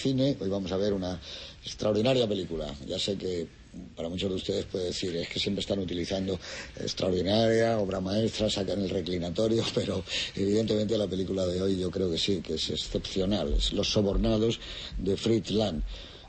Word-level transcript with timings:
Cine. 0.00 0.36
Hoy 0.40 0.48
vamos 0.48 0.72
a 0.72 0.76
ver 0.76 0.92
una 0.92 1.20
extraordinaria 1.64 2.26
película. 2.26 2.74
Ya 2.86 2.98
sé 2.98 3.16
que 3.16 3.46
para 3.94 4.08
muchos 4.08 4.30
de 4.30 4.36
ustedes 4.36 4.64
puede 4.64 4.86
decir 4.86 5.14
es 5.16 5.28
que 5.28 5.38
siempre 5.38 5.60
están 5.60 5.78
utilizando 5.78 6.38
extraordinaria, 6.76 7.78
obra 7.78 8.00
maestra, 8.00 8.50
sacan 8.50 8.80
el 8.82 8.90
reclinatorio, 8.90 9.62
pero 9.74 10.02
evidentemente 10.34 10.96
la 10.96 11.06
película 11.06 11.46
de 11.46 11.62
hoy 11.62 11.78
yo 11.78 11.90
creo 11.90 12.10
que 12.10 12.18
sí, 12.18 12.40
que 12.40 12.54
es 12.54 12.70
excepcional. 12.70 13.52
Es 13.52 13.72
Los 13.72 13.88
sobornados 13.88 14.58
de 14.98 15.16
Fritz 15.16 15.50
Lang. 15.50 15.82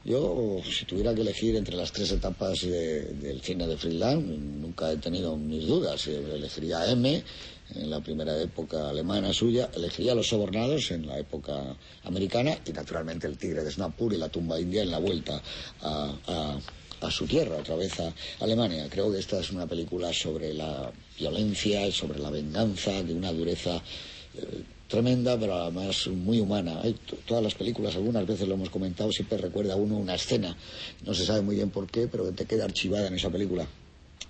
Yo, 0.04 0.60
si 0.64 0.86
tuviera 0.86 1.14
que 1.14 1.22
elegir 1.22 1.56
entre 1.56 1.76
las 1.76 1.92
tres 1.92 2.12
etapas 2.12 2.62
del 2.62 3.40
cine 3.42 3.68
de 3.68 3.78
Fritz 3.78 3.96
Lang, 3.96 4.20
nunca 4.20 4.92
he 4.92 4.98
tenido 4.98 5.38
mis 5.38 5.68
dudas. 5.68 6.08
Elegiría 6.08 6.90
M, 6.92 7.24
en 7.76 7.90
la 7.90 8.00
primera 8.02 8.40
época 8.42 8.90
alemana 8.90 9.34
suya, 9.34 9.70
elegiría 9.74 10.16
los 10.16 10.28
sobornados 10.28 10.92
en 10.92 11.08
la 11.08 11.20
época 11.20 11.76
americana 12.04 12.58
y 12.66 12.72
naturalmente 12.72 13.28
el 13.28 13.38
tigre 13.38 13.64
de 13.64 13.72
Snapur 13.72 14.14
y 14.14 14.18
la 14.18 14.30
tumba 14.30 14.60
india 14.60 14.84
en 14.84 14.92
la 14.92 15.00
vuelta 15.00 15.42
a, 15.82 16.60
su 17.10 17.26
tierra, 17.26 17.58
otra 17.58 17.76
vez 17.76 18.00
a 18.00 18.14
Alemania. 18.42 18.88
Creo 18.90 19.12
que 19.12 19.18
esta 19.18 19.40
es 19.40 19.50
una 19.52 19.66
película 19.66 20.14
sobre 20.14 20.54
la 20.54 20.92
violencia 21.18 21.88
y 21.88 21.92
sobre 21.92 22.20
la 22.20 22.30
venganza, 22.30 23.02
de 23.02 23.14
una 23.14 23.34
dureza 23.34 23.82
eh, 24.36 24.64
tremenda, 24.88 25.36
pero 25.40 25.56
además 25.56 26.08
muy 26.08 26.40
humana. 26.40 26.80
Hay 26.84 26.96
todas 27.26 27.44
las 27.44 27.56
películas, 27.56 27.96
algunas 27.96 28.28
veces 28.28 28.48
lo 28.48 28.54
hemos 28.54 28.70
comentado, 28.70 29.12
siempre 29.12 29.40
recuerda 29.40 29.74
a 29.74 29.78
uno 29.78 29.98
una 29.98 30.14
escena, 30.14 30.56
no 31.04 31.14
se 31.16 31.26
sabe 31.26 31.42
muy 31.42 31.56
bien 31.56 31.72
por 31.72 31.88
qué, 31.90 32.08
pero 32.08 32.32
te 32.34 32.46
queda 32.46 32.66
archivada 32.66 33.08
en 33.08 33.16
esa 33.16 33.32
película. 33.32 33.66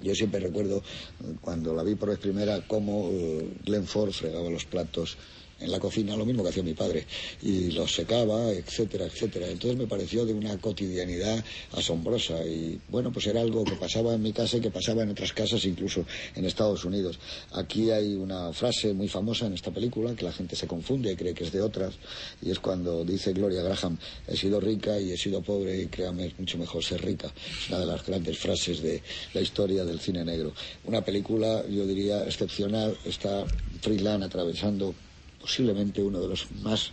Yo 0.01 0.15
siempre 0.15 0.39
recuerdo 0.39 0.77
eh, 0.77 1.35
cuando 1.41 1.73
la 1.73 1.83
vi 1.83 1.95
por 1.95 2.09
vez 2.09 2.19
primera 2.19 2.61
cómo 2.67 3.09
eh, 3.11 3.47
Glenn 3.63 3.85
Ford 3.85 4.11
fregaba 4.11 4.49
los 4.49 4.65
platos 4.65 5.17
en 5.61 5.71
la 5.71 5.79
cocina, 5.79 6.15
lo 6.15 6.25
mismo 6.25 6.43
que 6.43 6.49
hacía 6.49 6.63
mi 6.63 6.73
padre, 6.73 7.05
y 7.41 7.71
los 7.71 7.93
secaba, 7.93 8.51
etcétera, 8.51 9.05
etcétera. 9.05 9.47
Entonces 9.47 9.77
me 9.77 9.87
pareció 9.87 10.25
de 10.25 10.33
una 10.33 10.57
cotidianidad 10.57 11.43
asombrosa 11.73 12.43
y 12.45 12.79
bueno, 12.89 13.11
pues 13.11 13.27
era 13.27 13.41
algo 13.41 13.63
que 13.63 13.75
pasaba 13.75 14.13
en 14.13 14.21
mi 14.21 14.33
casa 14.33 14.57
y 14.57 14.61
que 14.61 14.71
pasaba 14.71 15.03
en 15.03 15.11
otras 15.11 15.33
casas, 15.33 15.63
incluso 15.65 16.05
en 16.35 16.45
Estados 16.45 16.85
Unidos. 16.85 17.19
Aquí 17.53 17.91
hay 17.91 18.15
una 18.15 18.53
frase 18.53 18.93
muy 18.93 19.07
famosa 19.07 19.45
en 19.45 19.53
esta 19.53 19.71
película 19.71 20.15
que 20.15 20.25
la 20.25 20.33
gente 20.33 20.55
se 20.55 20.67
confunde 20.67 21.11
y 21.11 21.15
cree 21.15 21.33
que 21.33 21.43
es 21.43 21.51
de 21.51 21.61
otras, 21.61 21.95
y 22.41 22.51
es 22.51 22.59
cuando 22.59 23.03
dice 23.05 23.33
Gloria 23.33 23.61
Graham, 23.61 23.97
he 24.27 24.35
sido 24.35 24.59
rica 24.59 24.99
y 24.99 25.11
he 25.11 25.17
sido 25.17 25.41
pobre 25.41 25.81
y 25.81 25.87
créame, 25.87 26.27
es 26.27 26.39
mucho 26.39 26.57
mejor 26.57 26.83
ser 26.83 27.03
rica. 27.03 27.31
Una 27.69 27.79
de 27.79 27.85
las 27.85 28.05
grandes 28.05 28.37
frases 28.37 28.81
de 28.81 29.01
la 29.33 29.41
historia 29.41 29.85
del 29.85 29.99
cine 29.99 30.23
negro. 30.23 30.53
Una 30.85 31.03
película, 31.03 31.63
yo 31.67 31.85
diría, 31.85 32.23
excepcional, 32.23 32.97
está 33.05 33.45
Freeland 33.81 34.23
atravesando 34.23 34.93
posiblemente 35.41 36.01
uno 36.01 36.21
de 36.21 36.27
los 36.27 36.51
más 36.61 36.91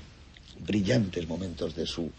brillantes 0.59 1.29
momentos 1.29 1.77
de 1.77 1.87
su 1.87 2.11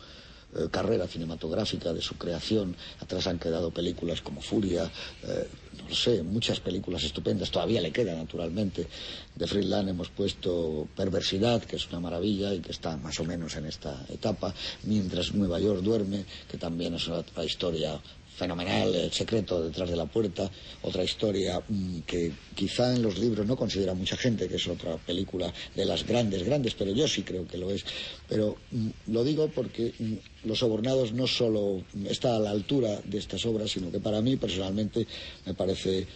eh, 0.55 0.67
carrera 0.71 1.07
cinematográfica, 1.07 1.93
de 1.93 2.01
su 2.01 2.17
creación. 2.17 2.75
Atrás 2.99 3.27
han 3.27 3.37
quedado 3.37 3.69
películas 3.69 4.21
como 4.21 4.41
Furia, 4.41 4.89
eh, 5.23 5.47
no 5.87 5.93
sé, 5.93 6.23
muchas 6.23 6.59
películas 6.59 7.03
estupendas, 7.03 7.51
todavía 7.51 7.81
le 7.81 7.91
queda 7.91 8.15
naturalmente. 8.15 8.87
De 9.35 9.45
Friedland 9.45 9.89
hemos 9.89 10.09
puesto 10.09 10.87
Perversidad, 10.95 11.63
que 11.63 11.75
es 11.75 11.87
una 11.89 11.99
maravilla 11.99 12.51
y 12.53 12.61
que 12.61 12.71
está 12.71 12.97
más 12.97 13.19
o 13.19 13.25
menos 13.25 13.55
en 13.57 13.65
esta 13.65 14.05
etapa, 14.09 14.53
mientras 14.83 15.35
Nueva 15.35 15.59
York 15.59 15.81
duerme, 15.81 16.25
que 16.49 16.57
también 16.57 16.95
es 16.95 17.07
otra 17.09 17.45
historia 17.45 18.01
fenomenal, 18.39 18.95
El 18.95 19.11
secreto 19.11 19.61
detrás 19.61 19.89
de 19.89 19.97
la 19.97 20.05
puerta, 20.05 20.49
otra 20.81 21.03
historia 21.03 21.61
mm, 21.67 21.99
que 22.07 22.31
quizá 22.55 22.95
en 22.95 23.01
los 23.01 23.19
libros 23.19 23.45
no 23.45 23.57
considera 23.57 23.93
mucha 23.93 24.15
gente, 24.15 24.47
que 24.47 24.55
es 24.55 24.67
otra 24.67 24.95
película 24.95 25.53
de 25.75 25.85
las 25.85 26.05
grandes, 26.07 26.43
grandes, 26.43 26.73
pero 26.73 26.91
yo 26.91 27.05
sí 27.07 27.23
creo 27.23 27.45
que 27.45 27.57
lo 27.57 27.69
es. 27.69 27.83
Pero 28.29 28.55
mm, 28.71 28.89
lo 29.07 29.23
digo 29.25 29.49
porque 29.49 29.93
mm, 29.99 30.47
Los 30.47 30.59
Sobornados 30.59 31.11
no 31.11 31.27
solo 31.27 31.83
está 32.07 32.37
a 32.37 32.39
la 32.39 32.51
altura 32.51 33.01
de 33.03 33.17
estas 33.17 33.45
obras, 33.45 33.71
sino 33.71 33.91
que 33.91 33.99
para 33.99 34.21
mí 34.21 34.37
personalmente 34.37 35.05
me 35.45 35.53
parece 35.53 36.07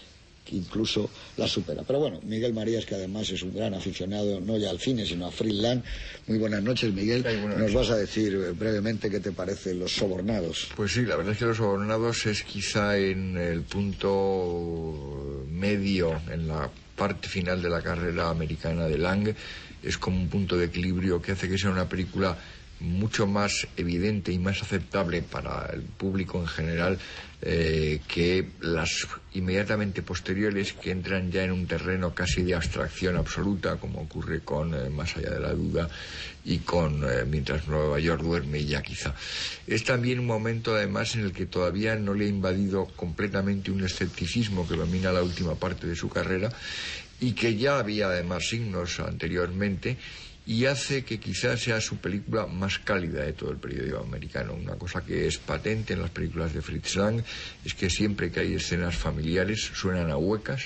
incluso 0.51 1.09
la 1.37 1.47
supera. 1.47 1.83
Pero 1.83 1.99
bueno, 1.99 2.19
Miguel 2.23 2.53
Marías, 2.53 2.85
que 2.85 2.95
además 2.95 3.29
es 3.29 3.41
un 3.43 3.53
gran 3.53 3.73
aficionado 3.73 4.39
no 4.39 4.57
ya 4.57 4.69
al 4.69 4.79
cine, 4.79 5.05
sino 5.05 5.27
a 5.27 5.31
Freeland. 5.31 5.83
Muy 6.27 6.37
buenas 6.37 6.63
noches, 6.63 6.93
Miguel. 6.93 7.25
Nos 7.57 7.73
vas 7.73 7.89
a 7.89 7.97
decir 7.97 8.33
eh, 8.33 8.51
brevemente 8.51 9.09
qué 9.09 9.19
te 9.19 9.31
parece 9.31 9.73
Los 9.73 9.95
Sobornados. 9.95 10.69
Pues 10.75 10.91
sí, 10.91 11.03
la 11.03 11.15
verdad 11.15 11.33
es 11.33 11.39
que 11.39 11.45
Los 11.45 11.57
Sobornados 11.57 12.25
es 12.25 12.43
quizá 12.43 12.97
en 12.97 13.37
el 13.37 13.61
punto 13.61 15.45
medio, 15.49 16.21
en 16.31 16.47
la 16.47 16.69
parte 16.95 17.27
final 17.27 17.61
de 17.61 17.69
la 17.69 17.81
carrera 17.81 18.29
americana 18.29 18.87
de 18.87 18.97
Lang. 18.97 19.33
Es 19.81 19.97
como 19.97 20.17
un 20.17 20.29
punto 20.29 20.57
de 20.57 20.65
equilibrio 20.65 21.21
que 21.21 21.33
hace 21.33 21.49
que 21.49 21.57
sea 21.57 21.69
una 21.69 21.89
película 21.89 22.37
mucho 22.79 23.27
más 23.27 23.67
evidente 23.77 24.31
y 24.31 24.39
más 24.39 24.61
aceptable 24.61 25.21
para 25.21 25.69
el 25.73 25.81
público 25.81 26.39
en 26.39 26.47
general 26.47 26.99
eh, 27.45 27.99
que 28.07 28.47
las 28.61 29.05
inmediatamente 29.33 30.01
posteriores 30.01 30.71
que 30.71 30.91
entran 30.91 31.29
ya 31.29 31.43
en 31.43 31.51
un 31.51 31.67
terreno 31.67 32.15
casi 32.15 32.41
de 32.41 32.55
abstracción 32.55 33.17
absoluta, 33.17 33.75
como 33.75 33.99
ocurre 33.99 34.39
con 34.41 34.73
eh, 34.73 34.89
Más 34.89 35.17
allá 35.17 35.31
de 35.31 35.39
la 35.41 35.51
duda 35.51 35.89
y 36.45 36.59
con 36.59 37.03
eh, 37.03 37.25
Mientras 37.25 37.67
Nueva 37.67 37.99
York 37.99 38.21
duerme 38.21 38.63
ya 38.63 38.81
quizá. 38.81 39.13
Es 39.67 39.83
también 39.83 40.19
un 40.19 40.27
momento 40.27 40.73
además 40.73 41.15
en 41.15 41.21
el 41.21 41.33
que 41.33 41.45
todavía 41.45 41.97
no 41.97 42.13
le 42.13 42.25
ha 42.25 42.29
invadido 42.29 42.85
completamente 42.95 43.71
un 43.71 43.83
escepticismo 43.83 44.65
que 44.65 44.75
domina 44.75 45.11
la 45.11 45.21
última 45.21 45.55
parte 45.55 45.85
de 45.85 45.95
su 45.95 46.07
carrera 46.07 46.49
y 47.19 47.33
que 47.33 47.57
ya 47.57 47.77
había 47.77 48.07
además 48.07 48.47
signos 48.47 49.01
anteriormente 49.01 49.97
y 50.45 50.65
hace 50.65 51.05
que 51.05 51.19
quizás 51.19 51.61
sea 51.61 51.79
su 51.79 51.97
película 51.97 52.45
más 52.47 52.79
cálida 52.79 53.23
de 53.23 53.33
todo 53.33 53.51
el 53.51 53.57
periodo 53.57 54.01
americano. 54.01 54.53
Una 54.53 54.75
cosa 54.75 55.03
que 55.03 55.27
es 55.27 55.37
patente 55.37 55.93
en 55.93 56.01
las 56.01 56.09
películas 56.09 56.53
de 56.53 56.61
Fritz 56.61 56.95
Lang 56.95 57.23
es 57.63 57.73
que 57.73 57.89
siempre 57.89 58.31
que 58.31 58.41
hay 58.41 58.53
escenas 58.55 58.95
familiares 58.95 59.71
suenan 59.73 60.11
a 60.11 60.17
huecas 60.17 60.63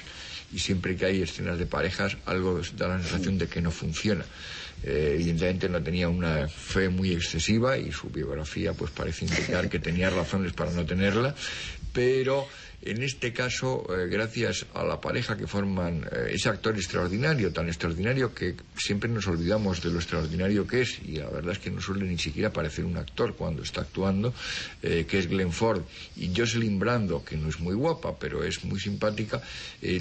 y 0.51 0.59
siempre 0.59 0.95
que 0.95 1.05
hay 1.05 1.21
escenas 1.21 1.59
de 1.59 1.65
parejas 1.65 2.17
algo 2.25 2.59
da 2.75 2.87
la 2.87 2.99
sensación 2.99 3.37
de 3.37 3.47
que 3.47 3.61
no 3.61 3.69
funciona. 3.71 4.25
Eh, 4.83 5.13
evidentemente 5.15 5.69
no 5.69 5.81
tenía 5.81 6.07
una 6.07 6.47
fe 6.47 6.89
muy 6.89 7.11
excesiva 7.11 7.77
y 7.77 7.91
su 7.91 8.09
biografía 8.09 8.73
pues 8.73 8.91
parece 8.91 9.25
indicar 9.25 9.69
que 9.69 9.79
tenía 9.79 10.09
razones 10.09 10.53
para 10.53 10.71
no 10.71 10.85
tenerla, 10.85 11.35
pero 11.93 12.47
en 12.81 13.01
este 13.01 13.33
caso, 13.33 13.85
eh, 13.89 14.07
gracias 14.07 14.65
a 14.73 14.83
la 14.83 15.01
pareja 15.01 15.35
que 15.35 15.47
forman 15.47 16.05
eh, 16.11 16.29
ese 16.31 16.49
actor 16.49 16.75
extraordinario, 16.75 17.51
tan 17.51 17.67
extraordinario 17.67 18.33
que 18.35 18.55
siempre 18.77 19.09
nos 19.09 19.27
olvidamos 19.27 19.81
de 19.81 19.89
lo 19.89 19.97
extraordinario 19.97 20.67
que 20.67 20.81
es, 20.81 20.99
y 21.03 21.17
la 21.17 21.29
verdad 21.29 21.53
es 21.53 21.59
que 21.59 21.71
no 21.71 21.81
suele 21.81 22.05
ni 22.05 22.19
siquiera 22.19 22.53
parecer 22.53 22.85
un 22.85 22.97
actor 22.97 23.35
cuando 23.35 23.63
está 23.63 23.81
actuando, 23.81 24.33
eh, 24.83 25.05
que 25.09 25.17
es 25.17 25.27
Glenn 25.27 25.51
Ford, 25.51 25.81
y 26.15 26.31
Jocelyn 26.35 26.77
Brando, 26.77 27.25
que 27.25 27.35
no 27.35 27.49
es 27.49 27.59
muy 27.59 27.73
guapa, 27.73 28.17
pero 28.19 28.43
es 28.43 28.63
muy 28.63 28.79
simpática, 28.79 29.41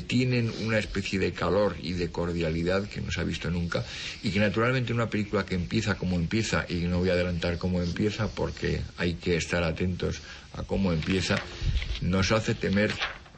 tienen 0.07 0.53
una 0.63 0.79
especie 0.79 1.19
de 1.19 1.33
calor 1.33 1.77
y 1.81 1.93
de 1.95 2.11
cordialidad 2.11 2.89
que 2.89 3.01
no 3.01 3.11
se 3.11 3.21
ha 3.21 3.25
visto 3.25 3.51
nunca, 3.51 3.85
y 4.23 4.31
que 4.31 4.39
naturalmente 4.39 4.93
una 4.93 5.09
película 5.09 5.47
que 5.47 5.55
empieza 5.55 5.97
como 5.97 6.17
empieza, 6.17 6.67
y 6.69 6.75
no 6.81 6.99
voy 6.99 7.11
a 7.11 7.15
adelantar 7.15 7.59
cómo 7.59 7.83
empieza 7.83 8.29
porque 8.29 8.83
hay 8.99 9.15
que 9.15 9.37
estar 9.37 9.63
atentos 9.65 10.21
a 10.57 10.63
cómo 10.63 10.93
empieza, 10.93 11.37
nos 12.03 12.33
hace 12.33 12.55
temer 12.55 12.93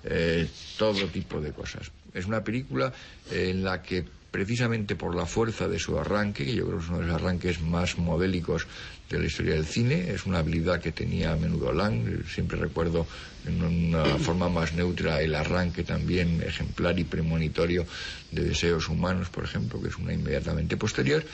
eh, 0.05 0.49
todo 0.77 1.07
tipo 1.07 1.41
de 1.41 1.53
cosas. 1.53 1.91
Es 2.15 2.27
una 2.27 2.43
película 2.43 2.93
en 3.31 3.65
la 3.65 3.83
que 3.83 4.05
precisamente 4.31 4.95
por 4.95 5.15
la 5.15 5.27
fuerza 5.27 5.69
de 5.69 5.79
su 5.79 5.99
arranque, 5.99 6.45
que 6.45 6.55
yo 6.55 6.67
creo 6.67 6.79
que 6.79 6.85
es 6.85 6.91
uno 6.91 7.01
de 7.01 7.07
los 7.07 7.15
arranques 7.15 7.61
más 7.61 7.99
modélicos 7.99 8.67
de 9.09 9.19
la 9.19 9.27
historia 9.27 9.55
del 9.55 9.65
cine, 9.65 10.11
es 10.11 10.27
una 10.27 10.41
habilidad 10.41 10.81
que 10.81 10.93
tenía 10.93 11.33
a 11.33 11.37
menudo 11.37 11.73
Lang, 11.73 12.25
siempre 12.27 12.59
recuerdo 12.59 13.07
en 13.47 13.63
una 13.63 14.05
forma 14.19 14.51
más 14.51 14.75
neutra 14.75 15.23
el 15.23 15.35
arranque 15.35 15.83
también 15.83 16.43
ejemplar 16.43 16.99
y 16.99 17.05
premonitorio 17.05 17.87
de 18.31 18.45
Deseos 18.45 18.89
Humanos, 18.89 19.31
por 19.31 19.45
ejemplo, 19.45 19.81
que 19.81 19.89
es 19.89 19.97
una 19.97 20.13
inmediatamente 20.13 20.77
posterior, 20.77 21.25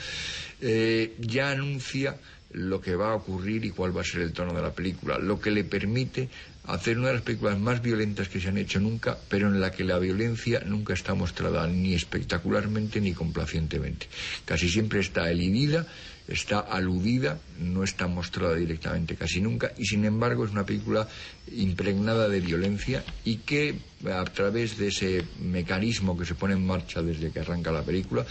eh, 0.61 1.15
ya 1.19 1.51
anuncia 1.51 2.15
lo 2.55 2.79
que 2.79 2.95
va 2.95 3.11
a 3.11 3.15
ocurrir 3.15 3.65
y 3.65 3.71
cuál 3.71 3.95
va 3.95 4.01
a 4.01 4.05
ser 4.05 4.21
el 4.21 4.31
tono 4.31 4.53
de 4.53 4.61
la 4.61 4.73
película, 4.73 5.19
lo 5.19 5.39
que 5.39 5.51
le 5.51 5.65
permite 5.65 6.29
hacer 6.63 6.97
una 6.97 7.09
de 7.09 7.15
las 7.15 7.21
películas 7.21 7.59
más 7.59 7.81
violentas 7.81 8.29
que 8.29 8.39
se 8.39 8.47
han 8.47 8.57
hecho 8.57 8.79
nunca, 8.79 9.17
pero 9.27 9.49
en 9.49 9.59
la 9.59 9.71
que 9.71 9.83
la 9.83 9.99
violencia 9.99 10.61
nunca 10.65 10.93
está 10.93 11.13
mostrada 11.13 11.67
ni 11.67 11.93
espectacularmente 11.93 13.01
ni 13.01 13.13
complacientemente. 13.13 14.07
Casi 14.45 14.69
siempre 14.69 15.01
está 15.01 15.29
elidida, 15.29 15.85
está 16.29 16.59
aludida, 16.59 17.39
no 17.59 17.83
está 17.83 18.07
mostrada 18.07 18.55
directamente 18.55 19.15
casi 19.15 19.41
nunca, 19.41 19.73
y 19.77 19.85
sin 19.85 20.05
embargo 20.05 20.45
es 20.45 20.51
una 20.51 20.65
película 20.65 21.07
impregnada 21.51 22.29
de 22.29 22.39
violencia 22.39 23.03
y 23.25 23.37
que 23.37 23.75
a 24.09 24.23
través 24.23 24.77
de 24.77 24.87
ese 24.87 25.25
mecanismo 25.41 26.17
que 26.17 26.25
se 26.25 26.35
pone 26.35 26.53
en 26.53 26.65
marcha 26.65 27.01
desde 27.01 27.31
que 27.31 27.41
arranca 27.41 27.71
la 27.71 27.83
película, 27.83 28.25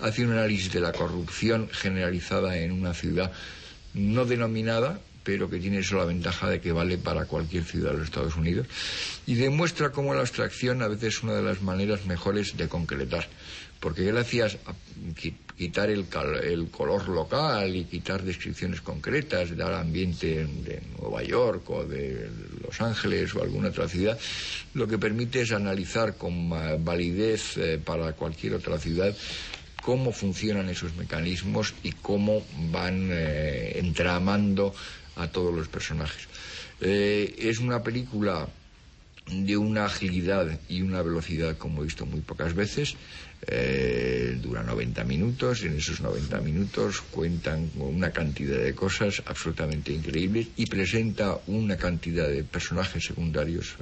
hace 0.00 0.24
un 0.24 0.32
análisis 0.32 0.70
de 0.70 0.80
la 0.80 0.92
corrupción 0.92 1.68
generalizada 1.72 2.58
en 2.58 2.72
una 2.72 2.92
ciudad 2.92 3.32
no 3.94 4.24
denominada, 4.24 5.00
pero 5.24 5.50
que 5.50 5.58
tiene 5.58 5.78
eso 5.78 5.96
la 5.96 6.04
ventaja 6.04 6.48
de 6.48 6.60
que 6.60 6.72
vale 6.72 6.98
para 6.98 7.26
cualquier 7.26 7.64
ciudad 7.64 7.92
de 7.92 7.98
los 7.98 8.06
Estados 8.06 8.36
Unidos, 8.36 8.66
y 9.26 9.34
demuestra 9.34 9.90
cómo 9.90 10.14
la 10.14 10.20
abstracción 10.20 10.82
a 10.82 10.88
veces 10.88 11.14
es 11.14 11.22
una 11.22 11.34
de 11.34 11.42
las 11.42 11.62
maneras 11.62 12.06
mejores 12.06 12.56
de 12.56 12.68
concretar, 12.68 13.28
porque 13.80 14.04
gracias 14.04 14.58
a 14.66 14.74
quitar 15.56 15.90
el, 15.90 16.06
color 16.70 17.08
local 17.08 17.76
y 17.76 17.84
quitar 17.84 18.22
descripciones 18.22 18.80
concretas, 18.80 19.56
dar 19.56 19.74
ambiente 19.74 20.46
de 20.46 20.82
Nueva 20.98 21.22
York 21.22 21.68
o 21.70 21.84
de 21.84 22.30
Los 22.62 22.80
Ángeles 22.80 23.34
o 23.34 23.42
alguna 23.42 23.68
otra 23.68 23.88
ciudad, 23.88 24.18
lo 24.74 24.86
que 24.86 24.98
permite 24.98 25.42
es 25.42 25.52
analizar 25.52 26.16
con 26.16 26.50
validez 26.82 27.56
eh, 27.56 27.78
para 27.82 28.12
cualquier 28.12 28.54
otra 28.54 28.78
ciudad 28.78 29.14
cómo 29.80 30.12
funcionan 30.12 30.68
esos 30.68 30.94
mecanismos 30.96 31.74
y 31.82 31.92
cómo 31.92 32.44
van 32.70 33.08
eh, 33.10 33.78
entramando 33.78 34.74
a 35.16 35.28
todos 35.28 35.54
los 35.54 35.68
personajes. 35.68 36.28
Eh, 36.80 37.34
es 37.38 37.58
una 37.58 37.82
película 37.82 38.48
de 39.30 39.56
una 39.56 39.84
agilidad 39.84 40.58
y 40.68 40.82
una 40.82 41.02
velocidad 41.02 41.56
como 41.56 41.82
he 41.82 41.84
visto 41.84 42.04
muy 42.06 42.20
pocas 42.20 42.54
veces. 42.54 42.96
Eh, 43.46 44.38
dura 44.42 44.62
90 44.62 45.04
minutos 45.04 45.62
y 45.62 45.66
en 45.66 45.78
esos 45.78 46.00
90 46.00 46.40
minutos 46.40 47.00
cuentan 47.00 47.68
con 47.68 47.94
una 47.94 48.10
cantidad 48.10 48.58
de 48.58 48.74
cosas 48.74 49.22
absolutamente 49.24 49.92
increíbles 49.92 50.48
y 50.56 50.66
presenta 50.66 51.38
una 51.46 51.76
cantidad 51.76 52.28
de 52.28 52.44
personajes 52.44 53.04
secundarios 53.04 53.76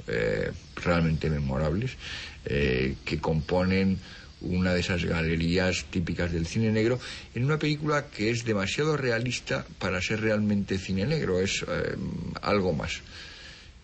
realmente 0.75 1.29
memorables 1.29 1.97
que 2.45 3.19
componen 3.19 3.99
una 4.41 4.73
de 4.73 4.79
esas 4.79 5.03
galerías 5.03 5.85
típicas 5.89 6.31
del 6.31 6.45
cine 6.45 6.71
negro, 6.71 6.99
en 7.35 7.45
una 7.45 7.59
película 7.59 8.07
que 8.07 8.29
es 8.29 8.45
demasiado 8.45 8.97
realista 8.97 9.65
para 9.79 10.01
ser 10.01 10.21
realmente 10.21 10.77
cine 10.77 11.05
negro, 11.05 11.39
es 11.39 11.63
eh, 11.67 11.95
algo 12.41 12.73
más. 12.73 13.01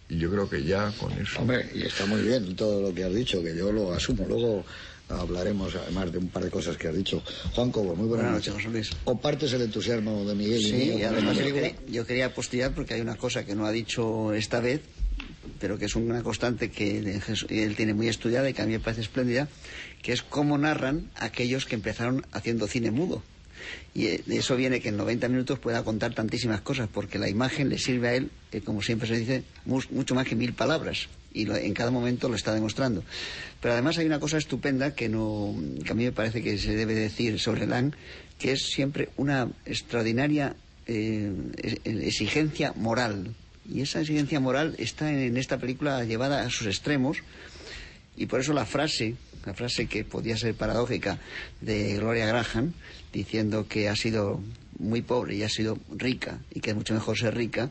Y 0.07 0.17
yo 0.17 0.29
creo 0.29 0.49
que 0.49 0.63
ya 0.63 0.91
con 0.99 1.11
eso. 1.13 1.39
Hombre, 1.39 1.69
y 1.73 1.83
está 1.83 2.05
muy 2.05 2.21
bien 2.21 2.55
todo 2.55 2.81
lo 2.81 2.93
que 2.93 3.03
has 3.03 3.13
dicho, 3.13 3.41
que 3.43 3.55
yo 3.55 3.71
lo 3.71 3.91
asumo. 3.91 4.25
Luego 4.27 4.63
hablaremos 5.09 5.75
además 5.75 6.11
de 6.11 6.19
un 6.19 6.29
par 6.29 6.43
de 6.43 6.51
cosas 6.51 6.77
que 6.77 6.87
has 6.87 6.95
dicho. 6.95 7.23
Juan 7.53 7.71
Cobo, 7.71 7.95
muy 7.95 8.07
buenas, 8.07 8.31
noches. 8.31 8.53
José 8.53 8.69
Luis. 8.69 8.91
¿Compartes 9.03 9.53
el 9.53 9.63
entusiasmo 9.63 10.23
de 10.25 10.35
Miguel 10.35 10.61
sí, 10.61 10.93
y 10.99 11.03
además 11.03 11.37
yo 11.37 11.45
quería, 11.45 11.75
yo 11.87 12.05
quería 12.05 12.25
apostillar 12.27 12.73
porque 12.73 12.93
hay 12.93 13.01
una 13.01 13.15
cosa 13.15 13.45
que 13.45 13.55
no 13.55 13.65
ha 13.65 13.71
dicho 13.71 14.33
esta 14.33 14.59
vez, 14.59 14.81
pero 15.59 15.77
que 15.77 15.85
es 15.85 15.95
una 15.95 16.21
constante 16.23 16.69
que 16.69 16.99
él 17.49 17.75
tiene 17.75 17.93
muy 17.93 18.07
estudiada 18.07 18.49
y 18.49 18.53
que 18.53 18.61
a 18.61 18.65
mí 18.65 18.73
me 18.73 18.79
parece 18.79 19.01
espléndida, 19.01 19.47
que 20.05 20.13
es 20.13 20.21
cómo 20.21 20.55
narran 20.59 21.09
aquellos 21.15 21.65
que 21.65 21.73
empezaron 21.73 22.27
haciendo 22.31 22.67
cine 22.67 22.91
mudo. 22.91 23.23
Y 23.95 24.05
eh, 24.05 24.23
eso 24.27 24.55
viene 24.55 24.79
que 24.79 24.89
en 24.89 24.97
90 24.97 25.29
minutos 25.29 25.57
pueda 25.57 25.83
contar 25.83 26.13
tantísimas 26.13 26.61
cosas, 26.61 26.87
porque 26.93 27.17
la 27.17 27.27
imagen 27.27 27.69
le 27.69 27.79
sirve 27.79 28.09
a 28.09 28.13
él, 28.13 28.29
eh, 28.51 28.61
como 28.61 28.83
siempre 28.83 29.07
se 29.07 29.17
dice, 29.17 29.43
mucho 29.65 30.13
más 30.13 30.27
que 30.27 30.35
mil 30.35 30.53
palabras. 30.53 31.09
Y 31.33 31.49
en 31.49 31.73
cada 31.73 31.89
momento 31.89 32.29
lo 32.29 32.35
está 32.35 32.53
demostrando. 32.53 33.03
Pero 33.59 33.73
además 33.73 33.97
hay 33.97 34.05
una 34.05 34.19
cosa 34.19 34.37
estupenda 34.37 34.93
que, 34.93 35.09
no, 35.09 35.55
que 35.83 35.91
a 35.91 35.95
mí 35.95 36.03
me 36.03 36.11
parece 36.11 36.43
que 36.43 36.59
se 36.59 36.75
debe 36.75 36.93
decir 36.93 37.39
sobre 37.39 37.65
Lang, 37.65 37.95
que 38.37 38.51
es 38.51 38.61
siempre 38.61 39.09
una 39.17 39.49
extraordinaria 39.65 40.55
eh, 40.85 41.33
exigencia 41.83 42.73
moral. 42.75 43.33
Y 43.67 43.81
esa 43.81 44.01
exigencia 44.01 44.39
moral 44.39 44.75
está 44.77 45.11
en 45.11 45.35
esta 45.35 45.57
película 45.57 46.03
llevada 46.03 46.43
a 46.43 46.51
sus 46.51 46.67
extremos. 46.67 47.17
Y 48.17 48.27
por 48.27 48.39
eso 48.39 48.53
la 48.53 48.65
frase 48.65 49.15
una 49.45 49.53
frase 49.53 49.85
que 49.85 50.03
podía 50.03 50.35
ser 50.37 50.55
paradójica 50.55 51.19
de 51.61 51.95
Gloria 51.97 52.25
Graham, 52.25 52.73
diciendo 53.13 53.67
que 53.67 53.89
ha 53.89 53.95
sido 53.95 54.41
muy 54.79 55.01
pobre 55.01 55.35
y 55.35 55.43
ha 55.43 55.49
sido 55.49 55.77
rica 55.95 56.39
y 56.51 56.59
que 56.59 56.71
es 56.71 56.75
mucho 56.75 56.93
mejor 56.93 57.17
ser 57.17 57.35
rica, 57.35 57.69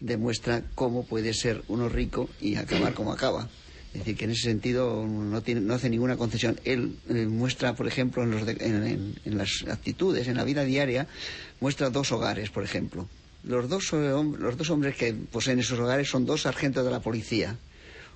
demuestra 0.00 0.62
cómo 0.74 1.04
puede 1.04 1.34
ser 1.34 1.62
uno 1.68 1.88
rico 1.88 2.28
y 2.40 2.56
acabar 2.56 2.94
como 2.94 3.12
acaba. 3.12 3.48
Es 3.92 4.00
decir, 4.00 4.16
que 4.16 4.24
en 4.24 4.32
ese 4.32 4.48
sentido 4.48 5.06
no, 5.06 5.40
tiene, 5.42 5.60
no 5.60 5.74
hace 5.74 5.88
ninguna 5.88 6.16
concesión. 6.16 6.58
Él 6.64 6.96
eh, 7.08 7.26
muestra, 7.26 7.76
por 7.76 7.86
ejemplo, 7.86 8.24
en, 8.24 9.14
las 9.24 9.64
actitudes, 9.70 10.26
en 10.26 10.36
la 10.36 10.42
vida 10.42 10.64
diaria, 10.64 11.06
muestra 11.60 11.90
dos 11.90 12.10
hogares, 12.10 12.50
por 12.50 12.64
ejemplo. 12.64 13.08
Los 13.44 13.68
dos, 13.68 13.92
eh, 13.92 14.12
los 14.38 14.56
dos 14.56 14.70
hombres 14.70 14.96
que 14.96 15.12
poseen 15.12 15.60
esos 15.60 15.78
hogares 15.78 16.08
son 16.08 16.26
dos 16.26 16.42
sargentos 16.42 16.84
de 16.84 16.90
la 16.90 17.00
policía 17.00 17.56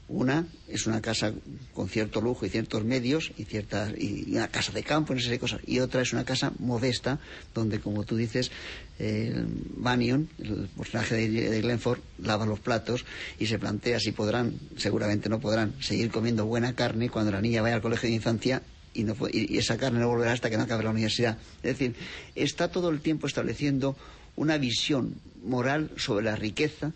una 0.08 0.46
es 0.69 0.87
una 0.87 1.00
casa 1.00 1.32
con 1.75 1.88
cierto 1.88 2.20
lujo 2.20 2.46
y 2.46 2.49
ciertos 2.49 2.84
medios 2.84 3.32
y, 3.37 3.44
ciertas, 3.44 3.93
y 3.96 4.25
una 4.34 4.49
casa 4.49 4.72
de 4.72 4.82
campo, 4.82 5.14
no 5.14 5.20
sé 5.20 5.38
cosas. 5.38 5.60
Y 5.66 5.81
otra 5.81 6.02
es 6.02 6.12
una 6.12 6.25
casa 6.25 6.52
modesta 6.58 7.19
donde, 7.55 7.81
como 7.81 8.05
tú 8.05 8.16
dices, 8.16 8.50
eh, 8.99 9.34
el 9.34 10.69
personaje 10.76 11.14
de, 11.14 11.60
Glenford, 11.60 12.00
lava 12.19 12.46
los 12.46 12.60
platos 12.60 13.05
y 13.38 13.46
se 13.46 13.58
plantea 13.58 14.00
si 14.00 14.12
podrán, 14.12 14.55
seguramente 14.76 15.28
no 15.28 15.40
podrán, 15.40 15.75
seguir 15.81 16.11
comiendo 16.11 16.46
buena 16.46 16.75
carne 16.75 17.11
cuando 17.11 17.31
la 17.31 17.40
niña 17.40 17.62
vaya 17.62 17.76
al 17.76 17.82
colegio 17.82 18.08
de 18.08 18.14
infancia 18.14 18.62
y, 18.94 19.04
no, 19.04 19.14
y 19.31 19.58
esa 19.58 19.76
carne 19.76 20.00
no 20.00 20.08
volverá 20.08 20.32
hasta 20.32 20.49
que 20.50 20.56
no 20.56 20.64
acabe 20.64 20.84
la 20.84 20.90
universidad. 20.90 21.38
Es 21.62 21.78
decir, 21.78 21.94
está 22.35 22.68
todo 22.68 22.88
el 22.88 23.00
tiempo 23.00 23.26
estableciendo 23.26 23.97
una 24.37 24.56
visión 24.56 25.14
moral 25.44 25.90
sobre 25.97 26.25
la 26.25 26.37
riqueza 26.37 26.92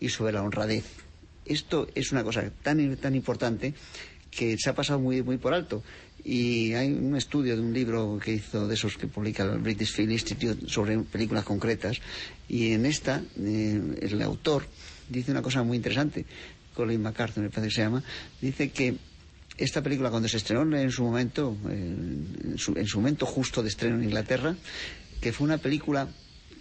y 0.00 0.08
sobre 0.08 0.32
la 0.32 0.42
honradez 0.42 1.01
esto 1.52 1.88
es 1.94 2.12
una 2.12 2.24
cosa 2.24 2.50
tan, 2.62 2.96
tan 2.96 3.14
importante 3.14 3.74
que 4.30 4.56
se 4.58 4.70
ha 4.70 4.74
pasado 4.74 4.98
muy, 4.98 5.22
muy 5.22 5.36
por 5.36 5.54
alto. 5.54 5.82
Y 6.24 6.72
hay 6.74 6.92
un 6.92 7.16
estudio 7.16 7.56
de 7.56 7.62
un 7.62 7.72
libro 7.72 8.18
que 8.22 8.34
hizo, 8.34 8.68
de 8.68 8.74
esos 8.74 8.96
que 8.96 9.08
publica 9.08 9.42
el 9.42 9.58
British 9.58 9.92
Film 9.92 10.12
Institute, 10.12 10.68
sobre 10.68 10.98
películas 10.98 11.44
concretas. 11.44 12.00
Y 12.48 12.72
en 12.72 12.86
esta, 12.86 13.22
eh, 13.38 13.80
el 14.00 14.22
autor 14.22 14.64
dice 15.08 15.32
una 15.32 15.42
cosa 15.42 15.62
muy 15.62 15.76
interesante, 15.76 16.24
Colin 16.74 17.02
McCarthy 17.02 17.40
me 17.40 17.50
parece 17.50 17.68
que 17.68 17.74
se 17.74 17.82
llama, 17.82 18.02
dice 18.40 18.70
que 18.70 18.96
esta 19.58 19.82
película 19.82 20.10
cuando 20.10 20.28
se 20.28 20.38
estrenó 20.38 20.76
en 20.76 20.90
su 20.90 21.02
momento, 21.02 21.56
eh, 21.68 21.94
en, 22.44 22.58
su, 22.58 22.72
en 22.76 22.86
su 22.86 22.98
momento 22.98 23.26
justo 23.26 23.62
de 23.62 23.68
estreno 23.68 23.96
en 23.96 24.04
Inglaterra, 24.04 24.54
que 25.20 25.32
fue 25.32 25.44
una 25.44 25.58
película 25.58 26.08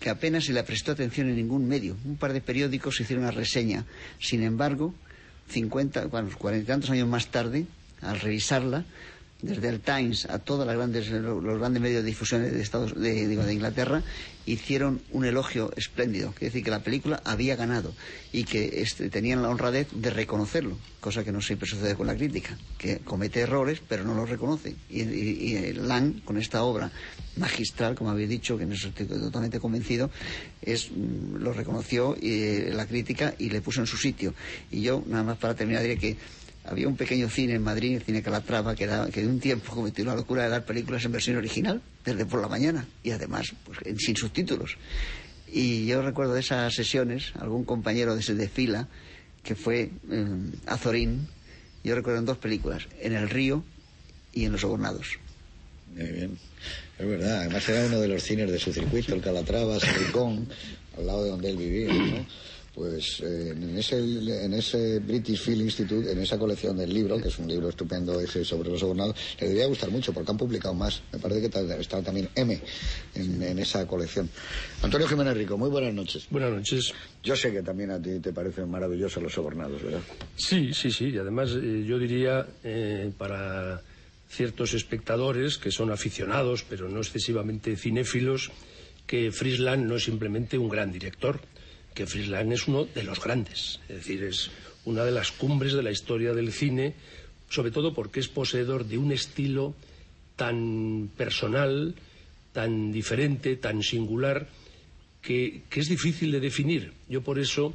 que 0.01 0.09
apenas 0.09 0.45
se 0.45 0.51
le 0.51 0.63
prestó 0.63 0.91
atención 0.91 1.29
en 1.29 1.35
ningún 1.35 1.67
medio. 1.67 1.95
Un 2.05 2.17
par 2.17 2.33
de 2.33 2.41
periódicos 2.41 2.99
hicieron 2.99 3.23
una 3.23 3.31
reseña. 3.31 3.85
Sin 4.19 4.41
embargo, 4.41 4.95
50, 5.49 6.07
bueno, 6.07 6.29
cuarenta 6.35 6.63
y 6.63 6.67
tantos 6.67 6.89
años 6.89 7.07
más 7.07 7.27
tarde, 7.27 7.67
al 8.01 8.19
revisarla, 8.19 8.83
desde 9.41 9.69
el 9.69 9.79
Times 9.79 10.25
a 10.25 10.39
todos 10.39 10.65
los 10.65 10.75
grandes, 10.75 11.09
los 11.09 11.59
grandes 11.59 11.81
medios 11.81 12.03
de 12.03 12.07
difusión 12.07 12.43
de, 12.43 12.61
Estados, 12.61 12.99
de, 12.99 13.53
Inglaterra, 13.53 14.03
hicieron 14.45 15.01
un 15.11 15.25
elogio 15.25 15.71
espléndido, 15.75 16.33
que 16.33 16.45
decir 16.45 16.63
que 16.63 16.71
la 16.71 16.83
película 16.83 17.21
había 17.25 17.55
ganado 17.55 17.93
y 18.31 18.43
que 18.43 18.81
este, 18.81 19.09
tenían 19.09 19.41
la 19.41 19.49
honradez 19.49 19.87
de 19.91 20.09
reconocerlo, 20.09 20.77
cosa 20.99 21.23
que 21.23 21.31
no 21.31 21.41
siempre 21.41 21.67
sucede 21.67 21.95
con 21.95 22.07
la 22.07 22.15
crítica, 22.15 22.57
que 22.77 22.99
comete 22.99 23.41
errores 23.41 23.81
pero 23.87 24.03
no 24.03 24.15
los 24.15 24.29
reconoce. 24.29 24.75
Y, 24.89 25.73
Lang, 25.73 26.23
con 26.23 26.37
esta 26.37 26.63
obra 26.63 26.91
magistral, 27.37 27.95
como 27.95 28.11
habéis 28.11 28.29
dicho, 28.29 28.57
que 28.57 28.65
no 28.65 28.73
estoy 28.73 29.05
totalmente 29.05 29.59
convencido, 29.59 30.09
es, 30.61 30.91
mm, 30.91 31.37
lo 31.37 31.53
reconoció 31.53 32.15
y, 32.19 32.71
la 32.71 32.85
crítica 32.85 33.33
y 33.37 33.49
le 33.49 33.61
puso 33.61 33.81
en 33.81 33.87
su 33.87 33.97
sitio. 33.97 34.33
Y 34.69 34.81
yo, 34.81 35.03
nada 35.07 35.23
más 35.23 35.37
para 35.37 35.55
terminar, 35.55 35.81
diré 35.81 35.97
que 35.97 36.17
había 36.65 36.87
un 36.87 36.95
pequeño 36.95 37.29
cine 37.29 37.55
en 37.55 37.63
Madrid, 37.63 37.95
el 37.95 38.03
cine 38.03 38.21
Calatrava, 38.21 38.75
que, 38.75 38.87
que 39.11 39.21
de 39.21 39.27
un 39.27 39.39
tiempo 39.39 39.73
cometió 39.73 40.05
la 40.05 40.15
locura 40.15 40.43
de 40.43 40.49
dar 40.49 40.65
películas 40.65 41.03
en 41.05 41.11
versión 41.11 41.37
original, 41.37 41.81
desde 42.05 42.25
por 42.25 42.41
la 42.41 42.47
mañana, 42.47 42.85
y 43.03 43.11
además 43.11 43.53
pues, 43.65 43.79
sin 43.97 44.15
subtítulos. 44.15 44.77
Y 45.51 45.85
yo 45.85 46.01
recuerdo 46.01 46.33
de 46.33 46.39
esas 46.39 46.73
sesiones, 46.73 47.33
algún 47.39 47.65
compañero 47.65 48.15
de, 48.15 48.33
de 48.33 48.49
fila, 48.49 48.87
que 49.43 49.55
fue 49.55 49.89
eh, 50.09 50.25
Azorín, 50.67 51.27
yo 51.83 51.95
recuerdo 51.95 52.19
en 52.19 52.25
dos 52.25 52.37
películas, 52.37 52.87
En 52.99 53.13
el 53.13 53.29
río 53.29 53.63
y 54.33 54.45
en 54.45 54.51
Los 54.51 54.61
sobornados. 54.61 55.17
Es 55.97 57.07
verdad, 57.07 57.41
además 57.41 57.67
era 57.67 57.85
uno 57.85 57.99
de 57.99 58.07
los 58.07 58.23
cines 58.23 58.49
de 58.49 58.59
su 58.59 58.71
circuito, 58.71 59.13
el 59.13 59.21
Calatrava, 59.21 59.79
Silicón, 59.79 60.47
al 60.97 61.07
lado 61.07 61.23
de 61.23 61.29
donde 61.31 61.49
él 61.49 61.57
vivía, 61.57 61.93
¿no? 61.93 62.25
Pues 62.73 63.19
eh, 63.19 63.49
en, 63.51 63.77
ese, 63.77 63.97
en 63.99 64.53
ese 64.53 64.99
British 64.99 65.39
Film 65.39 65.61
Institute, 65.61 66.09
en 66.09 66.19
esa 66.19 66.37
colección 66.37 66.77
del 66.77 66.93
libro, 66.93 67.21
que 67.21 67.27
es 67.27 67.37
un 67.37 67.47
libro 67.47 67.67
estupendo 67.67 68.19
ese 68.21 68.45
sobre 68.45 68.69
los 68.69 68.79
sobornados, 68.79 69.15
le 69.41 69.47
debería 69.47 69.67
gustar 69.67 69.89
mucho 69.89 70.13
porque 70.13 70.31
han 70.31 70.37
publicado 70.37 70.73
más. 70.73 71.01
Me 71.11 71.19
parece 71.19 71.49
que 71.49 71.75
está 71.81 72.01
también 72.01 72.29
M 72.33 72.61
en, 73.15 73.43
en, 73.43 73.59
esa 73.59 73.85
colección. 73.85 74.29
Antonio 74.81 75.05
Jiménez 75.05 75.35
Rico, 75.35 75.57
muy 75.57 75.69
buenas 75.69 75.93
noches. 75.93 76.27
Buenas 76.29 76.51
noches. 76.51 76.93
Yo 77.21 77.35
sé 77.35 77.51
que 77.51 77.61
también 77.61 77.91
a 77.91 78.01
ti 78.01 78.19
te 78.19 78.31
parecen 78.31 78.69
maravillosos 78.71 79.21
los 79.21 79.33
sobornados, 79.33 79.83
¿verdad? 79.83 80.01
Sí, 80.37 80.73
sí, 80.73 80.91
sí. 80.91 81.09
Y 81.09 81.17
además 81.17 81.51
eh, 81.51 81.83
yo 81.85 81.99
diría 81.99 82.47
eh, 82.63 83.11
para 83.17 83.81
ciertos 84.29 84.73
espectadores 84.73 85.57
que 85.57 85.71
son 85.71 85.91
aficionados, 85.91 86.63
pero 86.69 86.87
no 86.87 86.99
excesivamente 86.99 87.75
cinéfilos, 87.75 88.49
que 89.05 89.29
Friesland 89.33 89.85
no 89.85 89.97
es 89.97 90.05
simplemente 90.05 90.57
un 90.57 90.69
gran 90.69 90.89
director 90.93 91.41
que 91.93 92.07
Friesland 92.07 92.53
es 92.53 92.67
uno 92.67 92.85
de 92.85 93.03
los 93.03 93.21
grandes, 93.21 93.79
es 93.89 93.97
decir, 93.97 94.23
es 94.23 94.51
una 94.85 95.03
de 95.03 95.11
las 95.11 95.31
cumbres 95.31 95.73
de 95.73 95.83
la 95.83 95.91
historia 95.91 96.33
del 96.33 96.51
cine, 96.51 96.93
sobre 97.49 97.71
todo 97.71 97.93
porque 97.93 98.19
es 98.19 98.27
poseedor 98.27 98.85
de 98.85 98.97
un 98.97 99.11
estilo 99.11 99.75
tan 100.35 101.09
personal, 101.17 101.95
tan 102.53 102.91
diferente, 102.91 103.55
tan 103.57 103.83
singular, 103.83 104.47
que, 105.21 105.63
es 105.71 105.89
difícil 105.89 106.31
de 106.31 106.39
definir. 106.39 106.93
Yo 107.07 107.21
por 107.21 107.37
eso 107.37 107.73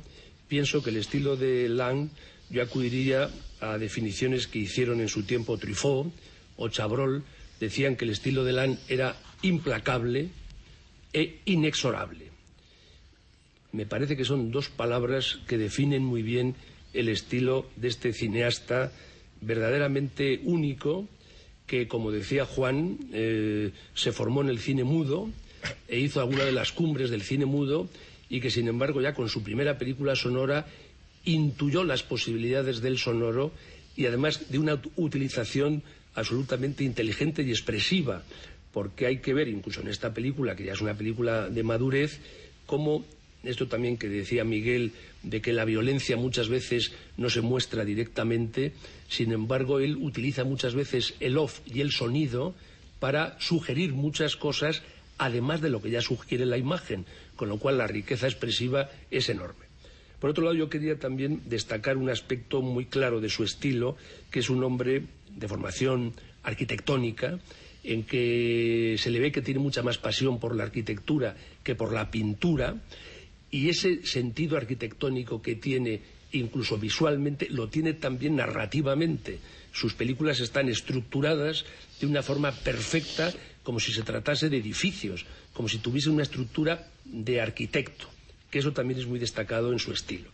pienso 0.49 0.83
que 0.83 0.91
el 0.91 0.97
estilo 0.97 1.37
de 1.37 1.69
Lang, 1.69 2.09
yo 2.51 2.63
acudiría 2.63 3.31
a 3.61 3.79
definiciones 3.79 4.47
que 4.47 4.59
hicieron 4.59 5.01
en 5.01 5.09
su 5.09 5.23
tiempo 5.25 5.59
Truffaut 5.59 6.13
o 6.57 6.69
Chabrol, 6.69 7.23
decían 7.61 7.97
que 7.97 8.05
el 8.05 8.11
estilo 8.11 8.45
de 8.45 8.53
Lang 8.53 8.77
era 8.89 9.17
implacable 9.43 10.29
e 11.13 11.41
inexorable 11.45 12.36
me 13.77 13.85
parece 13.85 14.17
que 14.17 14.25
son 14.25 14.51
dos 14.51 14.71
palabras 14.71 15.39
que 15.47 15.59
definen 15.59 16.03
muy 16.03 16.23
bien 16.23 16.55
el 16.95 17.11
estilo 17.11 17.67
de 17.77 17.89
este 17.89 18.15
cineasta 18.15 18.91
verdaderamente 19.43 20.41
único 20.45 21.07
que, 21.67 21.87
como 21.87 22.11
decía 22.11 22.47
Juan, 22.47 22.97
eh, 23.13 23.73
se 23.93 24.13
formó 24.13 24.41
en 24.41 24.49
el 24.49 24.61
cine 24.61 24.85
mudo 24.85 25.29
e 25.89 25.99
hizo 25.99 26.21
alguna 26.21 26.45
de 26.45 26.53
las 26.53 26.73
cumbres 26.73 27.11
del 27.11 27.21
cine 27.21 27.45
mudo 27.45 27.91
y 28.31 28.41
que, 28.41 28.51
sin 28.51 28.67
embargo, 28.67 29.03
ya 29.03 29.13
con 29.13 29.29
su 29.29 29.43
primera 29.43 29.77
película 29.77 30.17
sonora 30.17 30.67
intuyó 31.27 31.85
las 31.85 32.03
posibilidades 32.03 32.81
del 32.81 32.97
sonoro 32.97 33.53
y 33.95 34.07
además 34.07 34.51
de 34.51 34.59
una 34.59 34.81
utilización 34.97 35.83
absolutamente 36.15 36.83
inteligente 36.83 37.43
y 37.43 37.51
expresiva, 37.51 38.23
porque 38.73 39.05
hay 39.05 39.19
que 39.19 39.35
ver, 39.35 39.49
incluso 39.49 39.83
en 39.83 39.89
esta 39.89 40.15
película, 40.15 40.57
que 40.57 40.65
ya 40.65 40.73
es 40.73 40.81
una 40.81 40.95
película 40.95 41.51
de 41.51 41.63
madurez, 41.63 42.21
cómo 42.65 43.05
esto 43.47 43.69
también 43.69 43.97
que 43.97 44.09
decía 44.09 44.45
Miguel, 44.45 44.93
de 45.23 45.41
que 45.41 45.53
la 45.53 45.65
violencia 45.65 46.17
muchas 46.17 46.49
veces 46.49 46.93
no 47.17 47.31
se 47.31 47.41
muestra 47.41 47.85
directamente, 47.85 48.73
sin 49.09 49.33
embargo, 49.33 49.81
él 49.81 49.97
utiliza 49.97 50.45
muchas 50.45 50.75
veces 50.75 51.15
el 51.21 51.39
off 51.39 51.61
y 51.67 51.81
el 51.81 51.93
sonido 51.93 52.55
para 52.99 53.39
sugerir 53.41 53.93
muchas 53.93 54.37
cosas, 54.37 54.83
además 55.19 55.61
de 55.61 55.71
lo 55.71 55.81
que 55.81 55.91
ya 55.91 56.01
sugiere 56.01 56.47
la 56.47 56.59
imagen, 56.59 57.07
con 57.37 57.49
lo 57.49 57.59
cual 57.59 57.79
la 57.79 57.87
riqueza 57.87 58.27
expresiva 58.27 58.91
es 59.11 59.29
enorme. 59.29 59.67
Por 60.21 60.31
otro 60.31 60.45
lado, 60.45 60.57
yo 60.57 60.71
quería 60.71 60.99
también 60.99 61.43
destacar 61.47 61.97
un 61.97 62.09
aspecto 62.09 62.63
muy 62.63 62.87
claro 62.87 63.21
de 63.21 63.29
su 63.29 63.45
estilo, 63.45 63.97
que 64.31 64.41
es 64.41 64.49
un 64.49 64.65
hombre 64.65 65.03
de 65.31 65.49
formación 65.49 66.15
arquitectónica, 66.43 67.39
en 67.85 68.03
que 68.03 68.97
se 68.99 69.11
le 69.11 69.21
ve 69.21 69.31
que 69.31 69.43
tiene 69.43 69.61
mucha 69.61 69.83
más 69.83 69.99
pasión 69.99 70.41
por 70.41 70.57
la 70.57 70.65
arquitectura 70.65 71.37
que 71.63 71.77
por 71.77 71.93
la 71.93 72.11
pintura, 72.11 72.75
y 73.51 73.69
ese 73.69 74.05
sentido 74.07 74.57
arquitectónico 74.57 75.41
que 75.41 75.55
tiene 75.57 76.01
incluso 76.33 76.79
visualmente 76.79 77.49
lo 77.51 77.69
tiene 77.69 77.95
también 77.95 78.37
narrativamente. 78.37 79.39
Sus 79.73 79.95
películas 79.95 80.41
están 80.41 80.69
estructuradas 80.69 81.65
de 82.01 82.07
una 82.07 82.23
forma 82.23 82.53
perfecta, 82.53 83.33
como 83.63 83.81
si 83.81 83.93
se 83.93 84.03
tratase 84.03 84.49
de 84.49 84.59
edificios, 84.59 85.27
como 85.53 85.69
si 85.69 85.79
tuviese 85.79 86.11
una 86.11 86.23
estructura 86.23 86.89
de 87.05 87.41
arquitecto, 87.41 88.09
que 88.51 88.59
eso 88.59 88.73
también 88.73 89.01
es 89.01 89.07
muy 89.07 89.19
destacado 89.19 89.73
en 89.73 89.79
su 89.79 89.93
estilo. 89.93 90.31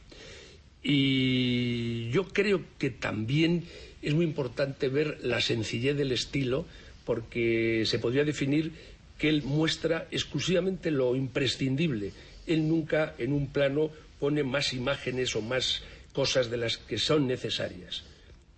Y 0.83 2.11
yo 2.11 2.29
creo 2.29 2.63
que 2.79 2.91
también 2.91 3.65
es 4.01 4.15
muy 4.15 4.25
importante 4.25 4.89
ver 4.89 5.19
la 5.23 5.41
sencillez 5.41 5.97
del 5.97 6.13
estilo, 6.13 6.67
porque 7.05 7.85
se 7.87 7.99
podría 7.99 8.25
definir 8.25 8.73
que 9.19 9.29
él 9.29 9.43
muestra 9.43 10.09
exclusivamente 10.11 10.91
lo 10.91 11.15
imprescindible 11.15 12.13
él 12.47 12.69
nunca 12.69 13.15
en 13.19 13.33
un 13.33 13.53
plano 13.53 13.91
pone 14.19 14.43
más 14.43 14.73
imágenes 14.73 15.35
o 15.37 15.43
más 15.43 15.83
cosas 16.13 16.51
de 16.51 16.57
las 16.57 16.79
que 16.79 16.99
son 16.99 17.27
necesarias. 17.27 18.05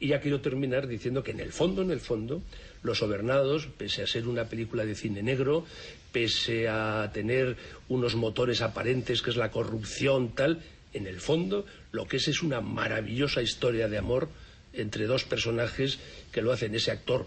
Y 0.01 0.09
ya 0.09 0.21
quiero 0.21 0.41
terminar 0.41 0.87
diciendo 0.87 1.23
que 1.23 1.31
en 1.31 1.41
el 1.41 1.53
fondo, 1.53 1.83
en 1.83 1.91
el 1.91 2.01
fondo, 2.01 2.43
Los 2.83 2.99
Sobernados, 2.99 3.69
pese 3.79 4.03
a 4.03 4.07
ser 4.07 4.29
una 4.29 4.49
película 4.49 4.85
de 4.85 4.95
cine 4.95 5.23
negro, 5.23 5.65
pese 6.13 6.69
a 6.69 7.11
tener 7.15 7.57
unos 7.89 8.15
motores 8.15 8.61
aparentes 8.61 9.23
que 9.23 9.31
es 9.31 9.37
la 9.37 9.51
corrupción, 9.51 10.35
tal, 10.35 10.61
en 10.93 11.07
el 11.07 11.21
fondo 11.21 11.67
lo 11.93 12.07
que 12.07 12.17
es 12.17 12.29
es 12.29 12.43
una 12.43 12.61
maravillosa 12.61 13.43
historia 13.43 13.89
de 13.89 13.99
amor 13.99 14.29
entre 14.73 15.07
dos 15.07 15.25
personajes 15.25 15.99
que 16.33 16.43
lo 16.43 16.53
hacen 16.53 16.75
ese 16.75 16.91
actor 16.91 17.27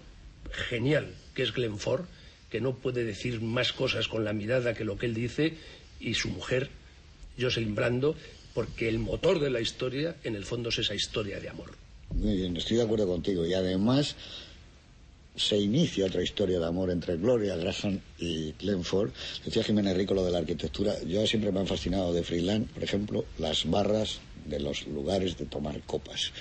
genial, 0.52 1.14
que 1.34 1.44
es 1.44 1.54
Glenn 1.54 1.78
Ford, 1.78 2.06
que 2.50 2.62
no 2.62 2.76
puede 2.76 3.04
decir 3.04 3.42
más 3.42 3.74
cosas 3.74 4.08
con 4.08 4.24
la 4.24 4.34
mirada 4.34 4.74
que 4.74 4.86
lo 4.86 4.98
que 4.98 5.06
él 5.06 5.14
dice, 5.14 5.56
y 6.00 6.13
su 6.13 6.30
mujer, 6.30 6.70
Jocelyn 7.39 7.75
Brando, 7.75 8.16
porque 8.54 8.89
el 8.89 9.00
motor 9.00 9.39
de 9.39 9.50
la 9.50 9.62
historia, 9.62 10.16
en 10.24 10.36
el 10.36 10.46
fondo, 10.46 10.70
es 10.70 10.80
esa 10.80 10.96
historia 10.96 11.39
de 11.39 11.50
amor. 11.50 11.72
Muy 12.13 12.38
bien, 12.38 12.58
estoy 12.58 12.77
de 12.77 12.84
acuerdo 12.84 13.08
contigo. 13.08 13.46
Y 13.46 13.54
además 13.54 14.16
se 15.36 15.58
inicia 15.58 16.08
otra 16.08 16.24
historia 16.24 16.60
de 16.60 16.66
amor 16.66 16.89
entre 16.89 17.18
Gloria 17.18 17.56
Graham 17.56 18.00
y 18.18 18.54
Glenn 18.54 18.84
Ford. 18.84 19.12
Decía 19.46 19.63
Jiménez 19.63 19.96
Rico 19.96 20.13
lo 20.13 20.25
de 20.25 20.32
la 20.32 20.39
arquitectura. 20.39 20.96
Yo 21.04 21.25
siempre 21.27 21.51
me 21.51 21.60
han 21.60 21.68
fascinado 21.68 22.12
de 22.13 22.24
Freeland, 22.24 22.68
por 22.70 22.84
ejemplo, 22.84 23.25
las 23.38 23.70
barras 23.70 24.20
de 24.46 24.60
los 24.60 24.88
lugares 24.88 25.38
de 25.38 25.46
tomar 25.46 25.80
copas 25.82 26.32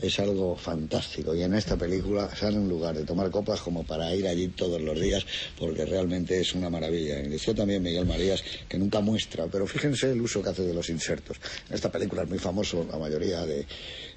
es 0.00 0.18
algo 0.20 0.56
fantástico. 0.56 1.34
Y 1.34 1.42
en 1.42 1.54
esta 1.54 1.76
película 1.76 2.34
sale 2.34 2.58
un 2.58 2.68
lugar 2.68 2.96
de 2.96 3.04
tomar 3.04 3.30
copas 3.30 3.60
como 3.60 3.84
para 3.84 4.14
ir 4.14 4.26
allí 4.26 4.48
todos 4.48 4.80
los 4.80 5.00
días, 5.00 5.24
porque 5.58 5.84
realmente 5.84 6.40
es 6.40 6.54
una 6.54 6.70
maravilla. 6.70 7.16
Decía 7.16 7.54
también 7.54 7.82
Miguel 7.82 8.06
Marías 8.06 8.42
que 8.68 8.78
nunca 8.78 9.00
muestra, 9.00 9.46
pero 9.46 9.66
fíjense 9.66 10.10
el 10.12 10.20
uso 10.20 10.42
que 10.42 10.50
hace 10.50 10.62
de 10.62 10.74
los 10.74 10.88
insertos. 10.88 11.38
En 11.68 11.74
esta 11.74 11.90
película 11.90 12.22
es 12.22 12.28
muy 12.28 12.38
famoso, 12.38 12.86
la 12.90 12.98
mayoría 12.98 13.44
de, 13.44 13.66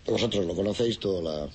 vosotros 0.05 0.45
lo 0.45 0.55
conocéis, 0.55 0.99
toda 0.99 1.21
la 1.21 1.49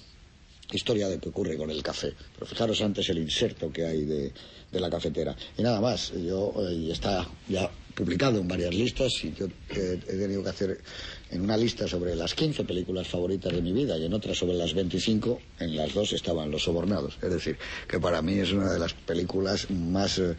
historia 0.72 1.08
de 1.08 1.18
que 1.18 1.28
ocurre 1.28 1.56
con 1.56 1.70
el 1.70 1.82
café. 1.82 2.12
Pero 2.34 2.46
fijaros 2.46 2.80
antes 2.82 3.08
el 3.08 3.18
inserto 3.18 3.70
que 3.72 3.84
hay 3.84 4.04
de, 4.04 4.32
la 4.72 4.90
cafetera. 4.90 5.34
Y 5.56 5.62
nada 5.62 5.80
más, 5.80 6.12
yo 6.12 6.52
eh, 6.68 6.90
está 6.92 7.26
ya 7.48 7.70
publicado 7.94 8.38
en 8.38 8.46
varias 8.46 8.74
listas 8.74 9.10
y 9.24 9.32
yo 9.32 9.46
he 9.70 9.96
tenido 9.96 10.42
que 10.42 10.50
hacer 10.50 10.78
en 11.30 11.40
una 11.40 11.56
lista 11.56 11.88
sobre 11.88 12.14
las 12.14 12.34
15 12.34 12.64
películas 12.64 13.08
favoritas 13.08 13.52
de 13.52 13.62
mi 13.62 13.72
vida 13.72 13.96
y 13.98 14.04
en 14.04 14.14
otra 14.14 14.34
sobre 14.34 14.54
las 14.54 14.74
25, 14.74 15.40
en 15.60 15.76
las 15.76 15.92
dos 15.92 16.12
estaban 16.12 16.50
Los 16.50 16.64
Sobornados. 16.64 17.18
Es 17.22 17.30
decir, 17.30 17.58
que 17.88 17.98
para 17.98 18.22
mí 18.22 18.38
es 18.38 18.52
una 18.52 18.72
de 18.72 18.78
las 18.78 18.94
películas 18.94 19.70
más 19.70 20.18
eh, 20.18 20.36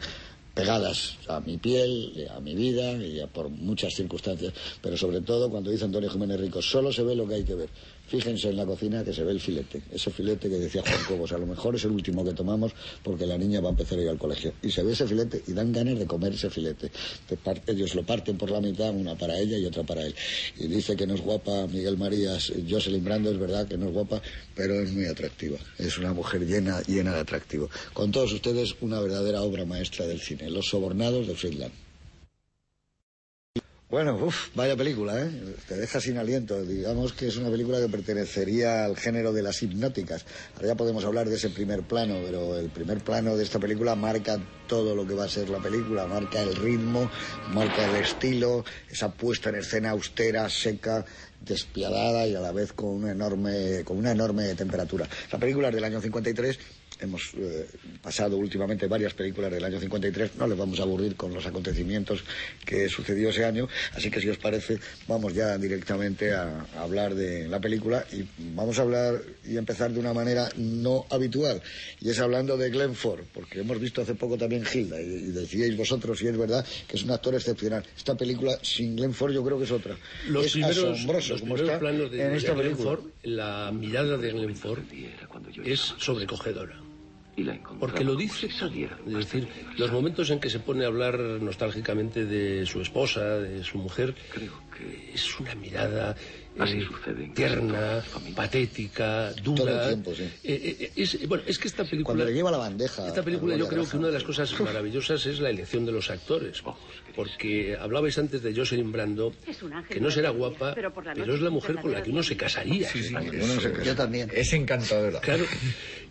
pegadas 0.54 1.18
a 1.28 1.40
mi 1.40 1.56
piel, 1.58 2.28
a 2.34 2.40
mi 2.40 2.54
vida 2.54 2.92
y 2.94 3.20
a 3.20 3.26
por 3.26 3.48
muchas 3.48 3.94
circunstancias, 3.94 4.52
pero 4.82 4.96
sobre 4.96 5.20
todo 5.20 5.50
cuando 5.50 5.70
dice 5.70 5.84
Antonio 5.84 6.10
Jiménez 6.10 6.40
Rico, 6.40 6.62
solo 6.62 6.92
se 6.92 7.02
ve 7.02 7.14
lo 7.14 7.28
que 7.28 7.34
hay 7.34 7.44
que 7.44 7.54
ver. 7.54 7.68
Fíjense 8.08 8.48
en 8.48 8.56
la 8.56 8.64
cocina 8.64 9.04
que 9.04 9.12
se 9.12 9.22
ve 9.22 9.32
el 9.32 9.40
filete, 9.40 9.82
ese 9.92 10.10
filete 10.10 10.48
que 10.48 10.56
decía 10.56 10.82
Juan 10.82 11.04
Cobos, 11.06 11.32
a 11.32 11.38
lo 11.38 11.46
mejor 11.46 11.76
es 11.76 11.84
el 11.84 11.90
último 11.90 12.24
que 12.24 12.32
tomamos 12.32 12.72
porque 13.02 13.26
la 13.26 13.36
niña 13.36 13.60
va 13.60 13.68
a 13.68 13.70
empezar 13.72 13.98
a 13.98 14.02
ir 14.02 14.08
al 14.08 14.18
colegio. 14.18 14.54
Y 14.62 14.70
se 14.70 14.82
ve 14.82 14.92
ese 14.92 15.06
filete 15.06 15.42
y 15.46 15.52
dan 15.52 15.72
ganas 15.72 15.98
de 15.98 16.06
comer 16.06 16.32
ese 16.32 16.48
filete. 16.48 16.90
Ellos 17.66 17.94
lo 17.94 18.04
parten 18.04 18.38
por 18.38 18.50
la 18.50 18.62
mitad, 18.62 18.94
una 18.94 19.14
para 19.14 19.38
ella 19.38 19.58
y 19.58 19.66
otra 19.66 19.82
para 19.82 20.06
él. 20.06 20.14
Y 20.56 20.68
dice 20.68 20.96
que 20.96 21.06
no 21.06 21.14
es 21.14 21.20
guapa 21.20 21.66
Miguel 21.66 21.98
Marías, 21.98 22.50
Jocelyn 22.68 23.04
Brando, 23.04 23.30
es 23.30 23.38
verdad 23.38 23.68
que 23.68 23.76
no 23.76 23.88
es 23.88 23.92
guapa, 23.92 24.22
pero 24.54 24.80
es 24.80 24.90
muy 24.90 25.04
atractiva. 25.04 25.58
Es 25.76 25.98
una 25.98 26.14
mujer 26.14 26.46
llena, 26.46 26.80
llena 26.82 27.12
de 27.12 27.20
atractivo. 27.20 27.68
Con 27.92 28.10
todos 28.10 28.32
ustedes, 28.32 28.74
una 28.80 29.00
verdadera 29.00 29.42
obra 29.42 29.66
maestra 29.66 30.06
del 30.06 30.20
cine, 30.20 30.48
Los 30.48 30.68
Sobornados 30.68 31.26
de 31.26 31.34
Friedland. 31.34 31.87
Bueno, 33.90 34.18
vaya 34.54 34.76
película, 34.76 35.18
¿eh? 35.18 35.30
Te 35.66 35.74
deja 35.76 35.98
sin 35.98 36.18
aliento. 36.18 36.62
Digamos 36.62 37.14
que 37.14 37.28
es 37.28 37.38
una 37.38 37.48
película 37.48 37.80
que 37.80 37.88
pertenecería 37.88 38.84
al 38.84 38.98
género 38.98 39.32
de 39.32 39.40
las 39.40 39.62
hipnóticas. 39.62 40.26
Ahora 40.56 40.68
ya 40.68 40.74
podemos 40.74 41.06
hablar 41.06 41.26
de 41.26 41.36
ese 41.36 41.48
primer 41.48 41.84
plano, 41.84 42.18
pero 42.22 42.58
el 42.58 42.68
primer 42.68 42.98
plano 42.98 43.34
de 43.34 43.44
esta 43.44 43.58
película 43.58 43.94
marca 43.94 44.38
todo 44.66 44.94
lo 44.94 45.06
que 45.06 45.14
va 45.14 45.24
a 45.24 45.28
ser 45.30 45.48
la 45.48 45.58
película. 45.58 46.06
Marca 46.06 46.42
el 46.42 46.54
ritmo, 46.54 47.10
marca 47.54 47.88
el 47.88 47.96
estilo, 47.96 48.62
esa 48.90 49.10
puesta 49.10 49.48
en 49.48 49.54
escena 49.54 49.92
austera, 49.92 50.50
seca, 50.50 51.06
despiadada 51.40 52.26
y 52.26 52.34
a 52.34 52.40
la 52.40 52.52
vez 52.52 52.74
con 52.74 52.90
una 52.90 53.12
enorme, 53.12 53.84
con 53.84 53.96
una 53.96 54.12
enorme 54.12 54.54
temperatura. 54.54 55.08
La 55.32 55.38
película 55.38 55.68
es 55.68 55.74
del 55.74 55.84
año 55.84 56.02
53 56.02 56.58
hemos 57.00 57.32
eh, 57.34 57.66
pasado 58.02 58.36
últimamente 58.36 58.86
varias 58.86 59.14
películas 59.14 59.50
del 59.50 59.64
año 59.64 59.80
53, 59.80 60.36
no 60.36 60.46
les 60.46 60.58
vamos 60.58 60.80
a 60.80 60.82
aburrir 60.82 61.16
con 61.16 61.32
los 61.32 61.46
acontecimientos 61.46 62.24
que 62.64 62.88
sucedió 62.88 63.30
ese 63.30 63.44
año, 63.44 63.68
así 63.94 64.10
que 64.10 64.20
si 64.20 64.28
os 64.28 64.38
parece, 64.38 64.78
vamos 65.06 65.34
ya 65.34 65.56
directamente 65.58 66.32
a, 66.32 66.66
a 66.76 66.82
hablar 66.82 67.14
de 67.14 67.48
la 67.48 67.60
película 67.60 68.04
y 68.12 68.24
vamos 68.54 68.78
a 68.78 68.82
hablar 68.82 69.20
y 69.44 69.56
empezar 69.56 69.92
de 69.92 70.00
una 70.00 70.12
manera 70.12 70.48
no 70.56 71.06
habitual, 71.10 71.62
y 72.00 72.10
es 72.10 72.18
hablando 72.20 72.56
de 72.56 72.70
Glenn 72.70 72.94
Ford, 72.94 73.24
porque 73.32 73.60
hemos 73.60 73.80
visto 73.80 74.02
hace 74.02 74.14
poco 74.14 74.36
también 74.36 74.64
Hilda, 74.72 75.00
y, 75.00 75.04
y 75.04 75.26
decíais 75.32 75.76
vosotros, 75.76 76.20
y 76.22 76.28
es 76.28 76.36
verdad, 76.36 76.64
que 76.86 76.96
es 76.96 77.02
un 77.04 77.10
actor 77.10 77.34
excepcional. 77.34 77.84
Esta 77.96 78.16
película 78.16 78.58
sin 78.62 78.96
Glenn 78.96 79.14
Ford 79.14 79.32
yo 79.32 79.44
creo 79.44 79.58
que 79.58 79.64
es 79.64 79.72
otra. 79.72 79.96
Los 80.28 80.46
es 80.46 80.52
primeros, 80.52 80.78
asombroso 80.78 81.32
los 81.32 81.40
como 81.40 81.54
primeros 81.54 81.74
está 81.74 81.80
planos 81.80 82.10
de, 82.10 82.22
en 82.22 82.30
de 82.30 82.36
esta 82.36 82.52
Glenn 82.52 82.64
película. 82.64 82.90
Ford, 82.90 83.04
la 83.22 83.72
mirada 83.72 84.16
de 84.16 84.32
Glenn 84.32 84.56
Ford 84.56 84.82
es 85.64 85.80
sobrecogedora. 85.98 86.87
Porque 87.78 88.04
lo 88.04 88.16
dice. 88.16 88.46
Es 88.46 89.14
decir, 89.14 89.48
los 89.76 89.92
momentos 89.92 90.30
en 90.30 90.40
que 90.40 90.50
se 90.50 90.60
pone 90.60 90.84
a 90.84 90.88
hablar 90.88 91.18
nostálgicamente 91.18 92.24
de 92.24 92.66
su 92.66 92.80
esposa, 92.80 93.38
de 93.38 93.62
su 93.64 93.78
mujer, 93.78 94.14
es 95.12 95.40
una 95.40 95.54
mirada 95.54 96.16
eh, 96.66 97.30
tierna, 97.34 98.02
patética, 98.34 99.32
dura. 99.32 99.56
Todo 99.56 99.80
el 99.80 99.88
tiempo, 99.88 100.14
sí. 100.14 100.24
Eh, 100.42 100.76
eh, 100.80 100.92
es, 100.96 101.28
bueno, 101.28 101.44
es 101.46 101.58
que 101.58 101.68
esta 101.68 101.84
película. 101.84 102.06
Cuando 102.06 102.24
le 102.24 102.34
lleva 102.34 102.50
la 102.50 102.58
bandeja. 102.58 103.06
Esta 103.06 103.22
película 103.22 103.56
yo 103.56 103.68
creo 103.68 103.88
que 103.88 103.96
una 103.96 104.08
de 104.08 104.14
las 104.14 104.24
cosas 104.24 104.58
maravillosas 104.60 105.24
es 105.26 105.38
la 105.40 105.50
elección 105.50 105.86
de 105.86 105.92
los 105.92 106.10
actores. 106.10 106.62
Porque 107.14 107.76
hablabais 107.76 108.18
antes 108.18 108.42
de 108.42 108.54
Jocelyn 108.54 108.90
Brando, 108.90 109.32
que 109.88 110.00
no 110.00 110.10
será 110.10 110.30
guapa, 110.30 110.74
pero 110.74 111.34
es 111.34 111.40
la 111.40 111.50
mujer 111.50 111.76
con 111.76 111.92
la 111.92 112.02
que 112.02 112.10
uno 112.10 112.22
se 112.22 112.36
casaría. 112.36 112.88
Uno 112.94 113.60
se 113.60 113.72
casa. 113.72 113.84
Yo 113.84 113.94
también. 113.94 114.30
Es 114.32 114.52
encantadora. 114.52 115.20
Claro. 115.20 115.44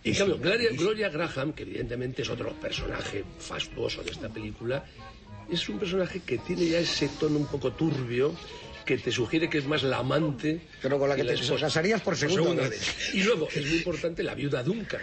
Y 0.04 0.12
claro, 0.12 0.38
Gloria, 0.38 0.70
Gloria 0.72 1.08
Graham, 1.08 1.52
que 1.52 1.62
evidentemente 1.62 2.22
es 2.22 2.30
otro 2.30 2.52
personaje 2.54 3.24
fastuoso 3.38 4.02
de 4.02 4.10
esta 4.10 4.28
película, 4.28 4.84
es 5.50 5.68
un 5.68 5.78
personaje 5.78 6.20
que 6.20 6.38
tiene 6.38 6.66
ya 6.66 6.78
ese 6.78 7.08
tono 7.20 7.38
un 7.38 7.46
poco 7.46 7.72
turbio, 7.72 8.34
que 8.84 8.96
te 8.96 9.12
sugiere 9.12 9.50
que 9.50 9.58
es 9.58 9.66
más 9.66 9.82
la 9.82 9.98
amante. 9.98 10.60
Pero 10.80 10.98
con 10.98 11.08
la 11.08 11.16
que 11.16 11.24
te 11.24 11.34
esposa. 11.34 11.66
casarías 11.66 12.00
por 12.00 12.16
segunda 12.16 12.68
vez. 12.68 13.14
Y 13.14 13.22
luego, 13.22 13.48
es 13.54 13.66
muy 13.66 13.76
importante, 13.78 14.22
la 14.22 14.34
viuda 14.34 14.62
Duncan, 14.62 15.02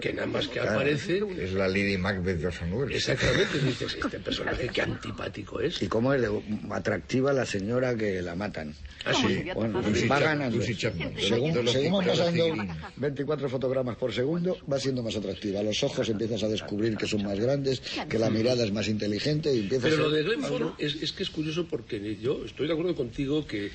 que 0.00 0.12
nada 0.12 0.26
más 0.26 0.48
que 0.48 0.60
aparece. 0.60 1.22
Es 1.38 1.52
la 1.52 1.68
Lady 1.68 1.96
Macbeth 1.98 2.38
de 2.38 2.46
Orson 2.46 2.72
Welles. 2.72 2.96
Exactamente, 2.96 3.58
dices, 3.58 3.96
este 4.02 4.18
personaje 4.20 4.68
qué 4.68 4.82
antipático 4.82 5.60
es. 5.60 5.82
Y 5.82 5.88
cómo 5.88 6.12
es 6.14 6.22
de 6.22 6.30
atractiva 6.70 7.32
la 7.32 7.46
señora 7.46 7.94
que 7.96 8.22
la 8.22 8.34
matan. 8.34 8.74
Ah, 9.04 9.12
sí. 9.14 9.44
Bueno, 9.54 9.80
Lucy 9.82 10.08
va 10.08 10.18
ganando. 10.20 10.56
Lucy. 10.56 10.74
Según- 10.74 11.68
seguimos 11.68 12.04
pasando 12.04 12.44
figurinos. 12.44 12.76
24 12.96 13.48
fotogramas 13.48 13.96
por 13.96 14.12
segundo, 14.12 14.58
va 14.70 14.78
siendo 14.80 15.02
más 15.02 15.16
atractiva. 15.16 15.62
Los 15.62 15.82
ojos 15.82 16.08
empiezas 16.08 16.42
a 16.42 16.48
descubrir 16.48 16.96
que 16.96 17.06
son 17.06 17.22
más 17.22 17.38
grandes, 17.38 17.80
que 18.08 18.18
la 18.18 18.30
mirada 18.30 18.64
es 18.64 18.72
más 18.72 18.88
inteligente 18.88 19.54
y 19.54 19.60
empiezas 19.60 19.90
Pero 19.90 20.06
a... 20.06 20.08
lo 20.08 20.10
de 20.10 20.22
Glenn 20.22 20.42
Ford 20.42 20.70
es, 20.78 20.96
es 21.02 21.12
que 21.12 21.22
es 21.22 21.30
curioso 21.30 21.66
porque 21.68 22.16
yo 22.16 22.44
estoy 22.44 22.66
de 22.66 22.72
acuerdo 22.72 22.94
contigo 22.94 23.46
que, 23.46 23.70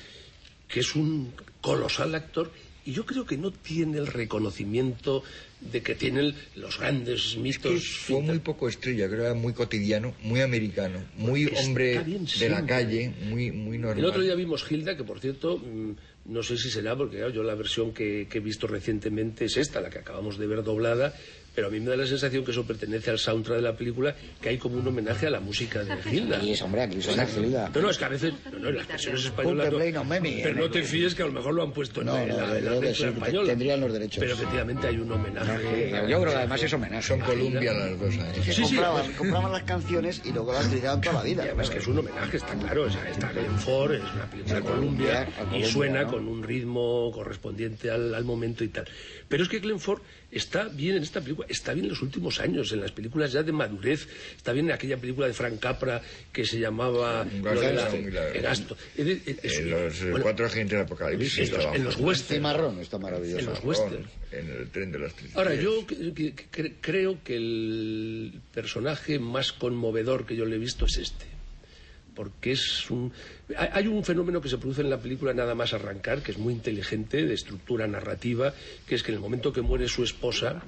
que 0.68 0.80
es 0.80 0.94
un 0.94 1.32
colosal 1.60 2.14
actor 2.14 2.50
y 2.84 2.92
yo 2.92 3.06
creo 3.06 3.24
que 3.24 3.36
no 3.36 3.50
tiene 3.50 3.98
el 3.98 4.06
reconocimiento 4.06 5.22
de 5.60 5.82
que 5.82 5.94
tienen 5.94 6.34
los 6.56 6.78
grandes 6.78 7.34
que 7.34 7.40
mitos. 7.40 7.86
fue 7.86 8.20
muy 8.20 8.40
poco 8.40 8.68
estrella, 8.68 9.06
creo 9.06 9.20
que 9.20 9.26
era 9.26 9.34
muy 9.34 9.52
cotidiano, 9.52 10.14
muy 10.22 10.40
americano, 10.40 11.04
muy 11.16 11.46
hombre 11.56 12.02
de 12.02 12.48
la 12.48 12.66
calle, 12.66 13.12
muy, 13.28 13.52
muy 13.52 13.78
normal. 13.78 14.00
El 14.00 14.04
otro 14.06 14.22
día 14.22 14.34
vimos 14.34 14.64
Hilda, 14.68 14.96
que 14.96 15.04
por 15.04 15.20
cierto, 15.20 15.58
mm, 15.58 16.32
no 16.32 16.42
sé 16.42 16.56
si 16.58 16.70
será, 16.70 16.96
porque 16.96 17.18
claro, 17.18 17.32
yo 17.32 17.42
la 17.44 17.54
versión 17.54 17.92
que, 17.92 18.26
que 18.28 18.38
he 18.38 18.40
visto 18.40 18.66
recientemente 18.66 19.44
es 19.44 19.56
esta, 19.56 19.80
la 19.80 19.90
que 19.90 19.98
acabamos 19.98 20.38
de 20.38 20.46
ver 20.48 20.64
doblada, 20.64 21.14
pero 21.54 21.68
a 21.68 21.70
mí 21.70 21.80
me 21.80 21.90
da 21.90 21.96
la 21.96 22.06
sensación 22.06 22.44
que 22.44 22.50
eso 22.50 22.64
pertenece 22.64 23.10
al 23.10 23.18
soundtrack 23.18 23.56
de 23.56 23.62
la 23.62 23.76
película, 23.76 24.14
que 24.40 24.48
hay 24.48 24.58
como 24.58 24.76
un 24.78 24.86
homenaje 24.86 25.26
a 25.26 25.30
la 25.30 25.40
música 25.40 25.84
de 25.84 25.96
Hilda. 26.10 26.42
Y 26.42 26.52
es, 26.52 26.62
hombre, 26.62 26.82
aquí 26.82 27.00
son 27.02 27.14
Hilda. 27.44 27.70
No, 27.74 27.80
no, 27.82 27.90
es 27.90 27.98
que 27.98 28.04
a 28.04 28.08
veces, 28.08 28.32
no, 28.52 28.58
no, 28.58 28.68
en 28.70 28.76
las 28.76 28.88
versiones 28.88 29.24
españolas. 29.24 29.70
No, 29.70 29.76
play, 29.78 29.92
no 29.92 30.04
meme. 30.04 30.40
pero 30.42 30.56
no 30.56 30.70
te 30.70 30.82
fíes 30.82 31.14
que 31.14 31.22
a 31.22 31.26
lo 31.26 31.32
mejor 31.32 31.54
lo 31.54 31.62
han 31.62 31.72
puesto 31.72 32.00
en 32.00 32.06
No, 32.06 32.14
la, 32.14 32.22
en 32.22 32.28
no, 32.28 32.36
la, 32.40 32.58
en 32.58 32.64
la 32.84 32.94
sí, 32.94 33.04
española. 33.04 33.46
tendrían 33.48 33.80
los 33.80 33.92
derechos. 33.92 34.18
Pero 34.20 34.34
efectivamente 34.34 34.86
hay 34.86 34.96
un 34.98 35.12
homenaje. 35.12 35.90
Yo 36.08 36.20
creo 36.20 36.32
que 36.32 36.38
además 36.38 36.62
es 36.62 36.72
homenaje. 36.72 37.02
Son 37.02 37.20
Columbia 37.20 37.72
las 37.72 37.98
dos. 37.98 38.14
¿eh? 38.14 38.20
Que 38.34 38.42
Sí, 38.52 38.52
sí. 38.52 38.62
compraban, 38.76 39.12
compraban 39.12 39.52
las 39.52 39.62
canciones 39.64 40.22
y 40.24 40.32
luego 40.32 40.52
las 40.52 40.66
utilizaban 40.66 41.00
toda 41.00 41.14
la 41.16 41.22
vida. 41.22 41.44
Y 41.44 41.46
además 41.48 41.70
que 41.70 41.78
es 41.78 41.86
un 41.86 41.98
homenaje, 41.98 42.36
está 42.36 42.54
claro. 42.54 42.84
O 42.84 42.90
sea, 42.90 43.08
está 43.10 43.30
Glenn 43.32 43.58
Ford, 43.58 43.92
es 43.92 44.02
una 44.14 44.26
película 44.30 44.54
de 44.56 44.60
Columbia, 44.62 45.20
a 45.22 45.26
Columbia, 45.26 45.58
y 45.58 45.64
suena 45.70 46.02
¿no? 46.02 46.10
con 46.10 46.28
un 46.28 46.42
ritmo 46.42 47.10
correspondiente 47.12 47.90
al, 47.90 48.14
al 48.14 48.24
momento 48.24 48.64
y 48.64 48.68
tal. 48.68 48.84
Pero 49.32 49.44
es 49.44 49.48
que 49.48 49.60
Glenn 49.60 49.80
Ford 49.80 50.02
está 50.30 50.68
bien 50.68 50.96
en 50.98 51.02
esta 51.02 51.22
película, 51.22 51.46
está 51.48 51.72
bien 51.72 51.86
en 51.86 51.90
los 51.92 52.02
últimos 52.02 52.38
años, 52.38 52.70
en 52.72 52.82
las 52.82 52.92
películas 52.92 53.32
ya 53.32 53.42
de 53.42 53.50
madurez, 53.50 54.06
está 54.36 54.52
bien 54.52 54.66
en 54.66 54.72
aquella 54.72 54.98
película 54.98 55.26
de 55.26 55.32
Frank 55.32 55.58
Capra 55.58 56.02
que 56.30 56.44
se 56.44 56.58
llamaba 56.60 57.22
Un 57.22 57.42
lo 57.42 57.58
de 57.58 57.72
la- 57.72 57.88
gasto 58.42 58.76
los 58.98 60.00
bueno, 60.02 60.22
cuatro 60.22 60.44
agentes 60.44 60.72
del 60.76 60.82
apocalipsis. 60.86 61.48
en 61.48 61.56
los, 61.56 61.64
en 61.76 61.84
los 61.84 61.94
Juan 61.94 62.08
westerns. 62.08 62.28
Cimarrón 62.36 62.78
está 62.80 62.98
maravilloso. 62.98 63.38
En 63.38 63.46
los 63.46 63.58
Ramón, 63.58 63.68
westerns. 63.70 64.08
En 64.32 64.50
el 64.50 64.68
tren 64.70 64.92
de 64.92 64.98
las 64.98 65.14
tristezas. 65.14 65.36
Ahora, 65.38 65.54
yo 65.54 65.86
creo 66.82 67.18
que 67.24 67.36
el 67.36 68.34
personaje 68.52 69.18
más 69.18 69.52
conmovedor 69.52 70.26
que 70.26 70.36
yo 70.36 70.44
le 70.44 70.56
he 70.56 70.58
visto 70.58 70.84
es 70.84 70.98
este. 70.98 71.31
Porque 72.22 72.52
es 72.52 72.88
un. 72.88 73.12
Hay 73.56 73.88
un 73.88 74.04
fenómeno 74.04 74.40
que 74.40 74.48
se 74.48 74.56
produce 74.56 74.82
en 74.82 74.90
la 74.90 74.98
película 74.98 75.34
nada 75.34 75.56
más 75.56 75.72
arrancar, 75.72 76.22
que 76.22 76.30
es 76.30 76.38
muy 76.38 76.52
inteligente, 76.52 77.26
de 77.26 77.34
estructura 77.34 77.88
narrativa, 77.88 78.54
que 78.86 78.94
es 78.94 79.02
que 79.02 79.10
en 79.10 79.16
el 79.16 79.20
momento 79.20 79.52
que 79.52 79.60
muere 79.60 79.88
su 79.88 80.04
esposa, 80.04 80.62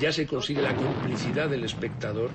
ya 0.00 0.12
se 0.12 0.24
consigue 0.24 0.62
la 0.62 0.76
complicidad 0.76 1.50
del 1.50 1.64
espectador 1.64 2.30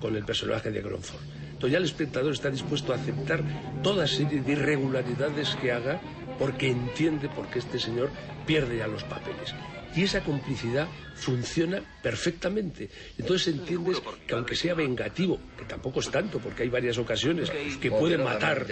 con 0.00 0.16
el 0.16 0.24
personaje 0.24 0.72
de 0.72 0.82
Gronford. 0.82 1.22
Entonces 1.44 1.70
ya 1.70 1.78
el 1.78 1.84
espectador 1.84 2.32
está 2.32 2.50
dispuesto 2.50 2.92
a 2.92 2.96
aceptar 2.96 3.44
toda 3.84 4.08
serie 4.08 4.40
de 4.40 4.52
irregularidades 4.52 5.54
que 5.62 5.70
haga 5.70 6.00
porque 6.36 6.68
entiende 6.68 7.28
por 7.28 7.48
qué 7.48 7.60
este 7.60 7.78
señor 7.78 8.10
pierde 8.44 8.78
ya 8.78 8.88
los 8.88 9.04
papeles. 9.04 9.54
Y 9.98 10.04
esa 10.04 10.22
complicidad 10.22 10.86
funciona 11.16 11.82
perfectamente. 12.00 12.88
Entonces 13.18 13.52
entiendes 13.52 14.00
que 14.28 14.34
aunque 14.34 14.54
sea 14.54 14.74
vengativo, 14.74 15.40
que 15.58 15.64
tampoco 15.64 15.98
es 15.98 16.08
tanto, 16.08 16.38
porque 16.38 16.62
hay 16.62 16.68
varias 16.68 16.98
ocasiones 16.98 17.50
que 17.80 17.90
puede 17.90 18.16
matar. 18.16 18.64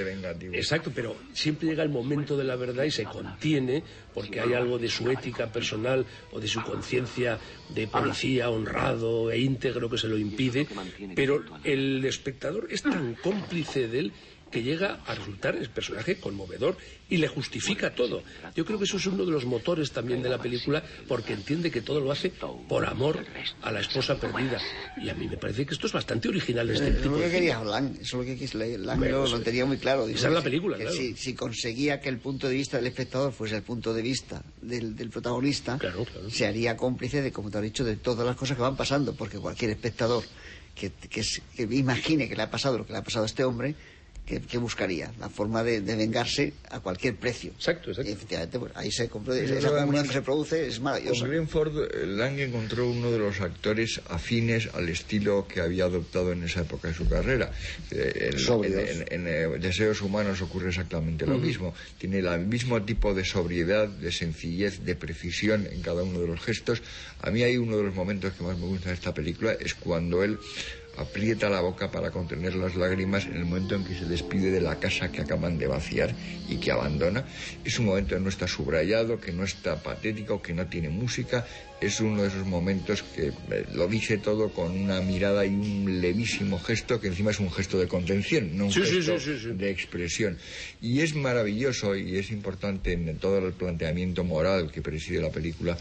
Exacto, 0.52 0.92
pero 0.94 1.16
siempre 1.32 1.66
llega 1.66 1.82
el 1.82 1.88
momento 1.88 2.36
de 2.36 2.44
la 2.44 2.54
verdad 2.54 2.84
y 2.84 2.92
se 2.92 3.02
contiene 3.02 3.82
porque 4.14 4.38
hay 4.38 4.52
algo 4.52 4.78
de 4.78 4.88
su 4.88 5.10
ética 5.10 5.50
personal 5.50 6.06
o 6.30 6.38
de 6.38 6.46
su 6.46 6.62
conciencia 6.62 7.40
de 7.70 7.88
policía 7.88 8.48
honrado 8.48 9.32
e 9.32 9.40
íntegro 9.40 9.90
que 9.90 9.98
se 9.98 10.06
lo 10.06 10.16
impide, 10.16 10.68
pero 11.16 11.42
el 11.64 12.04
espectador 12.04 12.68
es 12.70 12.82
tan 12.82 13.14
cómplice 13.14 13.88
de 13.88 13.98
él 13.98 14.12
que 14.56 14.62
llega 14.62 15.00
a 15.06 15.14
resultar 15.14 15.54
el 15.54 15.68
personaje 15.68 16.18
conmovedor 16.18 16.78
y 17.10 17.18
le 17.18 17.28
justifica 17.28 17.94
todo. 17.94 18.22
Yo 18.54 18.64
creo 18.64 18.78
que 18.78 18.84
eso 18.84 18.96
es 18.96 19.04
uno 19.04 19.26
de 19.26 19.30
los 19.30 19.44
motores 19.44 19.92
también 19.92 20.22
de 20.22 20.30
la 20.30 20.38
película 20.38 20.82
porque 21.06 21.34
entiende 21.34 21.70
que 21.70 21.82
todo 21.82 22.00
lo 22.00 22.10
hace 22.10 22.30
por 22.66 22.86
amor 22.86 23.22
a 23.60 23.70
la 23.70 23.80
esposa 23.80 24.18
perdida. 24.18 24.58
Y 24.96 25.10
a 25.10 25.14
mí 25.14 25.28
me 25.28 25.36
parece 25.36 25.66
que 25.66 25.74
esto 25.74 25.86
es 25.88 25.92
bastante 25.92 26.30
original 26.30 26.66
de 26.68 26.72
este 26.72 26.86
Eso 26.88 26.96
es 26.96 27.02
tipo 27.02 27.16
lo 27.16 27.20
de 27.20 27.26
que 27.26 27.32
quería 27.32 27.62
Lang, 27.62 27.96
eso 27.96 28.02
es 28.02 28.12
lo 28.14 28.24
que 28.24 28.36
quiso 28.38 28.56
Lang, 28.56 28.98
Bueno, 28.98 29.18
lo, 29.18 29.26
lo 29.26 29.40
tenía 29.42 29.66
muy 29.66 29.76
claro. 29.76 30.04
esa 30.04 30.12
Dijo 30.14 30.26
es 30.28 30.32
la 30.32 30.42
película, 30.42 30.78
que 30.78 30.84
claro. 30.84 30.96
si, 30.96 31.14
si 31.16 31.34
conseguía 31.34 32.00
que 32.00 32.08
el 32.08 32.16
punto 32.18 32.48
de 32.48 32.54
vista 32.54 32.78
del 32.78 32.86
espectador 32.86 33.34
fuese 33.34 33.56
el 33.56 33.62
punto 33.62 33.92
de 33.92 34.00
vista 34.00 34.42
del, 34.62 34.96
del 34.96 35.10
protagonista, 35.10 35.76
Claro, 35.76 36.06
claro. 36.06 36.30
se 36.30 36.46
haría 36.46 36.78
cómplice 36.78 37.20
de, 37.20 37.30
como 37.30 37.50
te 37.50 37.58
has 37.58 37.62
dicho, 37.64 37.84
de 37.84 37.96
todas 37.96 38.26
las 38.26 38.36
cosas 38.36 38.56
que 38.56 38.62
van 38.62 38.74
pasando, 38.76 39.14
porque 39.14 39.36
cualquier 39.38 39.72
espectador 39.72 40.24
que, 40.74 40.92
que, 41.10 41.22
que 41.56 41.62
imagine 41.74 42.26
que 42.28 42.36
le 42.36 42.42
ha 42.42 42.50
pasado 42.50 42.78
lo 42.78 42.86
que 42.86 42.92
le 42.92 42.98
ha 42.98 43.04
pasado 43.04 43.24
a 43.24 43.26
este 43.26 43.44
hombre, 43.44 43.74
que, 44.26 44.40
que 44.40 44.58
buscaría 44.58 45.12
la 45.20 45.28
forma 45.28 45.62
de, 45.62 45.80
de 45.80 45.94
vengarse 45.96 46.52
a 46.70 46.80
cualquier 46.80 47.14
precio. 47.16 47.52
Exacto, 47.52 47.90
exacto. 47.90 48.10
Y 48.10 48.14
efectivamente, 48.14 48.58
pues, 48.58 48.72
ahí 48.74 48.90
se 48.90 49.08
Yo 49.08 49.32
esa 49.32 49.70
comunión 49.70 50.06
que 50.06 50.12
se 50.12 50.22
produce 50.22 50.66
es 50.66 50.80
maravillosa. 50.80 51.20
Con 51.20 51.28
Greenford, 51.30 51.78
eh, 51.94 52.06
Lang 52.06 52.38
encontró 52.40 52.90
uno 52.90 53.10
de 53.12 53.18
los 53.18 53.40
actores 53.40 54.00
afines 54.08 54.68
al 54.74 54.88
estilo 54.88 55.46
que 55.46 55.60
había 55.60 55.84
adoptado 55.84 56.32
en 56.32 56.42
esa 56.42 56.62
época 56.62 56.88
de 56.88 56.94
su 56.94 57.08
carrera. 57.08 57.52
Eh, 57.90 58.30
en, 58.32 58.38
Sobrios. 58.38 58.74
en- 58.90 59.04
en, 59.12 59.28
eh, 59.28 59.46
Deseos 59.60 60.02
Humanos 60.02 60.42
ocurre 60.42 60.68
exactamente 60.70 61.24
lo 61.26 61.38
mismo. 61.38 61.72
Tiene 61.98 62.18
el 62.18 62.46
mismo 62.46 62.82
tipo 62.82 63.14
de 63.14 63.24
sobriedad, 63.24 63.88
de 63.88 64.10
sencillez, 64.10 64.84
de 64.84 64.96
precisión 64.96 65.66
en 65.70 65.80
cada 65.82 66.02
uno 66.02 66.20
de 66.20 66.26
los 66.26 66.40
gestos. 66.40 66.82
A 67.20 67.30
mí 67.30 67.42
hay 67.42 67.56
uno 67.56 67.76
de 67.76 67.84
los 67.84 67.94
momentos 67.94 68.32
que 68.34 68.42
más 68.42 68.58
me 68.58 68.66
gusta 68.66 68.88
de 68.88 68.94
esta 68.96 69.14
película, 69.14 69.52
es 69.52 69.74
cuando 69.74 70.22
él 70.24 70.38
aprieta 70.96 71.48
la 71.48 71.60
boca 71.60 71.90
para 71.90 72.10
contener 72.10 72.54
las 72.54 72.74
lágrimas 72.74 73.26
en 73.26 73.36
el 73.36 73.44
momento 73.44 73.74
en 73.74 73.84
que 73.84 73.94
se 73.94 74.06
despide 74.06 74.50
de 74.50 74.60
la 74.60 74.76
casa 74.76 75.10
que 75.12 75.22
acaban 75.22 75.58
de 75.58 75.66
vaciar 75.66 76.14
y 76.48 76.56
que 76.56 76.72
abandona. 76.72 77.24
Es 77.64 77.78
un 77.78 77.86
momento 77.86 78.14
que 78.14 78.20
no 78.20 78.28
está 78.28 78.48
subrayado, 78.48 79.20
que 79.20 79.32
no 79.32 79.44
está 79.44 79.82
patético, 79.82 80.42
que 80.42 80.54
no 80.54 80.66
tiene 80.66 80.88
música. 80.88 81.46
Es 81.78 82.00
uno 82.00 82.22
de 82.22 82.28
esos 82.28 82.46
momentos 82.46 83.02
que 83.02 83.26
eh, 83.50 83.66
lo 83.74 83.86
dice 83.86 84.16
todo 84.16 84.48
con 84.48 84.72
una 84.72 85.02
mirada 85.02 85.44
y 85.44 85.50
un 85.50 86.00
levísimo 86.00 86.58
gesto, 86.58 86.98
que 86.98 87.08
encima 87.08 87.32
es 87.32 87.38
un 87.38 87.50
gesto 87.52 87.78
de 87.78 87.86
contención, 87.86 88.56
no 88.56 88.64
un 88.66 88.72
Sí, 88.72 88.80
gesto 88.80 89.18
sí, 89.20 89.32
sí, 89.34 89.38
sí. 89.42 89.48
de 89.52 89.70
expresión. 89.70 90.38
Y 90.80 91.00
es 91.00 91.14
maravilloso 91.14 91.94
y 91.94 92.16
es 92.16 92.30
importante 92.30 92.92
en 92.92 93.18
todo 93.18 93.46
el 93.46 93.52
planteamiento 93.52 94.24
moral 94.24 94.70
que 94.72 94.80
preside 94.80 95.20
la 95.20 95.30
película 95.30 95.76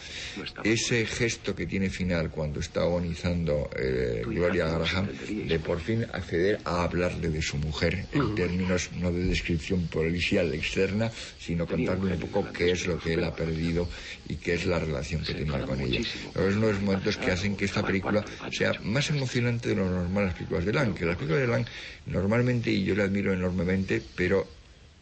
ese 0.66 1.06
gesto 1.06 1.56
que 1.56 1.66
tiene 1.66 1.90
final 1.90 2.30
cuando 2.30 2.60
está 2.60 2.82
agonizando 2.82 3.70
eh, 3.78 4.22
Gloria 4.26 4.68
Graham 4.68 5.08
de 5.48 5.60
por 5.60 5.80
fin 5.80 6.06
acceder 6.12 6.60
a 6.66 6.84
hablarle 6.84 7.30
de 7.30 7.42
su 7.42 7.56
mujer 7.58 8.06
en 8.12 8.36
términos 8.36 8.90
no 9.00 9.12
de 9.14 9.24
descripción 9.26 9.88
policial 9.88 10.54
externa, 10.54 11.10
sino 11.40 11.66
contarle 11.66 12.14
un 12.16 12.20
poco 12.20 12.52
qué 12.52 12.72
es 12.72 12.86
lo 12.86 13.00
que 13.00 13.14
él 13.14 13.24
ha 13.24 13.34
perdido 13.34 13.88
y 14.28 14.36
qué 14.36 14.56
es 14.56 14.66
la 14.66 14.80
relación 14.80 15.24
que 15.24 15.34
tenía 15.34 15.62
con 15.62 15.80
ella. 15.80 15.85
Es 15.94 16.56
uno 16.56 16.68
de 16.68 16.74
los 16.74 16.82
momentos 16.82 17.18
que 17.18 17.32
hacen 17.32 17.56
que 17.56 17.66
esta 17.66 17.84
película 17.84 18.24
sea 18.52 18.74
más 18.84 19.10
emocionante 19.10 19.70
de 19.70 19.76
lo 19.76 19.90
normal 19.90 20.26
las 20.26 20.34
películas 20.34 20.66
de 20.66 20.74
Lang, 20.74 20.94
que 20.94 21.06
las 21.06 21.16
películas 21.16 21.42
de 21.42 21.48
Lang 21.48 21.66
normalmente, 22.08 22.72
y 22.72 22.84
yo 22.84 22.96
le 22.96 23.04
admiro 23.04 23.34
enormemente, 23.34 24.02
pero 24.16 24.48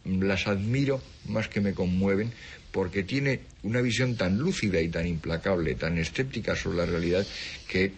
las 0.04 0.46
admiro 0.46 1.00
más 1.26 1.48
que 1.48 1.60
me 1.60 1.72
conmueven 1.72 2.32
porque 2.70 3.02
tiene 3.02 3.40
una 3.62 3.80
visión 3.80 4.16
tan 4.16 4.36
lúcida 4.38 4.80
y 4.80 4.88
tan 4.88 5.06
implacable, 5.06 5.74
tan 5.76 5.96
escéptica 5.98 6.54
sobre 6.54 6.78
la 6.78 6.86
realidad 6.86 7.26
que 7.66 7.92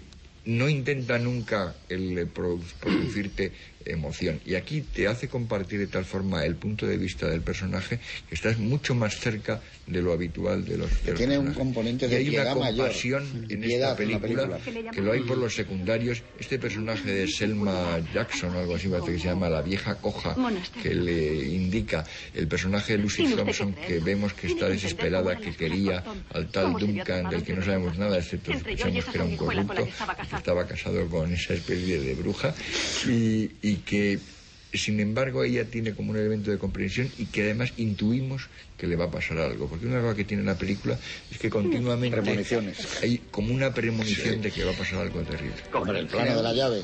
no 0.44 0.68
intenta 0.68 1.18
nunca 1.18 1.74
el 1.88 2.32
produ- 2.32 2.72
producirte 2.80 3.52
emoción. 3.86 4.40
Y 4.44 4.54
aquí 4.54 4.80
te 4.80 5.08
hace 5.08 5.28
compartir 5.28 5.78
de 5.78 5.86
tal 5.86 6.04
forma 6.04 6.44
el 6.44 6.56
punto 6.56 6.86
de 6.86 6.96
vista 6.96 7.28
del 7.28 7.40
personaje 7.40 7.98
que 8.28 8.34
estás 8.34 8.58
mucho 8.58 8.94
más 8.94 9.18
cerca 9.18 9.60
de 9.86 10.02
lo 10.02 10.12
habitual 10.12 10.64
de 10.64 10.78
los, 10.78 10.90
de 11.04 11.12
los 11.12 11.18
tiene 11.18 11.38
un 11.38 11.46
personajes. 11.46 11.58
componente 11.58 12.06
Y 12.06 12.08
de 12.08 12.16
hay 12.16 12.28
una 12.36 12.54
mayor, 12.54 12.86
compasión 12.86 13.46
en 13.48 13.60
piedad 13.60 13.92
esta 13.92 13.96
película, 13.96 14.58
película. 14.58 14.90
que 14.90 15.00
lo 15.00 15.12
hay 15.12 15.20
por 15.20 15.38
los 15.38 15.54
secundarios. 15.54 16.22
Este 16.38 16.58
personaje 16.58 17.10
de 17.10 17.28
Selma 17.28 18.00
Jackson 18.12 18.54
o 18.54 18.58
algo 18.58 18.74
así, 18.74 18.88
parece 18.88 19.12
que 19.12 19.18
se 19.18 19.28
llama 19.28 19.48
la 19.48 19.62
vieja 19.62 19.96
coja, 19.96 20.36
que 20.82 20.94
le 20.94 21.46
indica 21.46 22.04
el 22.34 22.48
personaje 22.48 22.96
de 22.96 23.02
Lucy 23.02 23.28
Thompson 23.34 23.74
que 23.74 23.86
que 23.86 23.98
vemos 24.00 24.32
que 24.32 24.48
está 24.48 24.66
que 24.66 24.72
desesperada, 24.72 25.36
que 25.36 25.54
quería 25.54 26.02
al 26.32 26.48
tal 26.48 26.72
Duncan 26.72 27.30
del 27.30 27.42
que 27.42 27.54
no 27.54 27.64
sabemos 27.64 27.96
nada, 27.98 28.18
excepto 28.18 28.50
y 28.50 28.54
sospechamos 28.54 28.96
esa 28.98 29.12
que 29.12 29.18
era 29.18 29.24
un 29.24 29.30
la 29.30 29.36
que 29.36 29.44
corrupto, 29.44 29.82
estaba 29.84 30.14
casado. 30.14 30.36
estaba 30.38 30.66
casado 30.66 31.08
con 31.08 31.32
esa 31.32 31.54
especie 31.54 32.00
de 32.00 32.14
bruja 32.14 32.54
y, 33.06 33.50
y 33.62 33.75
que 33.84 34.18
sin 34.72 35.00
embargo 35.00 35.44
ella 35.44 35.64
tiene 35.64 35.94
como 35.94 36.10
un 36.10 36.18
elemento 36.18 36.50
de 36.50 36.58
comprensión 36.58 37.10
y 37.18 37.26
que 37.26 37.42
además 37.42 37.72
intuimos 37.76 38.48
que 38.76 38.86
le 38.86 38.96
va 38.96 39.06
a 39.06 39.10
pasar 39.10 39.38
algo 39.38 39.68
porque 39.68 39.86
una 39.86 40.00
cosa 40.00 40.14
que 40.14 40.24
tiene 40.24 40.42
la 40.42 40.56
película 40.58 40.98
es 41.30 41.38
que 41.38 41.48
continuamente 41.48 42.20
Premoniciones. 42.20 43.02
hay 43.02 43.18
como 43.30 43.54
una 43.54 43.72
premonición 43.72 44.42
de 44.42 44.50
que 44.50 44.64
va 44.64 44.72
a 44.72 44.76
pasar 44.76 45.00
algo 45.00 45.20
terrible 45.22 45.56
Hombre, 45.72 46.00
el 46.00 46.06
plano 46.06 46.36
de 46.36 46.42
la 46.42 46.52
llave 46.52 46.82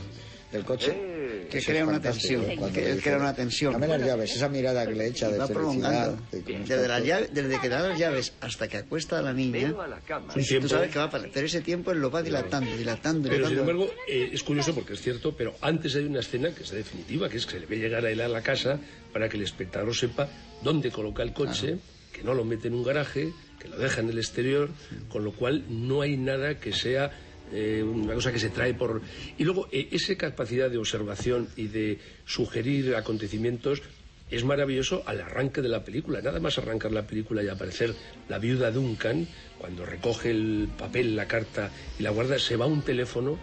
del 0.53 0.65
coche. 0.65 1.12
Que 1.51 1.59
eso 1.59 1.71
crea 1.71 1.85
una 1.87 2.01
tensión, 2.01 2.45
que 2.73 2.91
él 2.91 3.03
crea 3.03 3.19
una 3.19 3.35
tensión. 3.35 3.73
Dame 3.73 3.89
las 3.89 4.03
llaves, 4.03 4.37
esa 4.37 4.49
mirada 4.49 4.87
que 4.87 4.95
le 4.95 5.07
echa 5.09 5.29
de 5.29 5.39
va 5.39 5.47
prolongando. 5.47 6.19
Desde, 6.31 6.89
la 6.89 7.01
desde 7.01 7.61
que 7.61 7.69
da 7.69 7.89
las 7.89 7.99
llaves 7.99 8.33
hasta 8.41 8.69
que 8.69 8.79
acuesta 8.79 9.19
a 9.19 9.23
la 9.23 9.33
niña, 9.33 9.75
Un 9.75 10.33
tú 10.35 10.41
tiempo. 10.43 10.69
sabes 10.69 10.91
que 10.91 10.99
va 10.99 11.05
a 11.07 11.11
pasar. 11.11 11.31
Pero 11.33 11.47
ese 11.47 11.61
tiempo 11.61 11.91
él 11.93 11.99
lo 12.01 12.11
va 12.11 12.23
dilatando, 12.23 12.75
dilatando, 12.77 13.29
Pero 13.29 13.47
sin 13.47 13.57
dilatando. 13.57 13.83
embargo, 13.83 13.95
eh, 14.09 14.31
es 14.33 14.43
curioso 14.43 14.75
porque 14.75 14.95
es 14.95 15.01
cierto, 15.01 15.37
pero 15.37 15.55
antes 15.61 15.95
hay 15.97 16.05
una 16.05 16.21
escena 16.21 16.55
que 16.55 16.63
es 16.63 16.71
definitiva, 16.71 17.29
que 17.29 17.37
es 17.37 17.47
que 17.47 17.53
se 17.53 17.61
le 17.61 17.67
ve 17.67 17.77
llegar 17.79 18.05
a 18.07 18.11
él 18.11 18.21
a 18.21 18.29
la 18.29 18.43
casa 18.43 18.79
para 19.13 19.29
que 19.29 19.37
el 19.37 19.43
espectador 19.43 19.95
sepa 19.95 20.29
dónde 20.63 20.91
coloca 20.91 21.23
el 21.23 21.33
coche, 21.33 21.79
que 22.13 22.23
no 22.23 22.35
lo 22.35 22.45
mete 22.45 22.69
en 22.69 22.75
un 22.75 22.85
garaje, 22.85 23.33
que 23.59 23.69
lo 23.69 23.77
deja 23.79 24.01
en 24.01 24.09
el 24.11 24.19
exterior, 24.19 24.71
con 25.09 25.25
lo 25.25 25.33
cual 25.33 25.65
no 25.69 26.01
hay 26.03 26.17
nada 26.17 26.59
que 26.59 26.73
sea 26.73 27.11
eh, 27.53 27.83
una 27.83 28.15
cosa 28.15 28.33
que 28.33 28.39
se 28.39 28.51
trae 28.51 28.75
por... 28.75 29.03
Y 29.39 29.45
luego, 29.45 29.69
eh, 29.71 29.89
esa 29.93 30.17
capacidad 30.17 30.71
de 30.71 30.79
observación 30.79 31.49
y 31.57 31.69
de 31.69 31.99
sugerir 32.25 32.97
acontecimientos 32.97 33.83
es 34.31 34.45
maravilloso 34.45 35.03
al 35.05 35.21
arranque 35.21 35.61
de 35.61 35.69
la 35.69 35.85
película. 35.85 36.23
Nada 36.23 36.41
más 36.41 36.57
arrancar 36.57 36.93
la 36.93 37.07
película 37.07 37.43
y 37.43 37.49
aparecer 37.49 37.95
la 38.29 38.39
viuda 38.39 38.71
Duncan, 38.71 39.29
cuando 39.59 39.85
recoge 39.85 40.31
el 40.31 40.69
papel, 40.79 41.15
la 41.15 41.29
carta 41.29 41.71
y 41.99 42.03
la 42.03 42.11
guarda, 42.11 42.39
se 42.39 42.57
va 42.57 42.65
a 42.65 42.69
un 42.69 42.83
teléfono 42.83 43.39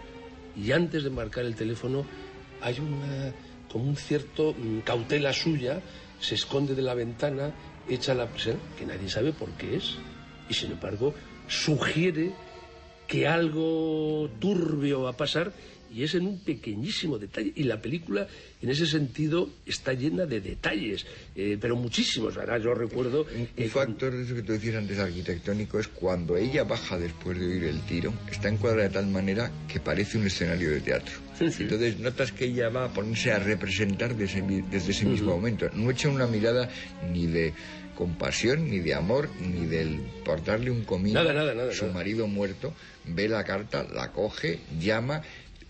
y 0.58 0.72
antes 0.72 1.04
de 1.04 1.12
marcar 1.12 1.46
el 1.46 1.56
teléfono 1.56 2.06
hay 2.62 2.80
una 2.80 3.34
como 3.72 3.86
un 3.86 3.96
cierto 3.96 4.54
mm, 4.54 4.80
cautela 4.80 5.32
suya, 5.32 5.82
se 6.20 6.36
esconde 6.36 6.76
de 6.76 6.82
la 6.82 6.96
ventana, 6.96 7.54
echa 7.88 8.14
la 8.14 8.28
presión, 8.28 8.58
que 8.78 8.86
nadie 8.86 9.10
sabe 9.10 9.32
por 9.32 9.50
qué 9.52 9.78
es, 9.78 9.96
y 10.50 10.54
sin 10.54 10.72
embargo 10.72 11.14
sugiere 11.48 12.34
que 13.10 13.28
algo 13.28 14.30
turbio 14.40 15.02
va 15.02 15.10
a 15.10 15.18
pasar 15.18 15.52
y 15.92 16.04
es 16.04 16.14
en 16.14 16.28
un 16.28 16.38
pequeñísimo 16.40 17.18
detalle 17.18 17.52
y 17.56 17.64
la 17.64 17.82
película 17.82 18.28
en 18.62 18.70
ese 18.70 18.86
sentido 18.86 19.50
está 19.66 19.94
llena 19.94 20.28
de 20.28 20.40
detalles 20.40 21.04
eh, 21.36 21.58
pero 21.60 21.76
muchísimos 21.76 22.38
ahora 22.38 22.60
yo 22.60 22.76
recuerdo 22.76 23.26
Un 23.36 23.50
eh, 23.58 23.68
factor 23.68 24.14
de 24.14 24.24
eso 24.24 24.36
que 24.36 24.44
tú 24.44 24.54
decías 24.54 24.76
antes 24.76 25.00
arquitectónico 25.00 25.80
es 25.80 25.88
cuando 25.88 26.38
ella 26.38 26.64
baja 26.64 27.00
después 27.00 27.40
de 27.40 27.48
oír 27.48 27.64
el 27.64 27.82
tiro, 27.82 28.14
está 28.30 28.50
encuadrada 28.50 28.90
de 28.90 28.94
tal 28.94 29.08
manera 29.08 29.52
que 29.68 29.80
parece 29.80 30.20
un 30.20 30.28
escenario 30.28 30.70
de 30.70 30.82
teatro. 30.82 31.16
Sí, 31.38 31.52
sí. 31.52 31.64
Entonces 31.64 31.98
notas 32.00 32.32
que 32.32 32.46
ella 32.46 32.70
va 32.70 32.86
a 32.86 32.94
ponerse 32.94 33.32
a 33.32 33.40
representar 33.40 34.16
desde, 34.16 34.42
desde 34.70 34.92
ese 34.92 35.06
mismo 35.06 35.32
momento. 35.32 35.70
No 35.74 35.90
echa 35.90 36.10
una 36.10 36.28
mirada 36.28 36.70
ni 37.12 37.26
de 37.26 37.54
compasión, 38.00 38.70
ni 38.70 38.80
de 38.80 38.94
amor, 38.94 39.28
ni 39.42 39.66
del 39.66 40.00
por 40.24 40.42
darle 40.42 40.72
un 40.72 40.86
comino 40.86 41.22
Nada, 41.22 41.34
nada, 41.34 41.54
nada, 41.54 41.74
su 41.74 41.86
marido 41.88 42.28
muerto, 42.28 42.74
ve 43.04 43.28
la 43.28 43.44
carta, 43.44 43.86
la 43.94 44.14
coge, 44.14 44.62
llama, 44.80 45.22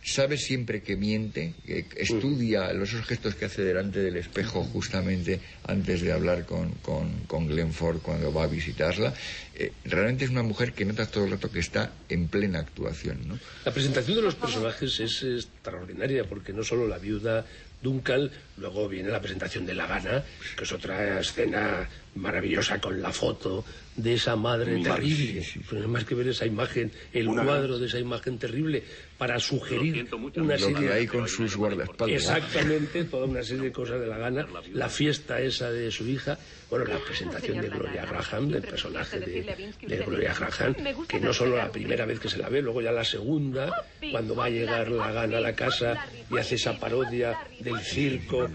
sabe 0.04 0.38
siempre 0.38 0.84
que 0.84 0.96
miente, 0.96 1.56
que 1.66 1.88
estudia 1.98 2.72
los 2.74 2.90
esos 2.90 3.08
gestos 3.08 3.34
que 3.34 3.46
hace 3.46 3.64
delante 3.64 4.00
del 4.00 4.16
espejo 4.16 4.64
justamente 4.64 5.40
antes 5.66 6.02
de 6.02 6.12
hablar 6.12 6.46
con, 6.46 6.70
con, 6.84 7.12
con 7.26 7.48
Glenn 7.48 7.74
Ford 7.74 7.98
cuando 7.98 8.32
va 8.32 8.44
a 8.44 8.48
visitarla. 8.48 9.12
Eh, 9.56 9.72
realmente 9.86 10.26
es 10.26 10.30
una 10.30 10.44
mujer 10.44 10.74
que 10.74 10.86
notas 10.86 11.10
todo 11.10 11.26
el 11.26 11.32
rato 11.32 11.52
que 11.52 11.60
está 11.60 11.94
en 12.10 12.28
plena 12.28 12.60
actuación, 12.60 13.28
¿no? 13.28 13.40
La 13.66 13.74
presentación 13.74 14.18
de 14.18 14.22
los 14.22 14.36
personajes 14.36 15.00
es 15.00 15.24
extraordinaria 15.24 16.26
porque 16.26 16.54
no 16.54 16.64
solo 16.64 16.88
la 16.88 17.00
viuda 17.00 17.44
Duncan, 17.82 18.30
luego 18.60 18.88
viene 18.88 19.10
la 19.10 19.22
presentación 19.22 19.66
de 19.66 19.74
La 19.74 19.88
Gana, 19.88 20.24
que 20.58 20.64
es 20.64 20.72
otra 20.72 21.20
escena 21.20 21.88
maravillosa 22.16 22.80
con 22.80 23.02
la 23.02 23.12
foto 23.12 23.64
de 23.96 24.14
esa 24.14 24.36
madre 24.36 24.82
terrible. 24.82 25.46
Pues 25.70 25.88
más 25.88 26.06
que 26.06 26.16
ver 26.16 26.30
esa 26.30 26.46
imagen, 26.46 26.92
el 27.14 27.28
cuadro 27.28 27.78
de 27.78 27.88
esa 27.88 28.00
imagen 28.00 28.38
terrible, 28.38 28.84
para 29.18 29.40
sugerir 29.40 30.08
una 30.38 30.58
serie 30.58 30.94
hay 30.94 31.08
con 31.08 31.28
sus 31.28 31.56
guardaespaldas. 31.56 32.16
Exactamente, 32.16 33.04
toda 33.04 33.26
una 33.26 33.44
serie 33.44 33.64
de 33.66 33.72
cosas 33.72 34.00
de 34.00 34.08
la 34.08 34.18
gana, 34.18 34.48
la 34.74 34.90
fiesta 34.90 35.42
esa 35.42 35.70
de 35.72 35.92
su 35.92 36.08
hija, 36.08 36.38
bueno, 36.70 36.86
la 36.86 37.00
presentación 37.00 37.60
de 37.60 37.68
Gloria 37.68 38.06
Graham, 38.06 38.50
del 38.50 38.62
personaje 38.62 39.20
de, 39.20 39.74
de 39.86 39.98
Gloria 39.98 40.34
Graham, 40.34 40.76
que 41.08 41.20
no 41.20 41.34
solo 41.34 41.58
la 41.58 41.70
primera 41.70 42.06
vez 42.06 42.20
que 42.20 42.30
se 42.30 42.38
la 42.38 42.48
ve, 42.48 42.62
luego 42.62 42.82
ya 42.82 42.92
la 42.92 43.04
segunda, 43.04 43.86
cuando 44.12 44.36
va 44.36 44.46
a 44.46 44.50
llegar 44.50 44.90
la 44.90 45.12
gana 45.12 45.40
a 45.40 45.42
la 45.42 45.54
casa 45.54 46.06
y 46.32 46.38
hace 46.38 46.56
esa 46.56 46.80
parodia 46.80 47.38
del 47.60 47.80
circo. 47.80 48.49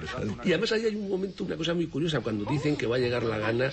Y 0.44 0.48
además 0.52 0.72
ahí 0.72 0.85
hay 0.85 0.94
un 0.96 1.09
momento, 1.09 1.44
una 1.44 1.57
cosa 1.57 1.74
muy 1.74 1.87
curiosa, 1.87 2.20
cuando 2.20 2.44
dicen 2.44 2.76
que 2.76 2.87
va 2.87 2.96
a 2.96 2.98
llegar 2.98 3.22
la 3.24 3.38
gana, 3.38 3.72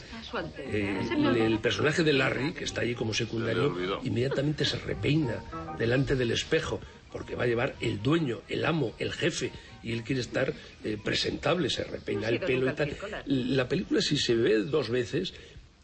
eh, 0.57 0.99
el 1.35 1.59
personaje 1.59 2.03
de 2.03 2.13
Larry, 2.13 2.53
que 2.53 2.63
está 2.63 2.81
allí 2.81 2.95
como 2.95 3.13
secundario, 3.13 3.99
inmediatamente 4.03 4.65
se 4.65 4.77
repeina 4.77 5.43
delante 5.77 6.15
del 6.15 6.31
espejo 6.31 6.79
porque 7.11 7.35
va 7.35 7.43
a 7.43 7.47
llevar 7.47 7.75
el 7.81 8.01
dueño, 8.01 8.41
el 8.47 8.65
amo, 8.65 8.93
el 8.97 9.11
jefe, 9.11 9.51
y 9.83 9.91
él 9.91 10.03
quiere 10.03 10.21
estar 10.21 10.53
eh, 10.83 10.97
presentable, 11.03 11.69
se 11.69 11.83
repeina 11.83 12.29
el 12.29 12.39
pelo 12.39 12.71
y 12.71 12.73
tal. 12.73 12.95
La 13.25 13.67
película, 13.67 14.01
si 14.01 14.17
se 14.17 14.35
ve 14.35 14.59
dos 14.59 14.89
veces, 14.89 15.33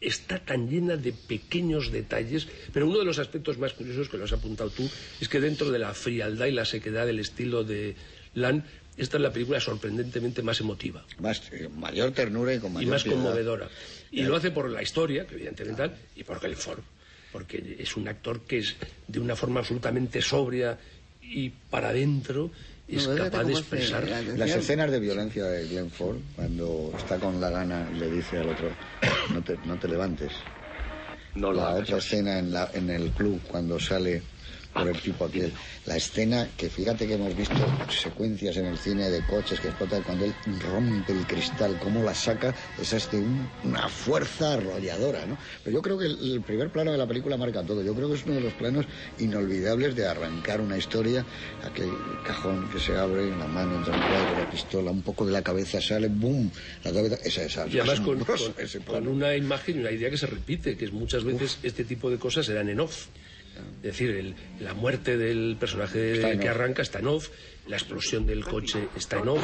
está 0.00 0.38
tan 0.38 0.68
llena 0.68 0.96
de 0.96 1.12
pequeños 1.12 1.90
detalles, 1.90 2.46
pero 2.72 2.86
uno 2.86 2.98
de 2.98 3.04
los 3.04 3.18
aspectos 3.18 3.58
más 3.58 3.72
curiosos 3.72 4.08
que 4.08 4.16
lo 4.16 4.24
has 4.24 4.32
apuntado 4.32 4.70
tú 4.70 4.88
es 5.20 5.28
que 5.28 5.40
dentro 5.40 5.70
de 5.70 5.78
la 5.78 5.92
frialdad 5.92 6.46
y 6.46 6.52
la 6.52 6.64
sequedad 6.64 7.06
del 7.06 7.18
estilo 7.18 7.64
de 7.64 7.96
Lan, 8.34 8.64
esta 8.98 9.16
es 9.16 9.22
la 9.22 9.32
película 9.32 9.60
sorprendentemente 9.60 10.42
más 10.42 10.60
emotiva 10.60 11.04
Más, 11.18 11.42
eh, 11.52 11.68
mayor 11.74 12.10
ternura 12.12 12.54
y 12.54 12.58
con 12.58 12.70
y 12.72 12.74
mayor 12.74 12.90
más 12.90 13.02
piedad. 13.04 13.16
conmovedora. 13.16 13.68
Y 14.10 14.22
lo 14.22 14.36
hace 14.36 14.50
por 14.50 14.68
la 14.70 14.82
historia, 14.82 15.26
que 15.26 15.34
evidentemente 15.34 15.82
tal, 15.82 15.96
y 16.16 16.24
por 16.24 16.40
Glenn 16.40 16.56
Ford, 16.56 16.80
porque 17.32 17.76
es 17.78 17.96
un 17.96 18.08
actor 18.08 18.40
que 18.42 18.58
es 18.58 18.76
de 19.06 19.20
una 19.20 19.36
forma 19.36 19.60
absolutamente 19.60 20.20
sobria 20.22 20.78
y 21.22 21.50
para 21.50 21.90
adentro 21.90 22.50
es 22.88 23.06
No, 23.06 23.16
capaz 23.16 23.44
de 23.44 23.52
expresar. 23.52 24.08
la- 24.08 24.22
Las 24.22 24.50
escenas 24.56 24.90
de 24.90 24.98
violencia 24.98 25.44
de 25.44 25.68
Glenn 25.68 25.90
Ford, 25.90 26.16
cuando 26.34 26.92
está 26.96 27.18
con 27.18 27.38
la 27.40 27.50
gana 27.50 27.86
y 27.92 27.96
le 27.96 28.08
dice 28.08 28.38
al 28.38 28.48
otro, 28.48 28.74
no 29.34 29.42
te, 29.42 29.58
no 29.64 29.76
te 29.76 29.88
levantes. 29.88 30.32
No 31.34 31.52
lo 31.52 31.60
la 31.60 31.68
hagas 31.68 31.82
otra 31.82 31.98
escena 31.98 32.38
en, 32.38 32.50
la, 32.50 32.70
en 32.72 32.88
el 32.88 33.10
club, 33.10 33.40
cuando 33.46 33.78
sale 33.78 34.22
por 34.72 34.86
el 34.88 35.00
tipo 35.00 35.24
aquel. 35.24 35.52
La 35.86 35.96
escena, 35.96 36.48
que 36.56 36.68
fíjate 36.68 37.06
que 37.06 37.14
hemos 37.14 37.34
visto 37.36 37.54
secuencias 37.90 38.56
en 38.58 38.66
el 38.66 38.78
cine 38.78 39.10
de 39.10 39.22
coches 39.26 39.58
que 39.60 39.68
explotan 39.68 40.02
cuando 40.02 40.24
él 40.24 40.34
rompe 40.72 41.12
el 41.12 41.26
cristal, 41.26 41.78
cómo 41.82 42.02
la 42.02 42.14
saca, 42.14 42.54
es 42.80 42.92
este, 42.92 43.16
un- 43.18 43.48
una 43.64 43.88
fuerza 43.88 44.54
arrolladora, 44.54 45.26
¿no? 45.26 45.36
Pero 45.64 45.76
yo 45.78 45.82
creo 45.82 45.98
que 45.98 46.06
el, 46.06 46.32
el 46.32 46.42
primer 46.42 46.70
plano 46.70 46.92
de 46.92 46.98
la 46.98 47.06
película 47.06 47.36
marca 47.36 47.62
todo. 47.62 47.82
Yo 47.82 47.94
creo 47.94 48.08
que 48.08 48.14
es 48.16 48.24
uno 48.26 48.34
de 48.36 48.40
los 48.42 48.52
planos 48.54 48.86
inolvidables 49.18 49.96
de 49.96 50.06
arrancar 50.06 50.60
una 50.60 50.76
historia, 50.76 51.24
aquel 51.64 51.90
cajón 52.26 52.68
que 52.70 52.78
se 52.78 52.96
abre, 52.96 53.30
la 53.36 53.46
mano 53.46 53.76
entra 53.76 53.94
en 53.94 54.02
cuadro, 54.02 54.36
la 54.36 54.44
pistola, 54.48 54.90
un 54.90 55.02
poco 55.02 55.26
de 55.26 55.32
la 55.32 55.42
cabeza 55.42 55.80
sale, 55.80 56.08
¡boom! 56.08 56.50
La 56.84 56.92
cabeza, 56.92 57.16
esa, 57.24 57.44
esa. 57.44 57.66
Y 57.66 57.78
además 57.78 58.00
con, 58.00 59.08
una 59.08 59.34
imagen 59.34 59.76
y 59.76 59.80
una 59.80 59.90
idea 59.90 60.10
que 60.10 60.18
se 60.18 60.26
repite, 60.26 60.76
que 60.76 60.84
es 60.84 60.92
muchas 60.92 61.24
veces 61.24 61.58
este 61.62 61.84
tipo 61.84 62.10
de 62.10 62.18
cosas 62.18 62.48
eran 62.48 62.68
en 62.68 62.80
off. 62.80 63.06
Es 63.78 63.82
decir, 63.82 64.10
el- 64.10 64.34
la 64.60 64.74
muerte 64.74 65.16
del 65.16 65.56
personaje 65.58 66.36
que 66.40 66.48
arranca 66.48 66.82
está 66.82 66.98
en 66.98 67.06
off, 67.08 67.28
la 67.66 67.76
explosión 67.76 68.26
del 68.26 68.44
coche 68.44 68.88
está 68.96 69.18
en 69.18 69.28
off. 69.28 69.42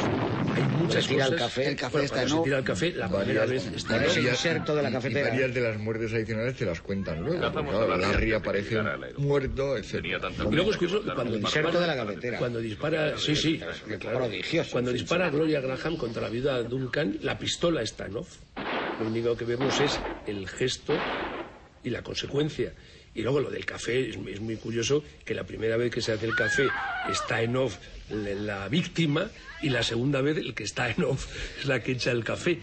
Hay 0.55 0.63
muchas 0.63 1.07
tira 1.07 1.25
cosas. 1.27 1.33
el 1.33 1.39
café. 1.39 1.69
El 1.69 1.77
café 1.77 1.93
Bueno, 1.93 2.05
está 2.07 2.23
en 2.23 2.29
se 2.29 2.35
off. 2.35 2.45
tira 2.45 2.59
el 2.59 2.65
café, 2.65 2.93
la 2.93 3.09
primera 3.09 3.47
vez 3.47 3.67
está 3.75 3.97
en 4.05 4.11
off. 4.11 4.17
inserto 4.19 4.75
de 4.77 4.83
la 4.83 4.91
y- 4.91 4.93
cafetera. 4.93 5.21
Y 5.29 5.31
varias 5.31 5.55
de 5.55 5.61
las 5.61 5.79
muertes 5.79 6.13
adicionales 6.13 6.57
te 6.57 6.65
las 6.65 6.81
cuentan 6.81 7.21
luego. 7.23 7.53
porque, 7.53 7.71
claro, 7.71 7.97
Larry 7.97 8.33
aparece 8.33 8.79
muerto, 9.19 9.77
etc. 9.77 9.95
Y 10.05 10.55
luego 10.55 10.71
es 10.71 10.77
curioso 10.77 11.03
que 11.05 11.13
cuando 11.15 11.35
El 11.35 11.41
dispara, 11.43 11.71
de 11.81 11.87
la 11.87 11.97
cafetera. 11.97 12.39
cuando 12.39 12.59
dispara, 12.61 13.19
sí, 13.19 13.37
sí, 13.37 13.61
claro. 13.99 14.19
prodigioso. 14.19 14.71
Cuando 14.73 14.93
dispara 14.93 15.31
Gloria 15.31 15.61
Graham 15.61 15.97
contra 15.97 16.23
la 16.23 16.29
viuda 16.29 16.63
Duncan, 16.63 17.19
la 17.23 17.39
pistola 17.39 17.83
está 17.83 18.07
en 18.07 18.17
off. 18.17 18.37
Lo 18.99 19.07
único 19.07 19.37
que 19.37 19.45
vemos 19.45 19.81
es 19.81 20.03
el 20.27 20.49
gesto 20.49 21.05
y 21.83 21.91
la 21.91 22.03
consecuencia. 22.03 22.73
Y 23.15 23.23
luego 23.23 23.41
lo 23.41 23.51
del 23.51 23.65
café, 23.65 24.11
es, 24.11 24.41
muy 24.41 24.57
curioso 24.57 25.05
que 25.25 25.35
la 25.35 25.45
primera 25.45 25.77
vez 25.77 25.93
que 25.93 26.01
se 26.01 26.13
hace 26.13 26.27
el 26.27 26.35
café 26.35 26.67
está 27.11 27.43
en 27.43 27.57
off 27.57 27.79
la, 28.11 28.69
víctima 28.69 29.31
y 29.63 29.69
la 29.69 29.83
segunda 29.83 30.21
vez 30.21 30.37
el 30.37 30.55
que 30.55 30.65
está 30.65 30.91
en 30.91 31.05
off 31.05 31.27
es 31.61 31.67
la 31.67 31.81
que 31.83 31.93
echa 31.93 32.11
el 32.11 32.25
café. 32.25 32.59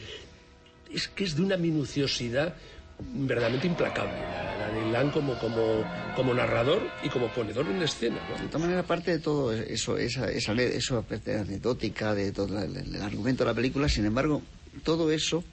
Es 0.94 1.08
que 1.08 1.24
es 1.24 1.38
de 1.38 1.44
una 1.44 1.56
minuciosidad 1.56 2.56
verdaderamente 3.00 3.68
implacable, 3.68 4.14
la, 4.14 4.70
de 4.70 4.92
Lan 4.92 5.10
como, 5.12 5.40
como, 5.40 5.84
como 6.16 6.34
narrador 6.34 6.82
y 7.02 7.10
como 7.10 7.34
ponedor 7.34 7.66
en 7.68 7.82
escena. 7.82 8.20
De 8.38 8.48
todas 8.48 8.62
maneras, 8.62 8.84
aparte 8.84 9.12
de 9.12 9.20
todo 9.20 9.54
eso, 9.54 9.98
esa, 9.98 10.30
esa, 10.30 10.54
eso 10.54 11.06
anecdótica, 11.10 12.14
de 12.14 12.32
todo 12.32 12.62
el, 12.62 12.76
el 12.76 13.02
argumento 13.02 13.44
de 13.44 13.50
la 13.50 13.56
película, 13.56 13.90
sin 13.90 14.06
embargo, 14.06 14.42
todo 14.84 15.12
eso 15.12 15.44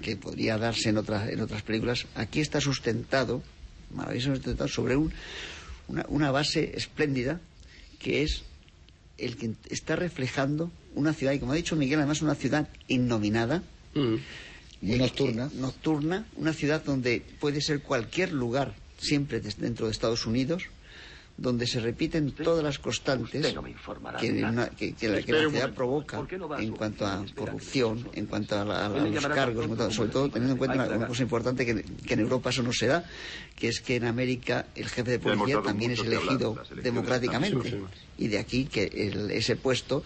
que 0.00 0.16
podría 0.16 0.58
darse 0.58 0.90
en 0.90 0.98
otras, 0.98 1.28
en 1.28 1.40
otras 1.40 1.62
películas, 1.62 2.06
aquí 2.14 2.40
está 2.40 2.60
sustentado, 2.60 3.42
sustentado, 4.20 4.68
sobre 4.68 4.96
un, 4.96 5.12
una, 5.88 6.04
una 6.08 6.30
base 6.30 6.72
espléndida 6.76 7.40
que 7.98 8.22
es 8.22 8.42
el 9.18 9.36
que 9.36 9.52
está 9.70 9.96
reflejando 9.96 10.70
una 10.94 11.12
ciudad, 11.12 11.32
y 11.32 11.38
como 11.38 11.52
ha 11.52 11.56
dicho 11.56 11.76
Miguel, 11.76 11.98
además 11.98 12.22
una 12.22 12.34
ciudad 12.34 12.68
innominada, 12.88 13.62
Mm. 13.96 14.16
Nocturna. 14.82 15.50
nocturna, 15.54 16.26
una 16.36 16.52
ciudad 16.52 16.84
donde 16.84 17.22
puede 17.40 17.62
ser 17.62 17.80
cualquier 17.80 18.32
lugar, 18.32 18.74
siempre 18.98 19.40
dentro 19.40 19.86
de 19.86 19.92
Estados 19.92 20.26
Unidos, 20.26 20.64
donde 21.38 21.66
se 21.66 21.80
repiten 21.80 22.30
todas 22.32 22.64
las 22.64 22.78
constantes 22.78 23.42
que, 24.20 24.30
una- 24.48 24.70
que- 24.70 24.94
que 24.94 25.08
la, 25.08 25.20
que 25.22 25.32
la 25.32 25.38
ciudad 25.50 25.74
provoca 25.74 26.16
en 26.62 26.72
cuanto 26.72 27.06
a 27.06 27.16
corrupción, 27.34 28.08
en 28.14 28.26
cuanto 28.26 28.58
a, 28.58 28.64
la- 28.64 28.86
a 28.86 28.88
los 28.88 29.22
cargos, 29.34 29.66
sobre 29.94 30.10
todo 30.10 30.30
teniendo 30.30 30.52
en 30.52 30.58
cuenta 30.58 30.74
una, 30.76 30.84
una 30.96 31.06
cosa 31.08 31.22
importante 31.22 31.66
que, 31.66 31.82
que 31.82 32.14
en 32.14 32.20
Europa 32.20 32.48
eso 32.50 32.62
no 32.62 32.72
se 32.72 32.86
da, 32.86 33.04
que 33.54 33.68
es 33.68 33.80
que 33.80 33.96
en 33.96 34.04
América 34.06 34.66
el 34.74 34.88
jefe 34.88 35.10
de 35.10 35.18
policía 35.18 35.56
también 35.66 35.90
es 35.92 35.98
elegido 36.24 36.54
democráticamente. 36.82 37.56
Y 38.16 38.28
de 38.28 38.38
aquí 38.38 38.64
que 38.64 38.84
el- 38.84 39.30
ese 39.30 39.56
puesto 39.56 40.02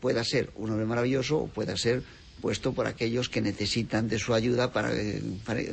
pueda 0.00 0.22
ser 0.24 0.50
un 0.54 0.70
hombre 0.70 0.86
maravilloso 0.86 1.38
o 1.38 1.46
pueda 1.48 1.76
ser 1.76 2.02
puesto 2.40 2.72
por 2.72 2.86
aquellos 2.86 3.28
que 3.28 3.40
necesitan 3.40 4.08
de 4.08 4.18
su 4.18 4.34
ayuda 4.34 4.72
para, 4.72 4.94
eh, 4.94 5.22
para, 5.44 5.60
eh, 5.60 5.72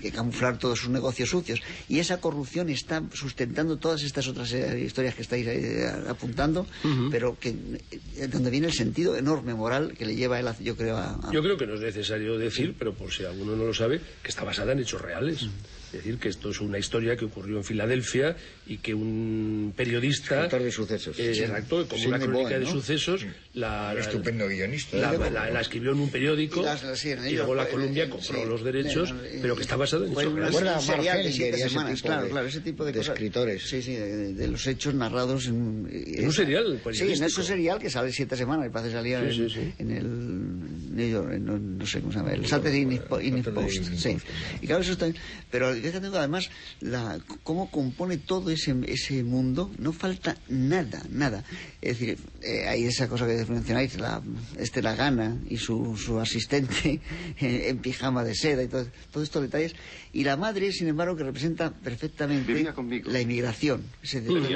que 0.00 0.10
camuflar 0.10 0.58
todos 0.58 0.78
sus 0.80 0.90
negocios 0.90 1.30
sucios. 1.30 1.60
Y 1.88 1.98
esa 1.98 2.20
corrupción 2.20 2.68
está 2.68 3.02
sustentando 3.12 3.76
todas 3.76 4.02
estas 4.02 4.26
otras 4.28 4.52
eh, 4.52 4.80
historias 4.84 5.14
que 5.14 5.22
estáis 5.22 5.46
apuntando, 6.08 6.66
pero 7.10 7.38
que 7.38 7.54
donde 8.30 8.50
viene 8.50 8.68
el 8.68 8.72
sentido 8.72 9.16
enorme 9.16 9.54
moral 9.54 9.94
que 9.96 10.06
le 10.06 10.16
lleva 10.16 10.40
él, 10.40 10.48
yo 10.60 10.76
creo, 10.76 10.96
a, 10.96 11.30
Yo 11.32 11.42
creo 11.42 11.56
que 11.56 11.66
no 11.66 11.74
es 11.74 11.80
necesario 11.80 12.38
decir, 12.38 12.74
pero 12.78 12.94
por 12.94 13.12
si 13.12 13.24
alguno 13.24 13.54
no 13.54 13.64
lo 13.64 13.74
sabe, 13.74 14.00
que 14.22 14.28
está 14.28 14.44
basada 14.44 14.72
en 14.72 14.80
hechos 14.80 15.00
reales. 15.00 15.48
Es 15.88 15.92
decir, 15.92 16.18
que 16.18 16.28
esto 16.28 16.50
es 16.50 16.60
una 16.60 16.78
historia 16.78 17.16
que 17.16 17.24
ocurrió 17.24 17.56
en 17.56 17.64
Filadelfia 17.64 18.36
y 18.66 18.76
que 18.76 18.92
un 18.92 19.72
periodista. 19.74 20.44
Escritor 20.44 20.62
de 20.62 20.70
sucesos. 20.70 21.18
Eh, 21.18 21.34
Sí. 21.34 21.40
exacto, 21.40 21.88
como 21.88 22.04
una 22.08 22.18
crónica 22.18 22.48
Bowen, 22.48 22.60
de 22.60 22.66
sucesos. 22.66 23.26
La, 23.58 23.94
estupendo 23.98 24.46
guionista. 24.46 24.96
la, 24.96 25.14
¿eh? 25.14 25.30
la- 25.30 25.50
la 25.50 25.60
escribió 25.60 25.92
en 25.92 26.00
un 26.00 26.10
periódico 26.10 26.62
Y 26.62 27.28
y 27.32 27.36
luego 27.36 27.54
la 27.54 27.68
Columbia 27.68 28.08
compró 28.08 28.42
sí. 28.42 28.48
los 28.48 28.62
derechos, 28.64 29.14
pero 29.42 29.56
que 29.56 29.62
está 29.62 29.76
basada 29.76 30.06
en 30.06 30.12
hechos 30.12 30.26
una- 30.26 30.50
reales. 30.96 31.38
Y 31.38 31.52
semanas, 31.68 32.02
claro, 32.02 32.24
de- 32.24 32.30
claro, 32.30 32.46
ese 32.48 32.60
tipo 32.60 32.84
de, 32.84 32.92
de 32.92 32.98
cosas. 32.98 33.14
escritores. 33.14 33.68
Sí, 33.68 33.82
sí, 33.82 33.94
de, 33.94 34.34
de 34.34 34.48
los 34.48 34.66
hechos 34.66 34.94
narrados 34.94 35.46
en... 35.46 35.88
En 35.90 36.24
un 36.26 36.32
serial 36.32 36.80
Sí, 36.92 37.12
en 37.12 37.24
ese 37.24 37.42
serial 37.42 37.78
que 37.78 37.90
sale 37.90 38.12
siete 38.12 38.36
semanas, 38.36 38.64
me 38.66 38.70
parece 38.70 38.92
Sí, 39.34 39.42
en, 39.42 39.50
sí, 39.50 39.54
sí. 39.54 39.72
en 39.78 39.90
el... 39.90 40.94
New 40.96 41.08
York, 41.08 41.32
en- 41.32 41.44
no, 41.44 41.58
no 41.58 41.86
sé 41.86 42.00
cómo 42.00 42.12
se 42.12 42.18
llama, 42.18 42.32
el 42.32 42.46
Saturday 42.46 42.82
Evening 42.82 42.98
Post, 43.42 43.84
sí. 43.96 44.16
Y 44.60 44.66
claro, 44.66 44.82
eso 44.82 44.92
está... 44.92 45.06
Pero 45.50 45.68
además, 45.68 46.50
la, 46.80 47.18
cómo 47.42 47.70
compone 47.70 48.18
todo 48.18 48.50
ese, 48.50 48.74
ese 48.86 49.22
mundo, 49.22 49.70
no 49.78 49.92
falta 49.92 50.36
nada, 50.48 51.02
nada. 51.10 51.44
Es 51.80 51.98
decir, 51.98 52.18
eh, 52.42 52.66
hay 52.68 52.84
esa 52.84 53.08
cosa 53.08 53.26
que 53.26 53.34
mencionáis, 53.48 53.98
la, 53.98 54.22
este 54.56 54.82
la 54.82 54.94
gana 54.94 55.36
y 55.48 55.56
su, 55.56 55.96
su 55.96 56.18
asistente 56.20 57.00
en, 57.38 57.60
en 57.64 57.78
pijama 57.78 58.24
de 58.24 58.34
seda 58.34 58.62
y 58.62 58.68
todo, 58.68 58.86
todos 59.12 59.24
estos 59.24 59.42
detalles. 59.42 59.74
Y 60.12 60.24
la 60.24 60.36
madre, 60.36 60.72
sin 60.72 60.88
embargo, 60.88 61.16
que 61.16 61.24
representa 61.24 61.70
perfectamente 61.72 62.52
la 63.12 63.20
inmigración. 63.20 63.82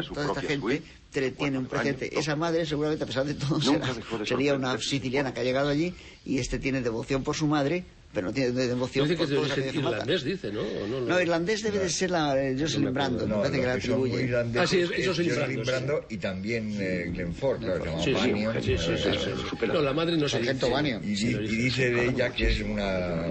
Su 0.02 0.14
toda 0.14 0.26
esta 0.28 0.40
gente 0.48 0.61
suite, 0.61 0.85
tiene 1.33 1.59
un 1.59 1.64
años, 1.64 2.20
Esa 2.20 2.37
madre, 2.37 2.64
seguramente, 2.66 3.05
a 3.05 3.07
pesar 3.07 3.24
de 3.26 3.35
todo, 3.35 3.61
será- 3.61 3.94
sería 4.26 4.55
una 4.55 4.78
siciliana 4.78 5.35
que 5.35 5.40
ha 5.40 5.44
llegado 5.44 5.68
allí 5.68 5.94
y 6.24 6.38
este 6.38 6.59
tiene 6.59 6.81
devoción 6.81 7.22
por 7.22 7.37
su 7.37 7.46
madre, 7.46 7.85
pero 8.12 8.27
no 8.29 8.33
tiene 8.33 8.51
devoción 8.53 9.09
Dice 9.09 9.14
que 9.14 9.18
por 9.18 9.25
es 9.25 9.31
de 9.31 9.37
todos 9.37 9.51
origen 9.53 9.68
aquellos 9.68 9.72
que 9.72 9.83
mata. 9.83 9.96
irlandés, 10.03 10.25
dice, 10.25 10.53
¿no? 10.53 10.61
¿O 10.61 10.87
no, 10.87 11.01
No, 11.01 11.20
irlandés 11.20 11.62
debe 11.62 11.79
de 11.79 11.88
ser 11.90 12.11
la 12.11 12.42
eh, 12.42 12.57
Jocelyn. 12.59 12.92
Brandon, 12.92 13.29
No, 13.29 13.37
me 13.37 13.42
parece 13.42 13.61
que 13.61 13.66
la 13.66 13.72
atribuye. 13.75 14.37
Ah, 14.59 14.66
sí, 14.66 14.81
es- 14.81 14.90
es 14.90 14.98
esos 14.98 15.16
son 15.16 15.29
Jocelyn. 15.29 15.62
Brando 15.64 16.05
y 16.11 16.16
también 16.18 16.77
eh, 16.79 17.11
Glenn 17.12 17.35
Ford, 17.35 17.61
claro, 17.61 17.85
Sí, 18.05 18.14
sí, 18.14 18.20
sí, 18.22 18.31
sí, 18.61 18.62
sí, 18.62 18.72
eh, 18.72 19.16
sí, 19.18 19.57
sí. 19.61 19.66
No, 19.66 19.81
la 19.81 19.92
madre 19.92 20.16
no 20.16 20.29
se 20.29 20.37
Sargento 20.38 20.66
dice. 21.01 21.27
Y, 21.31 21.38
dice. 21.57 21.90
de 21.90 22.05
ella 22.07 22.31
que 22.33 22.51
es 22.51 22.61
una 22.61 23.25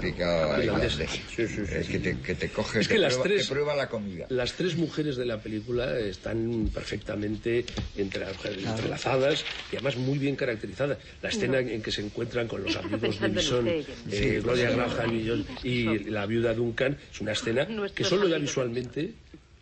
típica 0.00 0.62
Irlandesa. 0.62 1.04
Eh, 1.04 1.86
que, 1.90 1.98
te, 1.98 2.18
que 2.20 2.34
te 2.34 2.48
coge, 2.50 2.80
Es 2.80 2.88
te 2.88 2.94
que 2.94 3.00
las 3.00 3.14
prueba, 3.14 3.28
tres- 3.36 3.48
prueba 3.48 3.76
la 3.76 3.88
comida. 3.88 4.26
Las 4.30 4.54
tres 4.54 4.76
mujeres 4.76 5.16
de 5.16 5.26
la 5.26 5.38
película 5.40 5.98
están 5.98 6.70
perfectamente 6.74 7.64
entre- 7.96 8.26
entrelazadas 8.64 9.44
y 9.72 9.76
además 9.76 9.96
muy 9.96 10.18
bien 10.18 10.36
caracterizadas. 10.36 10.98
La 11.22 11.28
escena 11.28 11.58
en 11.60 11.82
que 11.82 11.90
se 11.92 12.00
encuentran 12.02 12.48
con 12.48 12.62
los 12.62 12.74
amigos 12.76 13.00
de 13.02 13.08
usted, 13.08 13.84
eh, 14.24 14.40
Gloria. 14.40 14.70
Graham 14.70 15.14
y, 15.14 15.24
yo- 15.24 15.36
y 15.62 15.98
la 16.10 16.26
viuda 16.26 16.54
Duncan, 16.54 16.96
es 17.12 17.20
una 17.20 17.32
escena 17.32 17.66
que 17.94 18.04
solo 18.04 18.28
ya 18.28 18.38
visualmente 18.38 19.10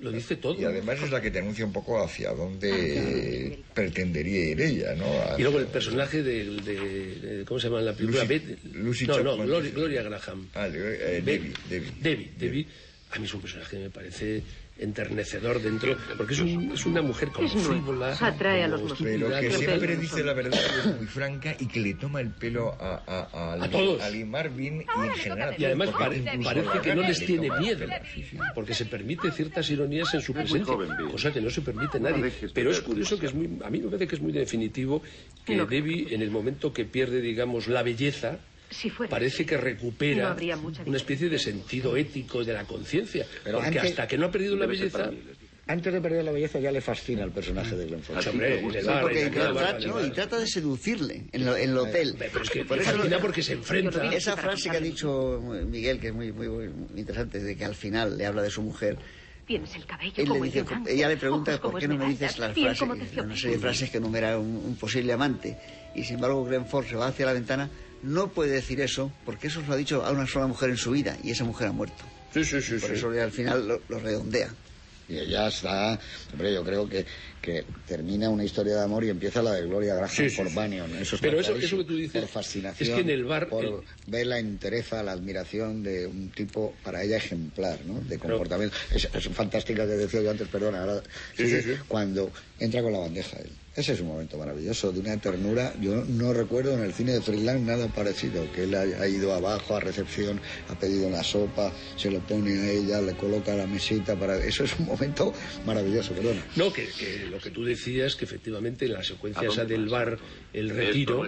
lo 0.01 0.11
dice 0.11 0.35
todo. 0.37 0.61
Y 0.61 0.65
además 0.65 1.01
es 1.03 1.11
la 1.13 1.21
que 1.21 1.31
te 1.31 1.39
anuncia 1.39 1.65
un 1.65 1.73
poco 1.73 2.03
hacia 2.03 2.31
dónde 2.33 3.59
pretendería 3.75 4.47
ir 4.51 4.61
ella, 4.61 4.95
¿no? 4.95 5.07
Y 5.39 5.43
luego 5.43 5.59
el 5.61 5.67
personaje 5.67 6.23
de, 6.23 6.45
de- 6.61 7.15
de- 7.39 7.45
¿cómo 7.45 7.61
se 7.61 7.69
llama 7.69 7.81
en 7.81 7.87
la 7.87 7.93
película? 7.95 8.25
Lucy- 8.25 8.29
Bet- 8.29 8.65
Lucy 8.75 9.07
no, 9.07 9.19
no, 9.23 9.31
Chapman. 9.31 9.47
Gloria, 9.47 9.71
Gloria 9.71 10.03
Graham. 10.03 10.49
Ah, 10.55 10.67
eh, 10.69 11.23
Debbie, 11.25 11.53
Debbie. 11.69 11.93
Debbie, 12.01 12.31
Debbie. 12.39 12.67
A 13.13 13.19
mí 13.19 13.27
es 13.27 13.35
un 13.35 13.41
personaje 13.43 13.77
que 13.77 13.83
me 13.83 13.91
parece 13.91 14.43
enternecedor 14.79 15.61
dentro, 15.63 15.97
porque 16.17 16.35
es, 16.35 16.41
un- 16.41 16.73
es 16.73 16.87
una 16.87 17.03
mujer 17.03 17.29
como 17.31 17.47
Es 17.47 17.55
muy- 17.55 17.65
frívola, 17.65 18.17
atrae 18.19 18.65
a 18.65 18.69
Pero 19.01 19.29
que 19.41 19.51
siempre 19.53 19.97
dice 19.97 20.25
la 20.25 20.33
verdad, 20.33 20.59
que 20.59 20.91
es 20.91 20.97
muy 20.97 21.07
franca 21.07 21.55
y 21.59 21.67
que 21.67 21.81
le 21.81 21.95
toma 21.95 22.21
el 22.21 22.31
pelo 22.31 22.73
a, 22.81 23.03
a, 23.07 23.29
a, 23.55 23.65
A 23.65 23.71
todos. 23.71 24.03
a 24.03 24.11
Marvin 24.27 24.83
y 24.83 25.07
en 25.07 25.15
general. 25.15 25.55
Y 25.59 25.65
además 25.65 25.91
pare- 25.91 26.23
parece 26.43 26.67
la 26.75 26.83
que 26.83 26.95
no 26.95 27.03
les 27.03 27.21
le 27.21 27.27
tiene 27.27 27.51
miedo, 27.59 27.87
porque 28.55 28.75
se 28.75 28.87
permite 28.87 29.31
ciertas 29.31 29.69
ironías 29.71 30.13
en 30.15 30.21
su 30.21 30.33
presencia, 30.33 30.75
cosa 31.11 31.33
que 31.33 31.41
no 31.41 31.51
se 31.51 31.61
permite 31.63 32.01
nadie. 32.01 32.33
Pero 32.53 32.71
es 32.71 32.81
curioso 32.81 33.19
que 33.19 33.27
es 33.27 33.35
muy, 33.35 33.59
a 33.65 33.71
mí 33.71 33.79
me 33.81 33.87
parece 33.87 34.07
que 34.09 34.17
es 34.17 34.21
muy 34.23 34.33
definitivo 34.33 35.03
que. 35.45 35.63
Debbie, 35.73 36.13
en 36.15 36.21
el 36.23 36.31
momento 36.31 36.73
que 36.73 36.85
pierde, 36.85 37.21
digamos, 37.21 37.69
la 37.69 37.83
belleza, 37.83 38.39
Si 38.73 38.91
fuera 38.91 39.11
parece 39.11 39.37
así, 39.37 39.45
que 39.45 39.57
recupera 39.57 40.35
no 40.35 40.73
una 40.87 40.97
especie 40.97 41.29
de 41.29 41.39
sentido 41.39 41.97
ético 41.97 42.43
de 42.45 42.53
la 42.53 42.65
conciencia, 42.65 43.27
Pero 43.45 43.59
porque 43.59 43.79
antes- 43.79 43.91
hasta 43.93 44.07
que 44.09 44.19
no 44.19 44.27
ha 44.27 44.31
perdido 44.31 44.57
la 44.57 44.67
belleza. 44.67 45.11
Antes 45.65 45.93
de 45.93 46.01
perder 46.01 46.25
la 46.25 46.33
belleza 46.33 46.59
ya 46.59 46.73
le 46.73 46.81
fascina 46.81 47.23
el 47.23 47.31
personaje 47.31 47.77
de 47.77 47.87
Glenn 47.87 48.03
Ford. 48.03 48.19
en 48.27 50.07
y 50.07 50.11
trata, 50.11 50.39
de 50.39 50.47
seducirle 50.49 51.25
en, 51.31 51.45
lo- 51.45 51.57
en 51.57 51.71
el 51.71 51.79
hotel. 51.79 52.17
Pero 52.19 52.43
es 52.43 52.51
que 52.51 52.65
Por 52.65 52.79
eso- 52.79 52.91
fascina 52.97 53.19
porque 53.21 53.43
se 53.43 53.53
enfrenta. 53.53 54.05
Esa 54.13 54.37
frase 54.37 54.71
que 54.71 54.77
ha 54.77 54.81
dicho 54.81 55.41
Miguel, 55.69 56.01
que 56.01 56.09
es 56.09 56.15
muy, 56.15 56.33
muy, 56.33 56.49
muy 56.49 56.69
interesante, 56.97 57.39
de 57.39 57.57
que 57.57 57.65
al 57.65 57.75
final 57.77 58.19
le 58.19 58.27
habla 58.27 58.43
de 58.43 58.51
su 58.51 58.63
mujer, 58.63 58.99
Tienes 59.47 59.75
el 59.75 59.85
cabello 59.85 60.13
Él 60.17 60.29
como 60.29 60.45
le 60.45 60.51
dice, 60.51 60.61
el 60.61 60.89
ella 60.89 61.09
le 61.09 61.17
pregunta 61.17 61.61
por 61.61 61.79
qué 61.79 61.89
no 61.89 61.97
me 61.97 62.07
dices 62.09 62.39
las 62.39 62.57
frases, 62.57 62.81
una 62.83 63.37
serie 63.37 63.57
de 63.57 63.59
frases 63.59 63.91
que 63.91 63.97
enumera 63.99 64.39
un, 64.39 64.57
un 64.57 64.77
posible 64.77 65.13
amante. 65.13 65.59
Y 65.97 66.05
sin 66.05 66.15
embargo, 66.17 66.45
Glenford 66.45 66.87
se 66.87 66.95
va 66.95 67.09
hacia 67.09 67.27
la 67.27 67.33
ventana, 67.33 67.69
no 68.03 68.29
puede 68.33 68.53
decir 68.53 68.81
eso, 68.81 69.13
porque 69.25 69.47
eso 69.49 69.61
se 69.61 69.67
lo 69.67 69.73
ha 69.75 69.77
dicho 69.77 70.05
a 70.05 70.11
una 70.11 70.27
sola 70.27 70.47
mujer 70.47 70.71
en 70.71 70.77
su 70.77 70.91
vida, 70.91 71.17
y 71.23 71.31
esa 71.31 71.45
mujer 71.45 71.69
ha 71.69 71.73
muerto. 71.73 72.05
Sí, 72.33 72.45
sí, 72.45 72.61
sí. 72.63 72.77
Por 72.79 72.91
sí. 72.91 72.97
eso 72.97 73.15
ya 73.15 73.25
al 73.25 73.33
final 73.33 73.67
lo, 73.69 73.81
lo 73.89 73.99
redondea. 73.99 74.55
Y 75.09 75.19
ella 75.19 75.49
está, 75.49 75.99
hombre, 76.33 76.55
yo 76.55 76.65
creo 76.65 76.89
que, 76.89 77.05
que 77.43 77.67
termina 77.87 78.31
una 78.31 78.45
historia 78.45 78.77
de 78.77 78.83
amor 78.85 79.05
y 79.05 79.11
empieza 79.11 79.43
la 79.43 79.53
de 79.53 79.67
Gloria 79.67 79.95
Graham 79.97 80.09
Sí, 80.09 80.31
sí, 80.31 80.37
por 80.37 80.49
sí. 80.49 80.55
Bannion. 80.55 80.91
Eso 80.97 81.19
Pero 81.21 81.41
está 81.41 81.53
eso- 81.53 81.61
eso 81.61 81.77
que 81.79 81.85
tú 81.85 81.97
dices, 81.97 82.21
por 82.23 82.31
fascinación, 82.31 82.89
es 82.89 82.95
que 82.95 83.01
en 83.03 83.11
el 83.11 83.25
bar, 83.25 83.49
por 83.49 83.65
el- 83.65 83.75
ver 84.07 84.27
la 84.29 84.39
entereza, 84.39 85.03
la 85.03 85.13
admiración 85.13 85.83
de 85.83 86.07
un 86.07 86.31
tipo 86.31 86.75
para 86.83 87.03
ella 87.03 87.17
ejemplar, 87.19 87.85
¿no? 87.85 88.01
De 88.01 88.17
comportamiento. 88.19 88.75
Es, 88.95 89.07
es 89.13 89.29
fantástica 89.35 89.85
que 89.87 89.93
decía 89.93 90.23
yo 90.23 90.31
antes, 90.31 90.49
perdona, 90.49 90.81
ahora 90.81 91.03
Sí, 91.37 91.47
sí, 91.49 91.61
sí. 91.63 91.75
cuando 91.89 92.33
entra 92.63 92.83
con 92.83 92.93
la 92.93 92.99
bandeja 92.99 93.39
él. 93.39 93.51
Ese 93.75 93.95
es 93.95 94.01
un 94.01 94.09
momento 94.09 94.37
maravilloso, 94.37 94.93
de 94.93 95.01
una 95.01 95.17
ternura. 95.17 95.73
Yo 95.81 96.05
no 96.07 96.35
recuerdo 96.35 96.75
en 96.75 96.85
el 96.85 96.93
cine 96.93 97.13
de 97.13 97.23
Freeland 97.23 97.67
nada 97.67 97.89
parecido, 97.89 98.47
que 98.53 98.65
él 98.65 98.75
ha, 98.75 99.09
ido 99.09 99.33
abajo 99.33 99.77
a 99.77 99.81
recepción, 99.81 100.39
ha 100.69 100.79
pedido 100.79 101.09
una 101.09 101.23
sopa, 101.23 101.73
se 101.97 102.11
lo 102.11 102.21
pone 102.21 102.53
a 102.53 102.71
ella, 102.71 103.01
le 103.01 103.15
coloca 103.15 103.57
la 103.57 103.67
mesita 103.67 104.15
para... 104.15 104.37
Eso 104.37 104.65
es 104.65 104.79
un 104.79 104.87
momento 104.87 105.33
maravilloso, 105.65 106.13
perdona. 106.13 106.45
No, 106.55 106.71
que, 106.71 106.87
que 106.87 107.27
lo 107.31 107.39
que 107.39 107.51
tú 107.51 107.65
decías, 107.65 108.15
que 108.15 108.27
efectivamente 108.27 108.85
en 108.85 108.93
la 108.93 109.03
secuencia 109.03 109.41
¿A 109.41 109.47
dónde 109.47 109.63
esa 109.63 109.65
del 109.65 109.89
bar, 109.89 110.19
el 110.53 110.69
retiro, 110.69 111.27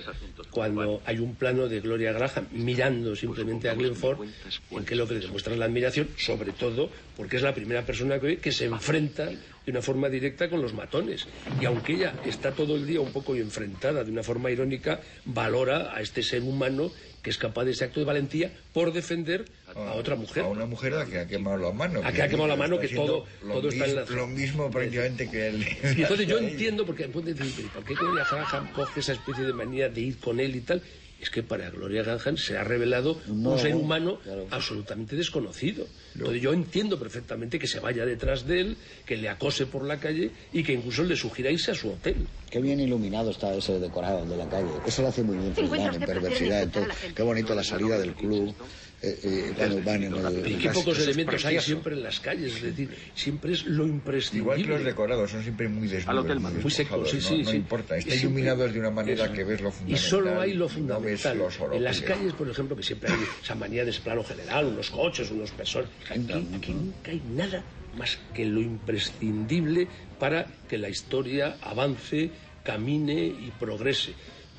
cuando 0.50 1.00
hay 1.06 1.20
un 1.20 1.36
plano 1.36 1.66
de 1.66 1.80
Gloria 1.80 2.12
Graham 2.12 2.48
mirando 2.52 3.16
simplemente 3.16 3.70
a 3.70 3.74
Glenford, 3.74 4.28
en 4.70 4.84
que 4.84 4.96
lo 4.96 5.08
que 5.08 5.14
demuestra 5.14 5.54
es 5.54 5.58
la 5.58 5.64
admiración, 5.64 6.08
sobre 6.18 6.52
todo 6.52 6.90
porque 7.16 7.36
es 7.36 7.42
la 7.42 7.54
primera 7.54 7.86
persona 7.86 8.20
que 8.20 8.34
que 8.36 8.52
se 8.52 8.66
enfrenta 8.66 9.30
de 9.64 9.70
una 9.72 9.82
forma 9.82 10.08
directa 10.08 10.48
con 10.50 10.60
los 10.60 10.74
matones. 10.74 11.26
Y 11.60 11.64
aunque 11.64 11.94
ella 11.94 12.14
está 12.24 12.52
todo 12.52 12.76
el 12.76 12.86
día 12.86 13.00
un 13.00 13.12
poco 13.12 13.34
enfrentada 13.34 14.04
de 14.04 14.10
una 14.10 14.22
forma 14.22 14.50
irónica, 14.50 15.00
valora 15.24 15.94
a 15.94 16.00
este 16.00 16.22
ser 16.22 16.42
humano 16.42 16.90
que 17.22 17.30
es 17.30 17.38
capaz 17.38 17.64
de 17.64 17.70
ese 17.70 17.84
acto 17.84 18.00
de 18.00 18.04
valentía 18.06 18.52
por 18.74 18.92
defender 18.92 19.46
a 19.74 19.92
otra 19.94 20.14
mujer. 20.14 20.42
A 20.42 20.46
una 20.48 20.66
mujer 20.66 20.92
a 20.92 20.98
la 20.98 21.06
que 21.06 21.18
ha 21.20 21.26
quemado 21.26 21.56
la 21.56 21.72
mano. 21.72 22.02
A 22.04 22.12
que 22.12 22.20
ha 22.20 22.28
quemado 22.28 22.48
la 22.48 22.56
mano, 22.56 22.78
que 22.78 22.88
todo- 22.88 23.24
lo 23.42 23.54
todo 23.54 23.68
está 23.70 23.86
en 23.86 23.96
la- 23.96 24.04
Lo 24.04 24.26
mismo 24.26 24.70
prácticamente 24.70 25.30
que 25.30 25.48
él. 25.48 25.66
Y 25.96 26.02
entonces 26.02 26.26
yo 26.26 26.36
entiendo, 26.38 26.84
porque 26.84 27.08
pueden 27.08 27.34
decir, 27.34 27.54
"¿Pero 27.56 27.70
¿por 27.70 27.84
qué 27.84 27.94
Graham 27.94 28.70
coge 28.74 29.00
esa 29.00 29.14
especie 29.14 29.44
de 29.44 29.54
manía 29.54 29.88
de 29.88 30.00
ir 30.02 30.18
con 30.18 30.38
él 30.38 30.54
y 30.54 30.60
tal? 30.60 30.82
Es 31.20 31.30
que 31.30 31.42
para 31.42 31.70
Gloria 31.70 32.02
Graham 32.02 32.36
se 32.36 32.56
ha 32.58 32.64
revelado 32.64 33.18
No, 33.28 33.52
un 33.52 33.58
ser 33.58 33.74
humano 33.74 34.18
claro. 34.22 34.46
absolutamente 34.50 35.16
desconocido. 35.16 35.86
Entonces 36.14 36.42
yo 36.42 36.52
entiendo 36.52 36.98
perfectamente 36.98 37.58
que 37.58 37.66
se 37.66 37.80
vaya 37.80 38.04
detrás 38.04 38.46
de 38.46 38.60
él, 38.60 38.76
que 39.06 39.16
le 39.16 39.28
acose 39.28 39.64
por 39.66 39.84
la 39.84 39.98
calle 39.98 40.30
y 40.52 40.62
que 40.62 40.72
incluso 40.74 41.02
le 41.02 41.16
sugiera 41.16 41.50
irse 41.50 41.70
a 41.70 41.74
su 41.74 41.88
hotel. 41.90 42.26
Qué 42.50 42.60
bien 42.60 42.78
iluminado 42.78 43.30
está 43.30 43.54
ese 43.54 43.78
decorado 43.80 44.26
de 44.26 44.36
la 44.36 44.48
calle. 44.48 44.68
Eso 44.86 45.02
lo 45.02 45.08
hace 45.08 45.22
muy 45.22 45.36
bien 45.38 45.54
Freeland 45.54 45.94
en 45.94 46.00
perversidad. 46.02 46.62
en 46.62 46.68
insultar 46.68 46.70
todo. 46.72 46.84
a 46.84 46.88
la 46.88 46.94
gente. 46.94 47.14
Qué 47.14 47.22
bonito 47.22 47.54
la 47.54 47.64
salida 47.64 47.98
del 47.98 48.14
club. 48.14 48.54
Eh, 49.04 49.18
eh, 49.22 49.52
cuando 49.56 49.82
van 49.82 50.02
en 50.02 50.14
el... 50.14 50.52
Y 50.52 50.54
qué 50.56 50.70
pocos 50.70 50.98
elementos 51.00 51.44
hay 51.44 51.60
siempre 51.60 51.94
en 51.94 52.02
las 52.02 52.20
calles, 52.20 52.56
es 52.56 52.62
decir, 52.62 52.88
siempre 53.14 53.52
es 53.52 53.64
lo 53.66 53.86
imprescindible. 53.86 54.42
Igual 54.60 54.62
que 54.62 54.68
los 54.68 54.84
decorados 54.84 55.30
son 55.30 55.42
siempre 55.42 55.68
muy 55.68 55.88
desnudos, 55.88 56.24
hotel, 56.24 56.40
muy, 56.40 56.52
muy 56.54 56.70
secos, 56.70 57.10
sí, 57.10 57.20
sí, 57.20 57.38
no, 57.38 57.44
no 57.44 57.50
sí. 57.50 57.56
importa. 57.56 57.96
Está 57.96 58.14
Y 58.14 58.18
iluminados 58.18 58.72
de 58.72 58.80
una 58.80 58.90
manera 58.90 59.24
Eso. 59.24 59.32
que 59.34 59.44
ves 59.44 59.60
lo 59.60 59.68
Y 59.68 59.72
fundamental. 59.72 60.10
solo 60.10 60.40
hay 60.40 60.52
lo 60.54 60.58
no 60.60 61.00
ves 61.00 61.20
fundamental. 61.22 61.72
en 61.74 61.84
las 61.84 62.00
calles, 62.00 62.32
por 62.32 62.48
ejemplo, 62.48 62.76
que 62.76 62.82
siempre 62.82 63.12
hay 63.12 63.18
esa 63.42 63.54
manía 63.54 63.84
de 63.84 63.90
ese 63.90 64.00
plano 64.00 64.24
general, 64.24 64.66
unos 64.66 64.90
coches, 64.90 65.30
unos 65.30 65.50
personas. 65.50 65.90
Aquí, 66.10 66.26
aquí 66.56 66.72
nunca 66.72 67.10
hay 67.10 67.22
nada 67.34 67.62
más 67.98 68.18
que 68.34 68.44
lo 68.44 68.60
imprescindible 68.60 69.86
para 70.18 70.46
que 70.68 70.78
la 70.78 70.88
historia 70.88 71.56
avance, 71.62 72.30
camine 72.64 73.24
y 73.26 73.52
progrese. 73.58 74.12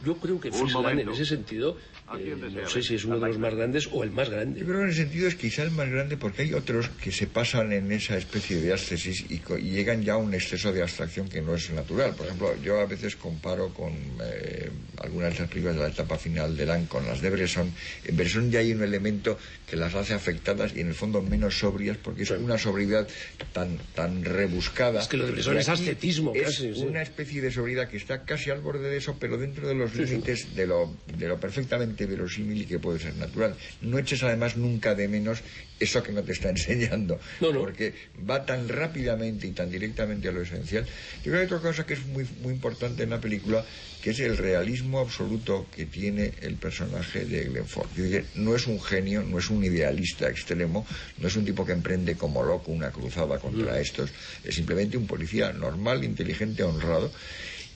Yo 0.05 0.15
creo 0.17 0.39
que 0.39 0.49
Un 0.49 0.55
Frisland, 0.69 0.99
en 0.99 1.09
ese 1.09 1.25
sentido, 1.25 1.77
¿A 2.04 2.04
eh, 2.13 2.35
no 2.37 2.69
sé 2.69 2.83
si 2.83 2.95
es 2.95 3.05
uno 3.05 3.19
de 3.19 3.27
los 3.27 3.39
más 3.39 3.55
grandes 3.55 3.89
o 3.91 4.03
el 4.03 4.11
más 4.11 4.29
grande. 4.29 4.59
Yo 4.59 4.65
creo 4.65 4.77
que 4.77 4.83
en 4.83 4.89
el 4.89 4.95
sentido 4.95 5.27
es 5.27 5.35
quizá 5.35 5.63
el 5.63 5.71
más 5.71 5.89
grande 5.89 6.17
porque 6.17 6.43
hay 6.43 6.53
otros 6.53 6.89
que 6.89 7.11
se 7.11 7.25
pasan 7.25 7.73
en 7.73 7.91
esa 7.91 8.15
especie 8.15 8.57
de 8.57 8.73
ascesis 8.73 9.25
y, 9.29 9.41
llegan 9.75 10.03
ya 10.03 10.13
a 10.13 10.17
un 10.17 10.33
exceso 10.33 10.71
de 10.71 10.83
abstracción 10.83 11.27
que 11.27 11.41
no 11.41 11.55
es 11.55 11.71
natural. 11.71 12.13
Por 12.15 12.27
ejemplo, 12.27 12.55
yo 12.61 12.79
a 12.79 12.85
veces 12.85 13.15
comparo 13.15 13.73
con 13.73 13.93
eh, 14.23 14.69
algunas 15.01 15.33
de 15.33 15.39
las 15.39 15.49
películas 15.49 15.75
de 15.75 15.81
la 15.81 15.87
etapa 15.87 16.17
final 16.17 16.55
de 16.55 16.65
Lang 16.65 16.87
con 16.87 17.05
las 17.07 17.21
de 17.21 17.29
Bresson. 17.31 17.73
En 18.05 18.15
Bresson 18.15 18.51
ya 18.51 18.59
hay 18.59 18.71
un 18.71 18.83
elemento 18.83 19.39
que 19.67 19.75
las 19.75 19.95
hace 19.95 20.13
afectadas 20.13 20.75
y 20.75 20.81
en 20.81 20.89
el 20.89 20.93
fondo 20.93 21.23
menos 21.23 21.57
sobrias 21.57 21.97
porque 21.97 22.23
es 22.23 22.29
una 22.29 22.59
sobriedad 22.59 23.07
tan, 23.51 23.79
tan 23.95 24.23
rebuscada. 24.23 25.01
Es 25.01 25.07
que 25.07 25.17
lo 25.17 25.25
de 25.25 25.31
Bresson 25.31 25.57
es 25.57 25.69
ascetismo 25.69 26.33
es 26.35 26.43
casi, 26.43 26.73
sí. 26.73 26.83
una 26.83 27.01
especie 27.01 27.41
de 27.41 27.51
sobriedad 27.51 27.89
que 27.89 27.97
está 27.97 28.23
casi 28.23 28.51
al 28.51 28.61
borde 28.61 28.89
de 28.89 28.97
eso, 28.97 29.17
pero 29.19 29.37
dentro 29.37 29.67
de 29.67 29.73
los 29.73 29.95
límites 29.95 30.55
de 30.55 30.67
lo, 30.67 30.95
de 31.17 31.27
lo 31.27 31.39
perfectamente 31.39 31.94
verosímil 32.05 32.63
y 32.63 32.65
que 32.65 32.79
puede 32.79 32.99
ser 32.99 33.15
natural. 33.15 33.55
No 33.79 33.97
eches 33.97 34.21
además 34.23 34.57
nunca 34.57 34.93
de 34.93 35.07
menos 35.07 35.39
eso 35.79 36.03
que 36.03 36.11
no 36.11 36.21
te 36.23 36.33
está 36.33 36.49
enseñando, 36.55 37.17
No, 37.39 37.53
no. 37.53 37.59
porque 37.61 37.93
va 38.29 38.45
tan 38.45 38.67
rápidamente 38.67 39.47
y 39.47 39.51
tan 39.51 39.69
directamente 39.71 40.27
a 40.27 40.33
lo 40.33 40.41
esencial. 40.41 40.85
Yo 41.23 41.31
creo 41.31 41.33
que 41.35 41.39
hay 41.39 41.45
otra 41.45 41.59
cosa 41.59 41.85
que 41.85 41.93
es 41.93 42.05
muy, 42.07 42.27
muy 42.41 42.51
importante 42.53 43.03
en 43.03 43.11
la 43.11 43.21
película, 43.21 43.63
que 44.01 44.09
es 44.09 44.19
el 44.19 44.35
realismo 44.37 44.99
absoluto 44.99 45.67
que 45.73 45.85
tiene 45.85 46.33
el 46.41 46.55
personaje 46.55 47.23
de 47.25 47.45
Glenn 47.45 47.65
Ford. 47.67 47.87
Yo 47.95 48.03
diría, 48.03 48.23
no 48.35 48.55
es 48.55 48.67
un 48.67 48.81
genio, 48.81 49.23
no 49.23 49.39
es 49.39 49.49
un 49.49 49.63
idealista 49.63 50.29
extremo, 50.29 50.85
no 51.19 51.27
es 51.27 51.35
un 51.37 51.45
tipo 51.45 51.65
que 51.65 51.71
emprende 51.71 52.15
como 52.15 52.43
loco 52.43 52.71
una 52.71 52.91
cruzada 52.91 53.39
contra 53.39 53.79
estos, 53.79 54.11
es 54.43 54.55
simplemente 54.55 54.97
un 54.97 55.07
policía 55.07 55.53
normal, 55.53 56.03
inteligente, 56.03 56.63
honrado. 56.63 57.11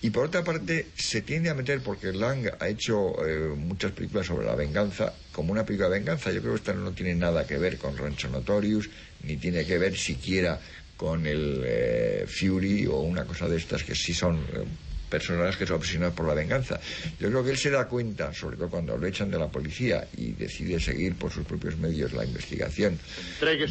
Y 0.02 0.12
por 0.12 0.26
otra 0.26 0.44
parte, 0.44 0.88
se 0.96 1.22
tiende 1.22 1.50
a 1.50 1.54
meter, 1.54 1.82
porque 1.82 2.14
Lang 2.14 2.50
ha 2.60 2.70
hecho 2.70 3.26
eh, 3.26 3.54
muchas 3.56 3.92
películas 3.92 4.28
sobre 4.28 4.46
la 4.46 4.56
venganza, 4.56 5.14
como 5.34 5.52
una 5.52 5.66
película 5.66 5.90
de 5.90 6.00
venganza. 6.00 6.32
Yo 6.32 6.40
creo 6.40 6.54
que 6.54 6.60
esta 6.60 6.74
no 6.74 6.94
tiene 6.94 7.16
nada 7.16 7.46
que 7.46 7.58
ver 7.58 7.78
con 7.78 7.98
Rancho 7.98 8.30
Notorious, 8.30 8.90
ni 9.24 9.36
tiene 9.36 9.66
que 9.66 9.78
ver 9.78 9.98
siquiera 9.98 10.60
con 10.96 11.28
el 11.28 11.64
eh, 11.66 12.26
Fury 12.28 12.88
o 12.88 13.00
una 13.00 13.26
cosa 13.26 13.48
de 13.48 13.58
estas 13.58 13.84
que 13.84 13.96
sí 13.96 14.14
son 14.14 14.38
eh, 14.38 14.66
personajes 15.10 15.70
obsesionados 15.72 16.16
por 16.16 16.28
la 16.28 16.34
venganza. 16.34 16.80
Yo 17.20 17.30
creo 17.30 17.44
que 17.44 17.52
él 17.52 17.58
se 17.58 17.70
da 17.70 17.88
cuenta, 17.88 18.34
sobre 18.34 18.58
todo 18.58 18.70
cuando 18.70 18.98
lo 18.98 19.08
echan 19.08 19.30
de 19.32 19.40
la 19.40 19.48
policía 19.48 20.08
y 20.16 20.32
decide 20.32 20.80
seguir 20.80 21.16
por 21.16 21.32
sus 21.32 21.46
propios 21.46 21.78
medios 21.78 22.14
la 22.14 22.24
investigación, 22.24 22.98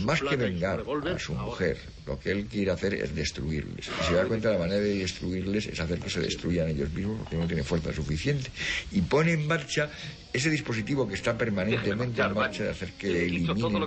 más 0.04 0.20
que 0.20 0.36
vengar 0.36 0.80
a 0.80 1.18
su 1.18 1.34
mujer, 1.34 1.78
lo 2.06 2.18
que 2.18 2.32
él 2.32 2.46
quiere 2.46 2.70
hacer 2.70 2.94
es 2.94 3.14
destruirles. 3.14 3.88
Y 3.88 4.08
se 4.08 4.14
da 4.14 4.24
cuenta 4.24 4.48
de 4.48 4.54
la 4.54 4.60
manera 4.60 4.80
de 4.80 4.98
destruirles 4.98 5.66
es 5.66 5.80
hacer 5.80 5.98
que 6.00 6.10
se 6.10 6.20
destruyan 6.20 6.68
ellos 6.68 6.90
mismos 6.90 7.18
porque 7.20 7.36
no 7.36 7.46
tienen 7.46 7.64
fuerza 7.64 7.92
suficiente. 7.92 8.50
Y 8.92 9.02
pone 9.02 9.32
en 9.32 9.46
marcha 9.46 9.90
ese 10.32 10.50
dispositivo 10.50 11.08
que 11.08 11.14
está 11.14 11.36
permanentemente 11.38 12.20
en 12.20 12.34
marcha 12.34 12.64
de 12.64 12.70
hacer 12.70 12.92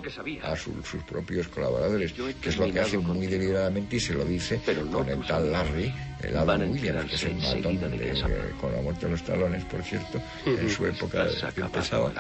que 0.02 0.10
sabía. 0.10 0.44
a 0.44 0.56
su- 0.56 0.84
sus 0.84 1.04
propios 1.04 1.48
colaboradores, 1.50 2.14
que 2.14 2.50
es 2.50 2.58
lo 2.58 2.72
que 2.74 2.80
hace 2.80 2.98
muy 2.98 3.28
deliberadamente 3.28 3.96
y 3.98 4.00
se 4.00 4.14
lo 4.14 4.26
dice 4.26 4.60
Pero 4.66 4.84
no 4.86 5.00
con 5.00 5.10
el 5.10 5.22
tal. 5.28 5.52
Larry, 5.52 5.94
el 6.24 6.36
Adam 6.38 6.72
Williams, 6.72 7.10
que 7.10 7.16
es 7.16 7.24
el 7.24 7.36
matón 7.36 7.80
de 7.80 7.90
de- 7.90 8.52
con 8.60 8.72
la 8.74 8.82
muerte 8.82 9.06
de 9.06 9.12
los 9.12 9.24
talones, 9.24 9.64
por 9.66 9.84
cierto, 9.84 10.22
en 10.46 10.70
su 10.70 10.86
época 10.88 11.26
que 11.54 11.62
empezaba, 11.62 12.12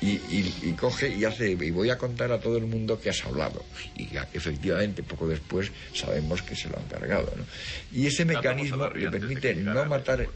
y, 0.00 0.10
y- 0.10 0.54
y 0.62 0.72
coge 0.72 1.08
y 1.08 1.24
hace, 1.24 1.50
y 1.50 1.70
voy 1.70 1.90
a 1.90 1.98
contar 1.98 2.30
a 2.32 2.38
todo 2.40 2.56
el 2.56 2.66
mundo 2.66 3.00
que 3.00 3.10
has 3.10 3.24
hablado. 3.26 3.62
Y 3.96 4.06
ya, 4.08 4.28
efectivamente, 4.32 5.02
poco 5.02 5.26
después 5.28 5.70
sabemos 5.92 6.42
que 6.42 6.54
se 6.54 6.68
lo 6.68 6.76
han 6.78 6.84
cargado. 6.86 7.32
¿no? 7.36 7.44
Y 7.92 8.06
ese 8.06 8.24
mecanismo 8.24 8.88
le 8.88 9.10
permite 9.10 9.54
no 9.56 9.82
el 9.82 9.88
matar 9.88 10.18
resto. 10.18 10.34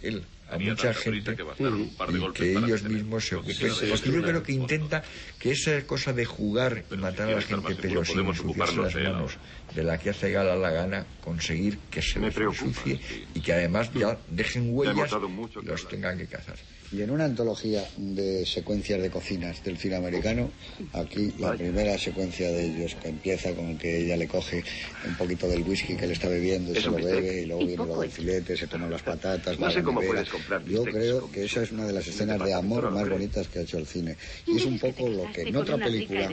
A 0.50 0.58
mucha 0.58 0.94
gente 0.94 1.36
y 1.36 2.32
que 2.32 2.52
ellos 2.52 2.82
mismos 2.84 3.26
se 3.26 3.36
ocupen. 3.36 3.72
Porque 3.90 4.02
que 4.02 4.12
yo 4.12 4.22
creo 4.22 4.42
que 4.42 4.52
intenta 4.52 5.02
que 5.38 5.52
esa 5.52 5.86
cosa 5.86 6.12
de 6.12 6.24
jugar 6.24 6.84
y 6.90 6.96
matar 6.96 7.28
a 7.28 7.32
la 7.32 7.42
gente, 7.42 7.76
pero 7.80 8.04
sin 8.04 8.14
podemos 8.14 8.38
ensuciarse 8.38 8.72
ocuparnos 8.72 8.94
las 8.94 9.12
manos. 9.12 9.38
De 9.74 9.82
la 9.84 9.98
que 9.98 10.10
hace 10.10 10.30
gala 10.32 10.56
la 10.56 10.70
gana, 10.70 11.06
conseguir 11.22 11.78
que 11.90 12.00
se 12.02 12.18
Me 12.18 12.26
les 12.26 12.34
preocupa, 12.34 12.64
ensucie 12.66 12.96
sí. 12.96 13.24
y 13.34 13.40
que 13.40 13.52
además 13.52 13.90
ya 13.94 14.18
dejen 14.30 14.70
huellas 14.74 15.12
mucho 15.28 15.60
y 15.60 15.64
que 15.64 15.68
los 15.70 15.80
hablar. 15.80 15.90
tengan 15.90 16.18
que 16.18 16.26
cazar. 16.26 16.56
Y 16.90 17.02
en 17.02 17.10
una 17.10 17.26
antología 17.26 17.84
de 17.98 18.46
secuencias 18.46 19.02
de 19.02 19.10
cocinas 19.10 19.62
del 19.62 19.76
cine 19.76 19.96
americano, 19.96 20.50
aquí 20.94 21.34
la 21.38 21.52
primera 21.52 21.98
secuencia 21.98 22.48
de 22.50 22.64
ellos 22.64 22.94
que 22.94 23.08
empieza 23.08 23.52
con 23.54 23.76
que 23.76 24.04
ella 24.06 24.16
le 24.16 24.26
coge 24.26 24.64
un 25.06 25.14
poquito 25.16 25.46
del 25.48 25.64
whisky 25.64 25.96
que 25.96 26.06
le 26.06 26.14
está 26.14 26.30
bebiendo 26.30 26.72
y 26.72 26.78
Es 26.78 26.84
se 26.84 26.88
lo 26.88 26.96
bistec. 26.96 27.14
bebe 27.16 27.42
y 27.42 27.44
luego 27.44 27.66
viene 27.66 27.84
lo 27.86 28.00
del 28.00 28.10
filete, 28.10 28.56
se 28.56 28.66
toman 28.68 28.90
las 28.90 29.02
patatas, 29.02 29.58
No 29.58 29.70
sé 29.70 29.82
cómo 29.82 30.00
nevera. 30.00 30.22
puedes 30.22 30.32
comprar 30.32 30.64
Yo 30.64 30.82
creo 30.84 31.30
que 31.30 31.44
esa 31.44 31.62
es 31.62 31.72
una 31.72 31.84
de 31.84 31.92
las 31.92 32.06
escenas 32.06 32.42
de 32.42 32.54
amor 32.54 32.90
más 32.90 33.06
bonitas 33.06 33.46
que 33.48 33.58
ha 33.58 33.62
hecho 33.62 33.76
el 33.76 33.86
cine. 33.86 34.16
Y 34.46 34.56
es 34.56 34.64
un 34.64 34.78
poco 34.78 35.06
lo 35.10 35.30
que 35.30 35.42
en 35.42 35.56
otra 35.56 35.76
película. 35.76 36.26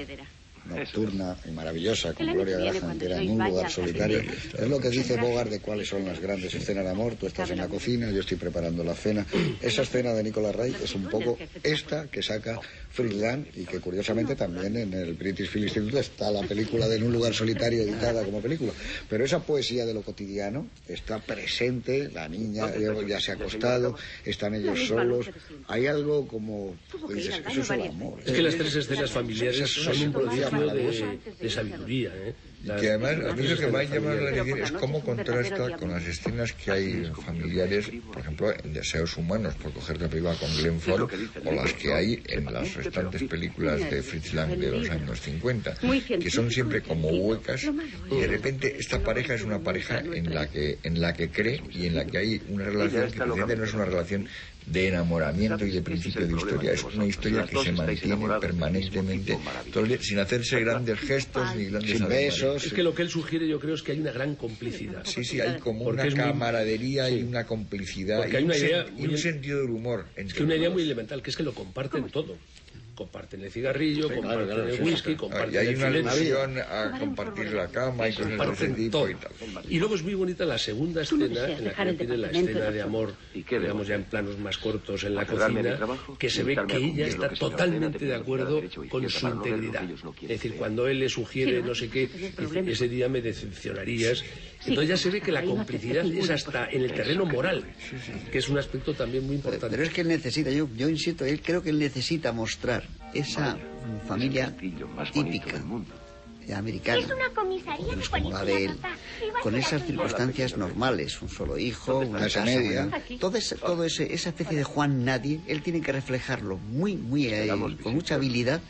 Nocturna 0.65 1.37
y 1.47 1.51
maravillosa 1.51 2.13
con 2.13 2.27
Gloria 2.33 2.57
Graham, 2.57 2.97
que 2.97 3.05
era 3.05 3.21
en 3.21 3.31
un 3.31 3.47
lugar 3.49 3.69
solitario. 3.71 4.19
Es 4.19 4.67
lo 4.67 4.79
que 4.79 4.89
dice 4.89 5.17
Bogart 5.17 5.49
de 5.49 5.59
cuáles 5.59 5.87
son 5.87 6.05
las 6.05 6.19
grandes 6.19 6.53
escenas 6.53 6.85
de 6.85 6.91
amor. 6.91 7.15
Tú 7.15 7.27
estás 7.27 7.49
en 7.51 7.57
la 7.57 7.67
cocina, 7.67 8.11
yo 8.11 8.21
estoy 8.21 8.37
preparando 8.37 8.83
la 8.83 8.95
cena. 8.95 9.25
Esa 9.61 9.83
escena 9.83 10.13
de 10.13 10.23
Nicolas 10.23 10.55
Ray 10.55 10.75
es 10.83 10.95
un 10.95 11.09
poco 11.09 11.37
esta 11.63 12.07
que 12.07 12.21
saca 12.21 12.59
Friedland 12.95 13.47
y 13.55 13.65
que 13.65 13.79
curiosamente 13.79 14.35
también 14.35 14.77
en 14.77 14.93
el 14.93 15.13
British 15.15 15.49
Film 15.49 15.65
Institute 15.65 15.99
está 15.99 16.31
la 16.31 16.41
película 16.43 16.87
de 16.87 16.95
En 16.95 17.03
un 17.03 17.11
lugar 17.11 17.33
solitario 17.33 17.83
editada 17.83 18.23
como 18.23 18.39
película. 18.39 18.71
Pero 19.09 19.25
esa 19.25 19.43
poesía 19.43 19.85
de 19.85 19.93
lo 19.93 20.01
cotidiano 20.01 20.67
está 20.87 21.19
presente, 21.19 22.09
la 22.09 22.29
niña 22.29 22.71
ya 23.05 23.19
se 23.19 23.31
ha 23.31 23.35
acostado, 23.35 23.97
están 24.23 24.55
ellos 24.55 24.87
solos. 24.87 25.29
Hay 25.67 25.87
algo 25.87 26.25
como... 26.27 26.77
Dices, 27.13 27.41
eso 27.49 27.61
es 27.61 27.69
el 27.69 27.81
amor. 27.81 28.19
Es 28.25 28.31
que 28.31 28.41
las 28.41 28.55
tres 28.55 28.75
escenas 28.75 29.11
familiares 29.11 29.69
son 29.69 30.01
un 30.01 30.13
prodigio 30.13 30.67
de, 30.73 31.19
de 31.41 31.49
sabiduría. 31.49 32.13
¿eh? 32.15 32.33
Y 32.65 32.81
que 32.81 32.89
además, 32.89 33.31
a 33.31 33.35
mí 33.35 33.47
lo 33.47 33.57
que 33.57 33.67
me 33.67 33.77
ha 33.77 33.83
llamado 33.83 34.21
la 34.21 34.29
atención 34.31 34.59
es 34.59 34.71
cómo 34.71 35.03
contrasta 35.03 35.77
con 35.77 35.91
las 35.91 36.03
escenas 36.03 36.51
que 36.53 36.71
hay 36.71 37.11
familiares, 37.23 37.91
por 38.07 38.17
ejemplo, 38.17 38.51
en 38.63 38.73
Deseos 38.73 39.15
Humanos, 39.17 39.53
por 39.61 39.71
coger 39.71 40.01
la 40.01 40.07
película 40.07 40.33
con 40.33 40.49
Glenn 40.57 40.81
Ford, 40.81 41.07
o 41.45 41.51
las 41.51 41.73
que 41.73 41.93
hay 41.93 42.23
en 42.27 42.51
las 42.51 42.73
restantes 42.73 43.23
películas 43.23 43.87
de 43.91 44.01
Fritz 44.01 44.33
Lang 44.33 44.57
de 44.57 44.71
los 44.71 44.89
años 44.89 45.21
50, 45.21 45.75
que 46.19 46.31
son 46.31 46.49
siempre 46.49 46.81
como 46.81 47.09
huecas, 47.09 47.69
y 48.09 48.19
de 48.19 48.27
repente 48.27 48.75
esta 48.79 48.99
pareja 48.99 49.35
es 49.35 49.43
una 49.43 49.59
pareja 49.59 49.99
en 49.99 50.33
la 50.33 50.49
que, 50.49 50.79
en 50.81 50.99
la 50.99 51.13
que 51.13 51.29
cree 51.29 51.61
y 51.71 51.85
en 51.85 51.95
la 51.95 52.05
que 52.05 52.17
hay 52.17 52.41
una 52.49 52.65
relación 52.65 53.11
que 53.11 53.55
no 53.55 53.63
es 53.63 53.73
una 53.75 53.85
relación 53.85 54.27
de 54.65 54.87
enamoramiento 54.87 55.65
y 55.65 55.71
de 55.71 55.81
principio 55.81 56.27
de 56.27 56.33
historia. 56.33 56.73
Es 56.73 56.83
una 56.83 57.05
historia 57.05 57.45
que 57.45 57.57
se 57.57 57.71
mantiene 57.71 58.39
permanentemente, 58.39 59.37
sin 60.01 60.19
hacerse 60.19 60.59
grandes 60.61 60.99
gestos 60.99 61.55
ni 61.55 61.65
grandes 61.65 61.97
sin 61.97 62.07
besos. 62.07 62.65
Es 62.65 62.73
que 62.73 62.83
lo 62.83 62.93
que 62.93 63.03
él 63.03 63.09
sugiere 63.09 63.47
yo 63.47 63.59
creo 63.59 63.75
es 63.75 63.83
que 63.83 63.91
hay 63.91 63.99
una 63.99 64.11
gran 64.11 64.35
complicidad. 64.35 65.03
Sí, 65.05 65.23
sí, 65.23 65.39
hay 65.39 65.59
como 65.59 65.85
una 65.85 66.07
camaradería 66.13 67.09
y 67.09 67.23
una 67.23 67.45
complicidad 67.45 68.27
y, 68.27 68.35
un, 69.03 69.09
un 69.09 69.17
sentido 69.17 69.61
del 69.61 69.69
humor. 69.69 70.05
Es 70.15 70.33
que 70.33 70.43
una 70.43 70.55
idea 70.55 70.69
muy 70.69 70.83
elemental, 70.83 71.21
que 71.21 71.29
es 71.29 71.37
que 71.37 71.43
lo 71.43 71.53
comparten 71.53 72.09
todo 72.09 72.37
comparten 72.95 73.41
el 73.41 73.51
cigarrillo, 73.51 74.13
comparten 74.13 74.69
el 74.69 74.81
whisky, 74.81 75.15
comparten 75.15 75.53
y 75.53 75.57
hay 75.57 75.67
el 75.67 75.77
una 75.77 75.87
alusión 75.87 76.57
a 76.57 76.97
compartir 76.99 77.53
la 77.53 77.67
cama 77.67 78.07
y 78.07 78.13
de 78.13 78.35
ese 78.53 78.69
tipo 78.69 79.09
y 79.09 79.15
tal. 79.15 79.31
Y 79.69 79.79
luego 79.79 79.95
es 79.95 80.03
muy 80.03 80.13
bonita 80.13 80.45
la 80.45 80.57
segunda 80.57 81.01
escena 81.03 81.25
en 81.25 81.65
la 81.65 81.73
que 81.73 81.93
tiene 81.93 82.17
la 82.17 82.29
escena 82.29 82.71
de 82.71 82.81
amor, 82.81 83.13
digamos 83.33 83.87
ya 83.87 83.95
en 83.95 84.03
planos 84.05 84.37
más 84.39 84.57
cortos 84.57 85.03
en 85.03 85.15
la 85.15 85.25
cocina, 85.25 85.79
que 86.17 86.29
se 86.29 86.43
ve 86.43 86.57
que 86.67 86.77
ella 86.77 87.07
está 87.07 87.29
totalmente 87.29 88.05
de 88.05 88.15
acuerdo 88.15 88.61
con 88.89 89.09
su 89.09 89.27
integridad. 89.27 89.83
Es 90.21 90.27
decir, 90.29 90.55
cuando 90.55 90.87
él 90.87 90.99
le 90.99 91.09
sugiere 91.09 91.61
no 91.61 91.75
sé 91.75 91.89
qué, 91.89 92.09
ese 92.65 92.87
día 92.87 93.09
me 93.09 93.21
decepcionarías. 93.21 94.23
Entonces 94.67 94.89
ya 94.89 94.97
se 94.97 95.09
ve 95.09 95.21
que 95.21 95.31
la 95.31 95.43
complicidad 95.43 96.05
es 96.05 96.29
hasta 96.29 96.69
en 96.69 96.83
el 96.83 96.93
terreno 96.93 97.25
moral, 97.25 97.65
que 98.31 98.37
es 98.37 98.49
un 98.49 98.57
aspecto 98.57 98.93
también 98.93 99.25
muy 99.25 99.35
importante. 99.35 99.69
Pero 99.69 99.83
es 99.83 99.89
que 99.89 100.01
él 100.01 100.07
necesita, 100.07 100.49
yo, 100.49 100.67
yo 100.75 100.89
insisto, 100.89 101.25
él 101.25 101.41
creo 101.41 101.61
que 101.61 101.69
él 101.69 101.79
necesita 101.79 102.31
mostrar 102.31 102.83
esa 103.13 103.57
familia 104.07 104.55
típica 105.13 105.61
americana, 106.53 107.07
como 108.11 108.29
la 108.29 108.45
de 108.45 108.65
él, 108.65 108.77
con 109.41 109.55
esas 109.55 109.83
circunstancias 109.85 110.57
normales, 110.57 111.21
un 111.21 111.29
solo 111.29 111.57
hijo, 111.57 111.99
una 111.99 112.19
casa 112.19 112.45
media, 112.45 112.89
todo, 113.19 113.37
ese, 113.37 113.55
todo 113.55 113.83
ese, 113.83 114.13
esa 114.13 114.29
especie 114.29 114.57
de 114.57 114.63
Juan 114.63 115.05
Nadie, 115.05 115.39
él 115.47 115.61
tiene 115.61 115.81
que 115.81 115.91
reflejarlo 115.91 116.57
muy, 116.57 116.95
muy, 116.95 117.27
eh, 117.27 117.47
con 117.81 117.95
mucha 117.95 118.15
habilidad 118.15 118.61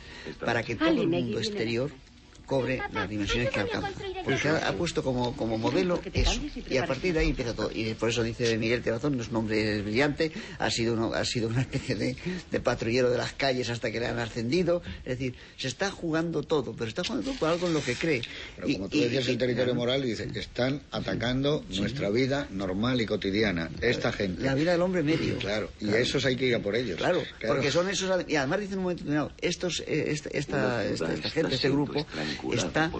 para 0.43 0.63
que 0.63 0.75
todo 0.75 0.89
el 0.89 1.07
mundo 1.07 1.39
exterior 1.39 1.91
cobre 2.45 2.81
las 2.93 3.09
dimensiones 3.09 3.49
que 3.49 3.59
alcanza. 3.59 3.91
Porque 4.23 4.47
ha, 4.49 4.73
puesto 4.73 5.03
como, 5.03 5.35
como 5.35 5.57
modelo 5.57 6.01
eso. 6.13 6.41
Y 6.69 6.77
a 6.77 6.85
partir 6.85 7.13
de 7.13 7.19
ahí 7.19 7.29
empieza 7.29 7.53
todo. 7.53 7.69
Y 7.73 7.93
por 7.93 8.09
eso 8.09 8.23
dice 8.23 8.57
Miguel 8.57 8.81
Terazón, 8.81 9.17
no 9.17 9.23
es 9.23 9.29
un 9.29 9.37
hombre 9.37 9.81
brillante, 9.81 10.31
ha 10.59 10.69
sido, 10.69 10.93
uno, 10.93 11.13
ha 11.13 11.25
sido 11.25 11.47
una 11.47 11.61
especie 11.61 11.95
de, 11.95 12.15
de, 12.51 12.59
patrullero 12.59 13.09
de 13.09 13.17
las 13.17 13.33
calles 13.33 13.69
hasta 13.69 13.91
que 13.91 13.99
le 13.99 14.07
han 14.07 14.19
ascendido. 14.19 14.81
Es 14.99 15.17
decir, 15.17 15.35
se 15.57 15.67
está 15.67 15.91
jugando 15.91 16.43
todo, 16.43 16.73
pero 16.73 16.87
está 16.87 17.03
jugando 17.03 17.29
todo 17.29 17.39
por 17.39 17.49
algo 17.49 17.67
en 17.67 17.73
lo 17.73 17.83
que 17.83 17.95
cree. 17.95 18.21
Pero 18.55 18.67
como 18.67 18.89
tú 18.89 18.99
decías, 18.99 19.27
el 19.27 19.37
territorio 19.37 19.75
moral 19.75 20.01
dice 20.01 20.27
que 20.27 20.39
están 20.39 20.81
atacando 20.91 21.63
nuestra 21.69 22.09
vida 22.09 22.47
normal 22.51 23.01
y 23.01 23.05
cotidiana. 23.05 23.69
Esta 23.81 24.11
gente. 24.11 24.43
La 24.43 24.55
vida 24.55 24.71
del 24.71 24.81
hombre 24.81 25.03
medio. 25.03 25.37
Claro, 25.37 25.69
y 25.79 25.89
a 25.89 25.99
esos 25.99 26.25
hay 26.25 26.35
que 26.35 26.45
ir 26.47 26.55
a 26.55 26.59
por 26.59 26.75
ellos. 26.75 26.97
Claro, 26.97 27.21
porque 27.45 27.71
son 27.71 27.89
esos. 27.89 28.09
Y 28.27 28.35
además 28.35 28.59
dicen 28.59 28.77
un 28.77 28.83
momento 28.83 29.03
determinado, 29.03 29.31
estos, 29.41 29.83
eh, 29.87 30.05
esta, 30.11 30.29
esta, 30.29 30.85
esta, 30.85 31.07
gente, 31.29 31.55
este 31.55 31.69
grupo, 31.69 32.05
está 32.53 32.91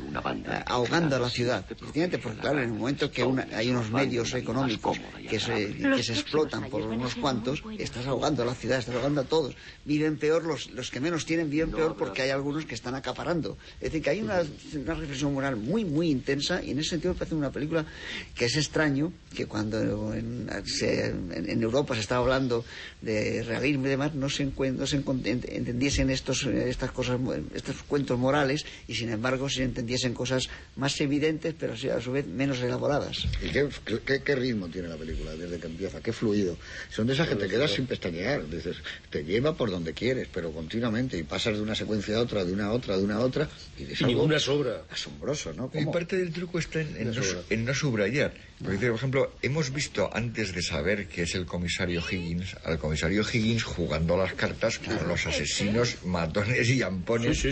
ahogando 0.66 1.16
a 1.16 1.20
la 1.20 1.30
ciudad. 1.30 1.66
Precisamente 1.66 2.18
porque, 2.18 2.40
claro, 2.40 2.60
en 2.60 2.66
el 2.66 2.74
momento 2.74 3.12
que 3.12 3.24
hay 3.54 3.70
unos 3.70 3.92
medios 3.92 4.34
económicos 4.34 5.00
que 5.30 5.40
se, 5.40 5.74
que 5.76 6.04
se 6.04 6.14
explotan 6.14 6.70
por 6.70 6.82
unos 6.82 7.16
cuantos, 7.16 7.64
estás 7.78 8.06
ahogando 8.08 8.44
a 8.44 8.46
la 8.46 8.56
ciudad, 8.56 8.80
estás 8.80 8.96
ahogando 8.96 9.22
a 9.22 9.26
todos. 9.26 9.56
Viven 9.86 10.18
peor, 10.18 10.44
los, 10.44 10.72
los 10.72 10.92
que 10.92 11.00
menos 11.00 11.26
tienen 11.26 11.50
viven 11.50 11.72
peor 11.72 11.96
porque 11.98 12.22
hay 12.22 12.30
algunos 12.30 12.66
que 12.66 12.76
están 12.76 12.96
acaparando. 12.96 13.58
Es 13.76 13.92
decir, 13.92 14.02
que 14.02 14.10
hay 14.10 14.22
una, 14.22 14.42
una 14.74 14.94
reflexión 14.94 15.34
moral 15.34 15.56
muy, 15.56 15.86
muy 15.86 16.10
intensa 16.10 16.64
y 16.64 16.72
en 16.72 16.80
ese 16.80 16.92
sentido 16.92 17.14
me 17.14 17.20
parece 17.20 17.36
una 17.36 17.52
película 17.52 17.86
que 18.34 18.46
es 18.46 18.56
extraño 18.56 19.12
que 19.36 19.46
cuando 19.46 20.14
en, 20.14 20.50
en, 20.50 21.64
Europa 21.64 21.94
se 21.96 22.02
estaba 22.02 22.22
hablando 22.22 22.64
de 23.02 23.44
realismo 23.44 23.86
y 23.86 23.90
demás, 23.90 24.16
no 24.16 24.30
se, 24.30 24.46
no 24.46 24.88
se 24.88 24.98
entendiesen 24.98 26.10
estos, 26.10 26.46
estas 26.46 26.92
cosas, 26.92 27.20
estos 27.54 27.84
cuentos 27.84 28.18
morales 28.18 28.66
y 28.88 28.96
sin 28.96 29.10
embargo 29.10 29.25
se 29.50 29.64
entendiesen 29.64 30.14
cosas 30.14 30.50
más 30.76 31.00
evidentes, 31.02 31.56
pero 31.58 31.74
a 31.74 32.02
su 32.02 32.12
vez 32.12 32.26
menos 32.28 32.60
elaboradas. 32.62 33.28
¿Y 33.42 33.50
qué, 33.50 34.36
ritmo 34.36 34.68
tiene 34.68 34.88
la 34.88 34.98
película 34.98 35.36
desde 35.36 35.60
que 35.60 35.68
empieza? 35.68 36.02
¿Qué 36.02 36.14
fluido? 36.14 36.58
Son 36.90 37.08
de 37.08 37.14
esas 37.14 37.28
que 37.28 37.36
te 37.36 37.48
quedas 37.48 37.72
sin 37.72 37.86
pestañear. 37.88 38.48
Dices, 38.50 38.78
te 39.10 39.24
lleva 39.24 39.56
por 39.56 39.72
donde 39.72 39.94
quieres, 39.94 40.28
pero 40.34 40.52
continuamente. 40.52 41.18
Y 41.18 41.24
pasas 41.24 41.56
de 41.56 41.62
una 41.62 41.76
secuencia 41.76 42.18
a 42.18 42.22
otra, 42.22 42.46
de 42.46 42.54
una 42.54 42.66
a 42.66 42.72
otra, 42.72 42.98
de 42.98 43.04
una 43.04 43.16
a 43.16 43.20
otra. 43.20 43.50
Y, 43.78 43.86
de 43.86 43.96
ninguna 44.06 44.40
sobra. 44.40 44.84
Asombroso, 44.90 45.54
¿no? 45.54 45.72
Y 45.74 45.86
parte 45.86 46.18
del 46.18 46.32
truco 46.32 46.60
está 46.60 46.82
en, 46.82 47.12
no, 47.12 47.22
en 47.50 47.66
no 47.66 47.74
subrayar. 47.74 48.34
Porque, 48.64 48.88
por 48.88 48.96
ejemplo, 48.96 49.32
hemos 49.42 49.74
visto 49.74 50.10
antes 50.14 50.54
de 50.54 50.62
saber 50.62 51.08
que 51.08 51.24
es 51.24 51.36
el 51.36 51.46
comisario 51.46 52.02
Higgins, 52.02 52.56
al 52.64 52.80
comisario 52.80 53.22
Higgins 53.22 53.64
jugando 53.64 54.16
las 54.16 54.34
cartas 54.34 54.80
con 54.80 55.08
los 55.08 55.26
asesinos, 55.28 55.98
matones 56.06 56.70
y 56.70 56.82
ampones 56.82 57.46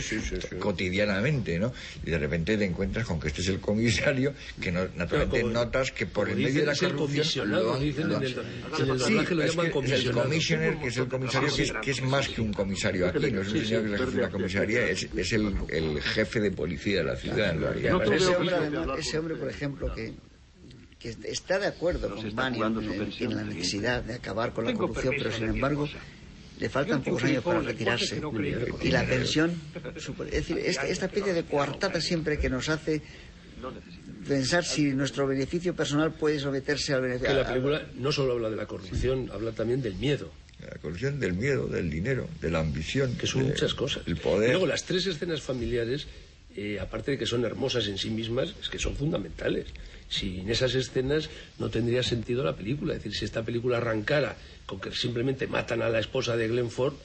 cotidianamente, 0.59 1.59
¿no? 1.59 1.62
Y 2.05 2.11
de 2.11 2.17
repente 2.17 2.57
te 2.57 2.65
encuentras 2.65 3.05
con 3.05 3.19
que 3.19 3.27
este 3.27 3.41
es 3.41 3.49
el 3.49 3.59
comisario, 3.59 4.33
que 4.59 4.71
no, 4.71 4.87
naturalmente 4.95 5.43
notas 5.43 5.91
que 5.91 6.05
por 6.05 6.29
el 6.29 6.37
medio 6.37 6.61
de 6.61 6.65
la 6.67 6.75
corrupción... 6.75 7.49
Lo, 7.49 7.77
dicen 7.77 8.11
en 8.11 8.23
el, 8.23 8.35
en 8.79 8.89
el 8.89 8.97
doblaje 8.97 9.35
lo 9.35 9.45
llaman 9.45 9.71
que 9.71 9.95
es 9.95 10.05
el 10.05 10.11
commissioner, 10.11 10.77
que 10.79 10.87
es 10.87 10.97
el 10.97 11.07
comisario, 11.07 11.55
que 11.55 11.61
es, 11.61 11.73
que 11.81 11.91
es, 11.91 12.01
más 12.01 12.27
que 12.29 12.41
un 12.41 12.53
comisario 12.53 13.07
aquí, 13.07 13.31
no 13.31 13.41
es 13.41 13.51
un 13.51 13.65
señor 13.65 13.83
que 13.85 13.95
es 13.95 13.99
jefe 13.99 14.11
de 14.15 14.21
la 14.21 14.29
comisaría, 14.29 14.87
es, 14.87 15.07
es 15.15 15.33
el, 15.33 15.53
el, 15.69 16.01
jefe 16.01 16.39
de 16.39 16.51
policía 16.51 16.97
de 16.97 17.03
la 17.03 17.15
ciudad. 17.15 17.75
ese, 17.75 18.35
hombre, 18.35 18.99
ese 18.99 19.19
hombre, 19.19 19.35
por 19.35 19.49
ejemplo, 19.49 19.93
que 19.93 20.13
que 21.03 21.09
está 21.25 21.59
de 21.59 21.67
acuerdo 21.67 22.15
con 22.15 22.33
Manny 22.33 22.61
en, 22.61 23.35
la 23.35 23.43
necesidad 23.43 24.01
de 24.03 24.13
acabar 24.13 24.53
con 24.53 24.63
la 24.63 24.73
corrupción, 24.73 25.13
pero 25.17 25.33
sin 25.33 25.49
embargo 25.49 25.89
le 26.63 26.69
faltan 26.69 27.03
pocos 27.03 27.23
años 27.25 27.43
para 27.43 27.59
retirarse. 27.59 28.21
Y 28.81 28.89
la 28.89 29.05
pensión, 29.05 29.51
es 30.31 30.31
decir, 30.31 30.57
esta, 30.59 30.87
especie 30.87 31.33
de 31.33 31.43
coartada 31.43 31.99
siempre 31.99 32.39
que 32.39 32.49
nos 32.49 32.69
hace 32.69 33.01
pensar 34.25 34.63
si 34.63 34.93
nuestro 34.93 35.27
beneficio 35.27 35.75
personal 35.75 36.13
puede 36.13 36.39
someterse 36.39 36.93
al 36.93 37.01
beneficio. 37.01 37.35
Que 37.35 37.41
la 37.41 37.47
película 37.47 37.87
no 37.95 38.13
solo 38.13 38.33
habla 38.33 38.49
de 38.49 38.55
la 38.55 38.65
corrupción, 38.65 39.29
habla 39.33 39.51
también 39.51 39.81
del 39.81 39.95
miedo. 39.95 40.31
La 40.61 40.79
corrupción, 40.79 41.19
del 41.19 41.33
miedo, 41.33 41.67
del 41.67 41.89
dinero, 41.89 42.29
de 42.39 42.49
la 42.49 42.59
ambición. 42.59 43.17
Que 43.17 43.27
son 43.27 43.43
muchas 43.43 43.73
cosas. 43.73 44.03
El 44.07 44.15
poder. 44.15 44.47
Y 44.47 44.51
luego 44.53 44.65
las 44.65 44.85
tres 44.85 45.05
escenas 45.05 45.41
familiares, 45.41 46.07
eh, 46.55 46.79
aparte 46.79 47.11
de 47.11 47.17
que 47.17 47.25
son 47.25 47.43
hermosas 47.43 47.87
en 47.87 47.97
sí 47.97 48.09
mismas, 48.09 48.55
es 48.61 48.69
que 48.69 48.79
son 48.79 48.95
fundamentales 48.95 49.65
sin 50.13 50.49
esas 50.49 50.75
escenas 50.75 51.29
no 51.59 51.69
tendría 51.69 52.03
sentido 52.03 52.43
la 52.43 52.55
película. 52.55 52.93
Es 52.93 52.99
decir, 52.99 53.17
si 53.17 53.25
esta 53.25 53.43
película 53.43 53.77
arrancara 53.77 54.35
con 54.65 54.79
que 54.79 54.91
simplemente 54.91 55.47
matan 55.47 55.81
a 55.81 55.89
la 55.89 55.99
esposa 55.99 56.37
de 56.37 56.47
Glenn 56.47 56.71
Ford, 56.71 56.95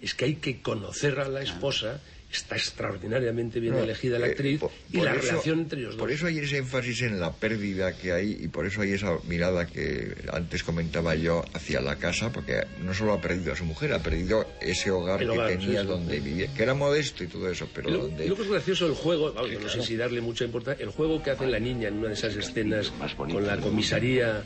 es 0.00 0.14
que 0.14 0.26
hay 0.26 0.36
que 0.36 0.60
conocer 0.60 1.18
a 1.20 1.28
la 1.28 1.42
esposa 1.42 2.00
está 2.30 2.56
extraordinariamente 2.56 3.60
bien 3.60 3.74
elegida 3.74 4.18
la 4.18 4.26
eh, 4.26 4.30
actriz 4.30 4.60
y 4.92 5.00
la 5.00 5.14
relación 5.14 5.60
entre 5.60 5.80
ellos 5.80 5.92
dos. 5.92 6.00
Por 6.00 6.10
eso 6.10 6.26
hay 6.26 6.38
ese 6.38 6.58
énfasis 6.58 7.02
en 7.02 7.20
la 7.20 7.32
pérdida 7.32 7.96
que 7.96 8.12
hay 8.12 8.38
y 8.40 8.48
por 8.48 8.66
eso 8.66 8.82
hay 8.82 8.92
esa 8.92 9.18
mirada 9.26 9.66
que 9.66 10.14
antes 10.32 10.62
comentaba 10.62 11.14
yo 11.14 11.44
hacia 11.54 11.80
la 11.80 11.96
casa, 11.96 12.32
porque 12.32 12.62
no 12.82 12.94
solo 12.94 13.14
ha 13.14 13.20
perdido 13.20 13.52
a 13.52 13.56
su 13.56 13.64
mujer, 13.64 13.92
ha 13.92 14.02
perdido 14.02 14.46
ese 14.60 14.90
hogar, 14.90 15.20
que 15.20 15.56
tenía 15.56 15.82
donde 15.82 16.20
vivía, 16.20 16.52
que 16.52 16.62
era 16.62 16.74
modesto 16.74 17.24
y 17.24 17.28
todo 17.28 17.50
eso, 17.50 17.68
pero 17.72 17.90
y 17.90 17.92
donde... 17.92 18.24
Y 18.24 18.28
luego 18.28 18.42
es 18.42 18.50
gracioso 18.50 18.86
el 18.86 18.94
juego, 18.94 19.32
no 19.32 19.68
sé 19.68 19.82
si 19.82 19.96
darle 19.96 20.20
mucha 20.20 20.44
importancia, 20.44 20.84
el 20.84 20.90
juego 20.90 21.22
que 21.22 21.30
hace 21.30 21.46
la 21.46 21.60
niña 21.60 21.88
en 21.88 21.98
una 21.98 22.08
de 22.08 22.14
esas 22.14 22.34
escenas 22.36 22.92
con 23.16 23.46
la 23.46 23.56
comisaría 23.58 24.44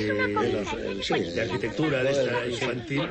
de, 0.00 1.32
de, 1.32 1.40
arquitectura 1.40 2.02
de 2.02 2.10
esta 2.10 2.46
infantil, 2.46 3.02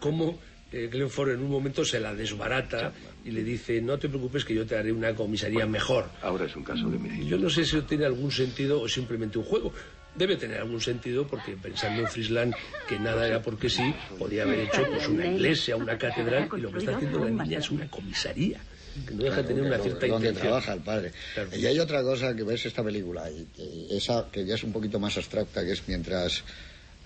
cómo 0.00 0.38
eh, 0.72 0.88
Glenn 0.90 1.10
Ford 1.10 1.30
en 1.30 1.40
un 1.40 1.50
momento 1.50 1.84
se 1.84 2.00
la 2.00 2.12
desbarata 2.14 2.92
y 3.24 3.30
le 3.30 3.44
dice, 3.44 3.80
no 3.80 3.98
te 3.98 4.08
preocupes 4.08 4.44
que 4.44 4.54
yo 4.54 4.66
te 4.66 4.76
haré 4.76 4.92
una 4.92 5.14
comisaría 5.14 5.66
mejor. 5.66 6.06
Ahora 6.20 6.46
es 6.46 6.56
un 6.56 6.64
caso 6.64 6.88
de 6.88 6.96
homicidio. 6.96 7.36
Yo 7.36 7.38
no 7.38 7.48
sé 7.48 7.64
si 7.64 7.80
tiene 7.82 8.04
algún 8.06 8.32
sentido 8.32 8.80
o 8.80 8.88
simplemente 8.88 9.38
un 9.38 9.44
juego. 9.44 9.72
Debe 10.16 10.36
tener 10.36 10.58
algún 10.60 10.80
sentido 10.80 11.26
porque 11.26 11.56
pensando 11.56 12.02
en 12.02 12.08
Frisland 12.08 12.54
que 12.88 12.98
nada 12.98 13.26
era 13.26 13.40
porque 13.40 13.68
sí, 13.70 13.94
podía 14.18 14.42
haber 14.42 14.60
hecho 14.60 14.84
pues 14.88 15.08
una 15.08 15.26
iglesia, 15.26 15.76
una 15.76 15.96
catedral 15.96 16.48
y 16.56 16.60
lo 16.60 16.72
que 16.72 16.78
está 16.78 16.96
haciendo 16.96 17.20
la 17.20 17.30
niña 17.30 17.58
es 17.58 17.70
una 17.70 17.88
comisaría 17.88 18.60
que 19.06 19.14
no 19.14 19.24
deja 19.24 19.36
de 19.36 19.44
tener 19.44 19.62
una 19.64 19.78
cierta 19.78 20.06
donde 20.06 20.28
intención. 20.28 20.42
trabaja 20.42 20.72
el 20.72 20.80
padre. 20.80 21.12
Claro. 21.34 21.56
Y 21.56 21.66
hay 21.66 21.78
otra 21.78 22.02
cosa 22.02 22.34
que 22.34 22.42
ves 22.42 22.66
esta 22.66 22.82
película, 22.82 23.30
y, 23.30 23.46
y 23.56 23.96
esa 23.96 24.26
que 24.30 24.44
ya 24.44 24.54
es 24.54 24.64
un 24.64 24.72
poquito 24.72 24.98
más 25.00 25.16
abstracta, 25.16 25.64
que 25.64 25.72
es 25.72 25.82
mientras 25.86 26.38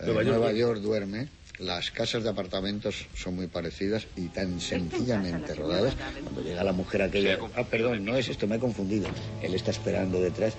eh, 0.01 0.05
Nueva 0.07 0.22
Nueva, 0.22 0.53
York. 0.53 0.57
York, 0.57 0.80
duerme, 0.80 1.28
las 1.59 1.91
casas 1.91 2.22
de 2.22 2.28
apartamentos 2.30 3.07
son 3.16 3.34
muy 3.34 3.49
parecidas 3.49 4.07
y 4.16 4.28
tan 4.28 4.61
sencillamente 4.61 5.55
rodadas. 5.55 5.95
Cuando 6.22 6.43
llega 6.43 6.62
la 6.62 6.72
mujer 6.72 7.03
aquella, 7.03 7.39
ah, 7.57 7.64
perdón, 7.64 8.05
no 8.05 8.16
es 8.16 8.28
esto, 8.28 8.47
me 8.47 8.57
he 8.57 8.61
confundido. 8.61 9.09
Él 9.43 9.55
está 9.55 9.70
esperando 9.72 10.20
detrás. 10.20 10.55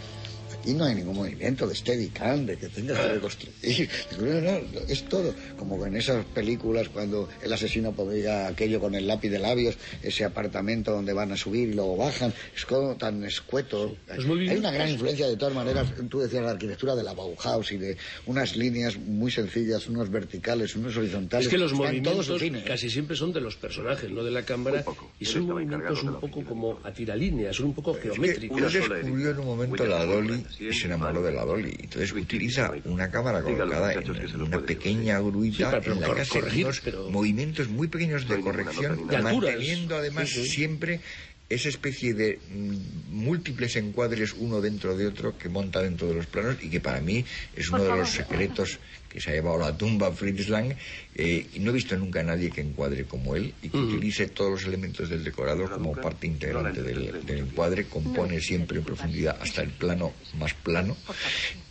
Aquí 0.61 0.73
no 0.73 0.83
hay 0.85 0.95
ningún 0.95 1.15
movimiento 1.15 1.65
de 1.67 1.73
steadicam, 1.75 2.45
de 2.45 2.57
que 2.57 2.67
tengas 2.67 2.97
que 2.99 3.07
reconstruir. 3.13 3.89
No, 4.19 4.25
no, 4.25 4.79
es 4.87 5.03
todo. 5.07 5.33
Como 5.57 5.85
en 5.85 5.95
esas 5.95 6.25
películas 6.25 6.89
cuando 6.89 7.29
el 7.41 7.51
asesino 7.53 7.93
podría 7.93 8.47
aquello 8.47 8.79
con 8.79 8.93
el 8.95 9.07
lápiz 9.07 9.29
de 9.29 9.39
labios, 9.39 9.77
ese 10.03 10.25
apartamento 10.25 10.91
donde 10.91 11.13
van 11.13 11.31
a 11.31 11.37
subir 11.37 11.69
y 11.69 11.73
luego 11.73 11.95
bajan. 11.97 12.33
Es 12.55 12.65
como 12.65 12.95
tan 12.97 13.23
escueto. 13.23 13.95
Movimientos- 14.25 14.49
Hay 14.51 14.57
una 14.57 14.71
gran 14.71 14.89
influencia 14.89 15.27
de 15.27 15.37
todas 15.37 15.53
maneras. 15.55 15.87
Tú 16.09 16.19
decías 16.19 16.43
la 16.43 16.51
arquitectura 16.51 16.95
de 16.95 17.03
la 17.03 17.13
Bauhaus 17.13 17.71
y 17.71 17.77
de 17.77 17.97
unas 18.25 18.55
líneas 18.57 18.97
muy 18.97 19.31
sencillas, 19.31 19.87
unos 19.87 20.09
verticales, 20.11 20.75
unos 20.75 20.95
horizontales. 20.97 21.45
Es 21.47 21.51
que 21.51 21.57
los 21.57 21.73
movimientos 21.73 22.29
¿eh? 22.41 22.63
casi 22.65 22.89
siempre 22.89 23.15
son 23.15 23.31
de 23.31 23.41
los 23.41 23.55
personajes, 23.55 24.09
no 24.11 24.23
de 24.23 24.31
la 24.31 24.43
cámara, 24.43 24.83
y 25.19 25.25
son 25.25 25.43
movimientos 25.43 26.03
un 26.03 26.19
poco 26.19 26.43
como 26.43 26.79
a 26.83 26.91
tiralíneas, 26.91 27.55
son 27.55 27.67
un 27.67 27.73
poco 27.75 27.91
Es 27.95 27.99
que 27.99 28.09
geométricos. 28.11 28.73
descubrió 28.73 29.29
en 29.31 29.39
un 29.39 29.45
momento 29.45 29.85
la 29.85 30.05
Dolly 30.05 30.43
y 30.59 30.73
se 30.73 30.85
enamoró 30.87 31.21
de 31.21 31.31
la 31.31 31.45
Dolly. 31.45 31.75
Entonces 31.79 32.11
utiliza 32.11 32.71
una 32.85 33.09
cámara 33.09 33.41
colocada 33.41 33.93
en, 33.93 34.41
una 34.41 34.59
pequeña 34.59 35.19
gruita 35.19 35.79
en 35.83 36.01
la 36.01 36.13
que 36.13 36.21
hace 36.21 36.39
unos 36.39 36.81
movimientos 37.09 37.69
muy 37.69 37.87
pequeños 37.87 38.27
de 38.27 38.39
corrección, 38.41 39.07
manteniendo 39.07 39.95
además 39.95 40.29
siempre 40.29 41.01
esa 41.49 41.69
especie 41.69 42.13
de 42.13 42.39
mm, 42.49 42.75
múltiples 43.09 43.75
encuadres 43.75 44.33
uno 44.37 44.61
dentro 44.61 44.95
de 44.95 45.07
otro 45.07 45.37
que 45.37 45.49
monta 45.49 45.81
dentro 45.81 46.07
de 46.07 46.13
los 46.13 46.27
planos 46.27 46.57
y 46.61 46.69
que 46.69 46.79
para 46.79 47.01
mí 47.01 47.25
es 47.55 47.69
uno 47.69 47.83
de 47.83 47.97
los 47.97 48.09
secretos 48.09 48.77
que 49.09 49.19
se 49.19 49.31
ha 49.31 49.33
llevado 49.33 49.63
a 49.63 49.71
la 49.71 49.77
tumba 49.77 50.11
Fritz 50.11 50.47
Lang 50.49 50.73
eh, 51.15 51.47
y 51.53 51.59
no 51.59 51.71
he 51.71 51.73
visto 51.73 51.97
nunca 51.97 52.19
a 52.19 52.23
nadie 52.23 52.51
que 52.51 52.61
encuadre 52.61 53.05
como 53.05 53.35
él 53.35 53.53
y 53.63 53.69
que 53.69 53.77
utilice 53.77 54.27
todos 54.27 54.51
los 54.51 54.63
elementos 54.65 55.09
del 55.09 55.23
decorado 55.23 55.63
como 55.69 55.93
parte 56.03 56.27
integrante 56.27 56.81
del, 56.83 57.25
del 57.25 57.39
encuadre, 57.39 57.85
compone 57.85 58.39
siempre 58.39 58.77
en 58.77 58.83
profundidad 58.85 59.37
hasta 59.41 59.63
el 59.63 59.71
plano 59.71 60.13
más 60.37 60.53
plano 60.53 60.95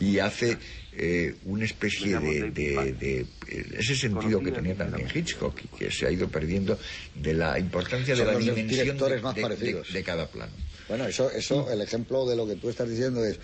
y 0.00 0.18
hace 0.18 0.58
eh, 0.92 1.36
una 1.44 1.64
especie 1.64 2.18
de, 2.18 2.50
de- 2.50 2.92
de- 2.94 3.20
eh, 3.20 3.66
ese 3.78 3.94
sentido 3.94 4.40
que 4.40 4.50
tenía 4.50 4.74
también 4.74 5.08
Hitchcock 5.14 5.60
y 5.64 5.68
que 5.78 5.90
se 5.92 6.06
ha 6.06 6.10
ido 6.10 6.28
perdiendo 6.28 6.76
de 7.14 7.34
la 7.34 7.56
importancia 7.58 8.14
de 8.16 8.24
la 8.24 8.32
dimensión 8.56 8.96
de- 9.34 9.42
de 9.92 10.02
cada 10.02 10.26
plano. 10.26 10.52
Bueno, 10.88 11.06
eso, 11.06 11.30
eso, 11.30 11.70
el 11.70 11.82
ejemplo 11.82 12.26
de 12.26 12.34
lo 12.34 12.46
que 12.48 12.56
tú 12.56 12.68
estás 12.70 12.88
diciendo 12.88 13.22
es 13.24 13.38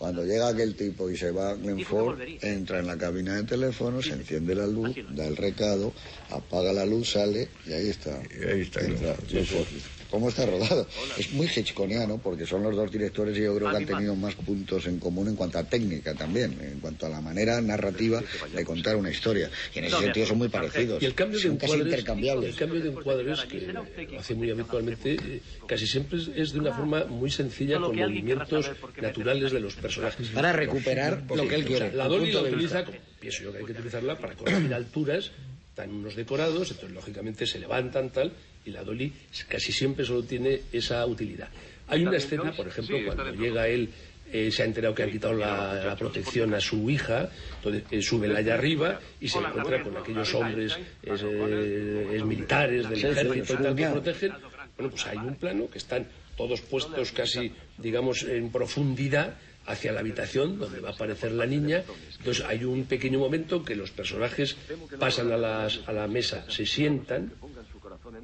cuando 0.00 0.24
llega 0.24 0.48
aquel 0.48 0.74
tipo 0.76 1.10
y 1.10 1.16
se 1.18 1.30
va 1.30 1.50
a 1.50 1.54
Glenford, 1.56 2.18
entra 2.40 2.78
en 2.78 2.86
la 2.86 2.96
cabina 2.96 3.36
de 3.36 3.42
teléfono, 3.42 4.00
se 4.00 4.14
enciende 4.14 4.54
la 4.54 4.66
luz, 4.66 4.96
da 5.10 5.26
el 5.26 5.36
recado, 5.36 5.92
apaga 6.30 6.72
la 6.72 6.86
luz, 6.86 7.10
sale 7.10 7.48
y 7.66 7.74
ahí 7.74 7.90
está. 7.90 8.18
Y 8.34 8.48
ahí 8.48 8.60
está 8.62 8.80
Entra 8.80 9.14
Glenford. 9.28 9.66
¿Cómo 10.10 10.28
está 10.28 10.44
rodado? 10.46 10.86
Es 11.16 11.32
muy 11.32 11.46
hitchconiano 11.46 12.18
porque 12.18 12.46
son 12.46 12.62
los 12.62 12.74
dos 12.74 12.90
directores 12.90 13.36
y 13.38 13.42
yo 13.42 13.54
creo 13.56 13.70
que 13.70 13.76
han 13.76 13.86
tenido 13.86 14.16
más 14.16 14.34
puntos 14.34 14.86
en 14.86 14.98
común 14.98 15.28
en 15.28 15.36
cuanto 15.36 15.58
a 15.58 15.64
técnica 15.64 16.14
también, 16.14 16.58
en 16.60 16.80
cuanto 16.80 17.06
a 17.06 17.08
la 17.08 17.20
manera 17.20 17.60
narrativa 17.60 18.22
de 18.54 18.64
contar 18.64 18.96
una 18.96 19.10
historia. 19.10 19.50
Y 19.74 19.78
en 19.78 19.84
ese 19.84 19.98
sentido 19.98 20.26
son 20.26 20.38
muy 20.38 20.48
parecidos. 20.48 21.02
Y 21.02 21.06
el 21.06 21.14
cambio 21.14 21.38
de 21.38 21.44
son 21.44 21.56
casi 21.56 21.72
encuadres, 21.72 21.92
intercambiables. 21.92 22.50
el 22.50 22.56
cambio 22.56 22.80
de 22.82 22.90
encuadres 22.90 23.40
que 23.42 23.60
lo 23.60 24.18
hace 24.18 24.34
muy 24.34 24.50
habitualmente, 24.50 25.12
eh, 25.12 25.40
casi 25.66 25.86
siempre 25.86 26.18
es, 26.36 26.52
de 26.52 26.58
una 26.58 26.74
forma 26.74 27.04
muy 27.04 27.30
sencilla 27.30 27.78
con 27.78 27.96
movimientos 27.96 28.70
naturales 29.00 29.52
de 29.52 29.60
los 29.60 29.74
personajes. 29.74 30.28
Para 30.28 30.52
recuperar 30.52 31.24
lo 31.28 31.46
que 31.46 31.54
él 31.54 31.64
quiere. 31.64 31.92
la 31.92 32.08
Dolly 32.08 32.32
la 32.32 32.42
de 32.42 32.50
utiliza, 32.50 32.84
pienso 33.20 33.44
yo 33.44 33.52
que 33.52 33.58
hay 33.58 33.64
que 33.64 33.72
utilizarla, 33.72 34.18
para 34.18 34.34
corregir 34.34 34.74
alturas, 34.74 35.30
están 35.70 35.90
unos 35.94 36.16
decorados, 36.16 36.70
entonces 36.70 36.90
lógicamente 36.90 37.46
se 37.46 37.58
levantan 37.58 38.10
tal, 38.10 38.32
y 38.64 38.70
la 38.70 38.82
Dolly 38.84 39.12
casi 39.48 39.72
siempre 39.72 40.04
solo 40.04 40.22
tiene 40.24 40.60
esa 40.72 41.04
utilidad. 41.06 41.48
Hay 41.88 42.02
una 42.02 42.16
escena, 42.18 42.52
por 42.52 42.68
ejemplo, 42.68 42.96
cuando 43.06 43.24
llega 43.42 43.66
él, 43.68 43.88
eh, 44.32 44.50
se 44.52 44.62
ha 44.62 44.64
enterado 44.66 44.94
que 44.94 45.02
han 45.02 45.10
quitado 45.10 45.34
la, 45.34 45.74
la 45.84 45.96
protección 45.96 46.54
a 46.54 46.60
su 46.60 46.88
hija, 46.88 47.30
entonces 47.56 47.82
eh, 47.90 48.00
sube 48.02 48.28
la 48.28 48.38
allá 48.38 48.54
arriba 48.54 49.00
y 49.20 49.28
se 49.28 49.38
encuentra 49.48 49.82
con 49.82 49.96
aquellos 49.96 50.32
hombres 50.34 50.72
es, 51.02 51.22
eh, 51.24 52.10
es 52.14 52.24
militares 52.24 52.88
del 52.88 52.98
ejército 53.10 53.34
y 53.34 53.56
tal 53.56 53.74
que 53.74 53.82
protegen. 53.92 54.32
Bueno, 54.76 54.90
pues 54.92 55.06
hay 55.06 55.16
un 55.18 55.34
plano 55.34 55.68
que 55.70 55.78
están 55.78 56.06
todos 56.36 56.60
puestos 56.60 57.10
casi, 57.12 57.52
digamos, 57.78 58.22
en 58.22 58.50
profundidad 58.50 59.34
hacia 59.66 59.92
la 59.92 60.00
habitación 60.00 60.58
donde 60.58 60.80
va 60.80 60.90
a 60.90 60.92
aparecer 60.92 61.32
la 61.32 61.44
niña. 61.46 61.82
Entonces 62.18 62.44
hay 62.46 62.64
un 62.64 62.84
pequeño 62.84 63.18
momento 63.18 63.64
que 63.64 63.74
los 63.76 63.90
personajes 63.90 64.56
pasan 64.98 65.32
a, 65.32 65.36
las- 65.36 65.80
a 65.86 65.92
la 65.92 66.06
mesa, 66.06 66.44
se 66.48 66.64
sientan, 66.66 67.32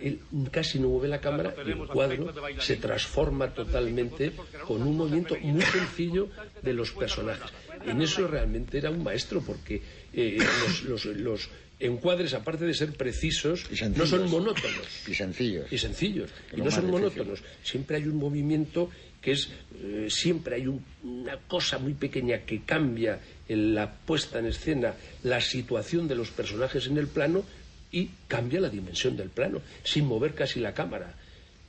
él 0.00 0.20
casi 0.50 0.78
no 0.78 0.88
mueve 0.88 1.08
la 1.08 1.20
cámara 1.20 1.54
y 1.66 1.70
el 1.70 1.76
cuadro 1.86 2.32
se 2.60 2.76
transforma 2.76 3.52
totalmente 3.54 4.32
con 4.66 4.82
un 4.82 4.96
movimiento 4.96 5.36
muy 5.42 5.62
sencillo 5.62 6.28
de 6.62 6.72
los 6.72 6.90
personajes. 6.92 7.50
En 7.84 8.02
eso 8.02 8.26
realmente 8.26 8.78
era 8.78 8.90
un 8.90 9.02
maestro 9.02 9.40
porque 9.42 9.82
eh, 10.12 10.38
los, 10.38 10.82
los- 10.84 11.04
los 11.16 11.48
encuadres, 11.78 12.32
aparte 12.32 12.64
de 12.64 12.72
ser 12.72 12.92
precisos, 12.96 13.64
no 13.96 14.06
son 14.06 14.30
monótonos. 14.30 14.86
Y 15.06 15.14
sencillos. 15.14 15.70
y 15.72 15.76
sencillos. 15.78 16.30
Y 16.56 16.60
no 16.62 16.70
son 16.70 16.90
monótonos. 16.90 17.40
Siempre 17.62 17.96
hay 17.98 18.04
un 18.04 18.16
movimiento 18.16 18.90
que 19.20 19.32
es 19.32 19.50
eh, 19.82 20.06
siempre 20.08 20.56
hay 20.56 20.66
un- 20.68 20.82
una 21.04 21.36
cosa 21.46 21.78
muy 21.78 21.92
pequeña 21.94 22.38
que 22.46 22.62
cambia 22.62 23.20
en 23.48 23.74
la 23.74 23.92
puesta 23.92 24.38
en 24.38 24.46
escena 24.46 24.94
la 25.22 25.40
situación 25.40 26.08
de 26.08 26.14
los 26.14 26.30
personajes 26.30 26.86
en 26.86 26.96
el 26.96 27.08
plano 27.08 27.44
y 27.92 28.10
cambia 28.28 28.60
la 28.60 28.68
dimensión 28.68 29.16
del 29.16 29.30
plano 29.30 29.60
sin 29.84 30.06
mover 30.06 30.34
casi 30.34 30.60
la 30.60 30.74
cámara. 30.74 31.14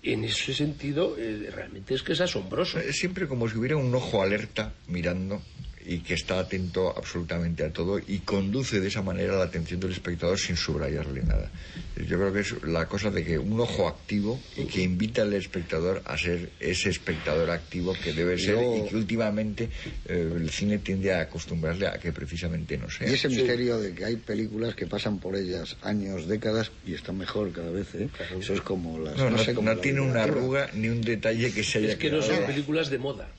En 0.03 0.23
ese 0.23 0.53
sentido 0.53 1.15
eh, 1.17 1.49
realmente 1.53 1.93
es 1.93 2.03
que 2.03 2.13
es 2.13 2.21
asombroso. 2.21 2.79
Es 2.79 2.97
siempre 2.97 3.27
como 3.27 3.49
si 3.49 3.57
hubiera 3.57 3.77
un 3.77 3.93
ojo 3.93 4.21
alerta 4.21 4.73
mirando 4.87 5.41
y 5.87 5.99
que 5.99 6.15
está 6.15 6.39
atento 6.39 6.93
absolutamente 6.95 7.63
a 7.63 7.71
todo 7.71 7.97
y 7.97 8.19
conduce 8.19 8.81
de 8.81 8.89
esa 8.89 9.01
manera 9.01 9.37
la 9.37 9.45
atención 9.45 9.79
del 9.79 9.91
espectador 9.91 10.37
sin 10.37 10.57
subrayarle 10.57 11.23
nada. 11.23 11.49
Yo 11.95 12.17
creo 12.19 12.33
que 12.33 12.41
es 12.41 12.61
la 12.63 12.87
cosa 12.87 13.09
de 13.09 13.23
que 13.23 13.39
un 13.39 13.57
ojo 13.59 13.87
activo 13.87 14.39
y 14.57 14.65
que 14.65 14.81
invita 14.81 15.21
al 15.21 15.33
espectador 15.33 16.01
a 16.05 16.17
ser 16.17 16.49
ese 16.59 16.89
espectador 16.89 17.49
activo 17.49 17.93
que 18.03 18.11
debe 18.11 18.37
ser 18.37 18.55
Yo- 18.55 18.75
y 18.85 18.89
que 18.89 18.95
últimamente 18.97 19.69
eh, 20.05 20.29
el 20.35 20.49
cine 20.49 20.79
tiende 20.79 21.13
a 21.13 21.21
acostumbrarle 21.21 21.87
a 21.87 21.93
que 21.97 22.11
precisamente 22.11 22.77
no 22.77 22.89
sea. 22.89 23.09
Y 23.09 23.13
ese 23.13 23.29
misterio 23.29 23.79
de 23.79 23.93
que 23.95 24.03
hay 24.03 24.17
películas 24.17 24.75
que 24.75 24.87
pasan 24.87 25.19
por 25.19 25.37
ellas 25.37 25.77
años, 25.81 26.27
décadas 26.27 26.69
y 26.85 26.93
están 26.95 27.17
mejor 27.17 27.53
cada 27.53 27.71
vez, 27.71 27.87
¿eh? 27.95 28.09
Eso 28.37 28.53
es 28.53 28.61
como 28.61 28.99
las... 28.99 29.15
No, 29.17 29.29
no, 29.29 29.37
sé, 29.37 29.53
como 29.53 29.69
no 29.69 29.75
la 29.75 29.81
tiene 29.81 30.01
una 30.01 30.23
arruga 30.23 30.69
ni 30.73 30.89
un 30.89 31.01
detalle 31.01 31.53
que 31.53 31.63
se 31.63 31.79
haya 31.79 31.89
es 31.89 31.95
que 31.95 32.11
no 32.11 32.21
son 32.21 32.45
películas 32.45 32.89
de 32.89 32.97
moda 32.97 33.29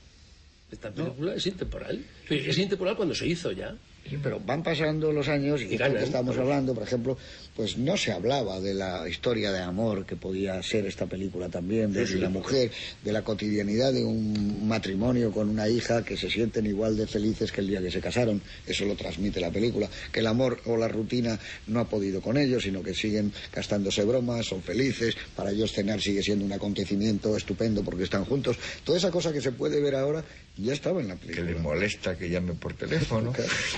esta 0.71 0.91
película 0.91 1.35
es 1.35 1.45
intemporal. 1.47 2.03
Es 2.29 2.57
intemporal 2.57 2.95
cuando 2.95 3.15
se 3.15 3.27
hizo 3.27 3.51
ya. 3.51 3.75
Sí, 4.07 4.17
pero 4.21 4.39
van 4.39 4.63
pasando 4.63 5.11
los 5.11 5.27
años 5.27 5.61
y, 5.61 5.77
ganan, 5.77 6.01
estamos 6.01 6.37
hablando, 6.37 6.73
por 6.73 6.83
ejemplo, 6.83 7.17
pues 7.59 7.77
no 7.77 7.97
se 7.97 8.13
hablaba 8.13 8.61
de 8.61 8.73
la 8.73 9.05
historia 9.09 9.51
de 9.51 9.59
amor 9.59 10.05
que 10.05 10.15
podía 10.15 10.63
ser 10.63 10.85
esta 10.85 11.07
película 11.07 11.49
también, 11.49 11.91
de 11.91 12.07
Sí, 12.07 12.13
sí. 12.13 12.19
la 12.19 12.29
mujer, 12.29 12.71
de 13.03 13.11
la 13.11 13.21
cotidianidad 13.21 13.91
de 13.91 14.05
un 14.05 14.65
matrimonio 14.65 15.29
con 15.33 15.49
una 15.49 15.67
hija 15.67 16.05
que 16.05 16.15
se 16.15 16.29
sienten 16.29 16.65
igual 16.67 16.95
de 16.95 17.05
felices 17.05 17.51
que 17.51 17.59
el 17.59 17.67
día 17.67 17.81
que 17.81 17.91
se 17.91 17.99
casaron. 17.99 18.41
Eso 18.65 18.85
lo 18.85 18.95
transmite 18.95 19.41
la 19.41 19.51
película. 19.51 19.89
Que 20.13 20.21
el 20.21 20.27
amor 20.27 20.61
o 20.67 20.77
la 20.77 20.87
rutina 20.87 21.37
no 21.67 21.81
ha 21.81 21.89
podido 21.89 22.21
con 22.21 22.37
ellos, 22.37 22.63
sino 22.63 22.81
que 22.81 22.93
siguen 22.93 23.33
gastándose 23.53 24.05
bromas, 24.05 24.45
son 24.45 24.63
felices. 24.63 25.17
Para 25.35 25.51
ellos 25.51 25.73
cenar 25.73 25.99
sigue 25.99 26.23
siendo 26.23 26.45
un 26.45 26.53
acontecimiento 26.53 27.35
estupendo 27.35 27.83
porque 27.83 28.03
están 28.05 28.23
juntos. 28.23 28.55
Toda 28.85 28.97
esa 28.99 29.11
cosa 29.11 29.33
que 29.33 29.41
se 29.41 29.51
puede 29.51 29.81
ver 29.81 29.95
ahora 29.95 30.23
ya 30.55 30.71
estaba 30.71 31.01
en 31.01 31.09
la 31.09 31.15
que 31.17 31.27
película. 31.27 31.51
les 31.51 31.61
molesta 31.61 32.17
que 32.17 32.29
llame 32.29 32.53
por 32.53 32.73
teléfono, 32.77 33.33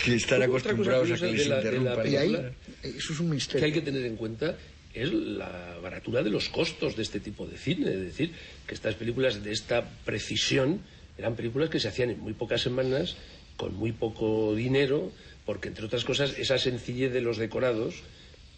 que 0.05 0.13
están 0.15 0.43
acostumbrados 0.43 1.09
a 1.11 1.15
que 1.15 1.31
les 1.31 1.47
interrumpan. 1.47 2.11
Y 2.11 2.15
ahí, 2.15 2.35
eso 2.83 3.13
es 3.13 3.19
un 3.19 3.27
que 3.29 3.33
misterio. 3.33 3.70
Hay 3.71 3.79
que 3.79 3.85
tener 3.85 4.05
en 4.05 4.17
cuenta 4.17 4.57
es 4.93 5.13
la 5.13 5.77
baratura 5.81 6.21
de 6.21 6.29
los 6.29 6.49
costos 6.49 6.97
de 6.97 7.03
este 7.03 7.21
tipo 7.21 7.47
de 7.47 7.57
cine. 7.57 7.91
Es 7.91 8.01
decir, 8.01 8.33
que 8.67 8.75
estas 8.75 8.95
películas 8.95 9.43
de 9.43 9.51
esta 9.51 9.89
precisión 10.03 10.81
eran 11.17 11.35
películas 11.35 11.69
que 11.69 11.79
se 11.79 11.87
hacían 11.87 12.09
en 12.09 12.19
muy 12.19 12.33
pocas 12.33 12.61
semanas, 12.61 13.15
con 13.55 13.75
muy 13.75 13.93
poco 13.93 14.53
dinero, 14.55 15.11
porque 15.45 15.69
entre 15.69 15.85
otras 15.85 16.03
cosas 16.03 16.37
esa 16.37 16.57
sencillez 16.57 17.13
de 17.13 17.21
los 17.21 17.37
decorados 17.37 18.03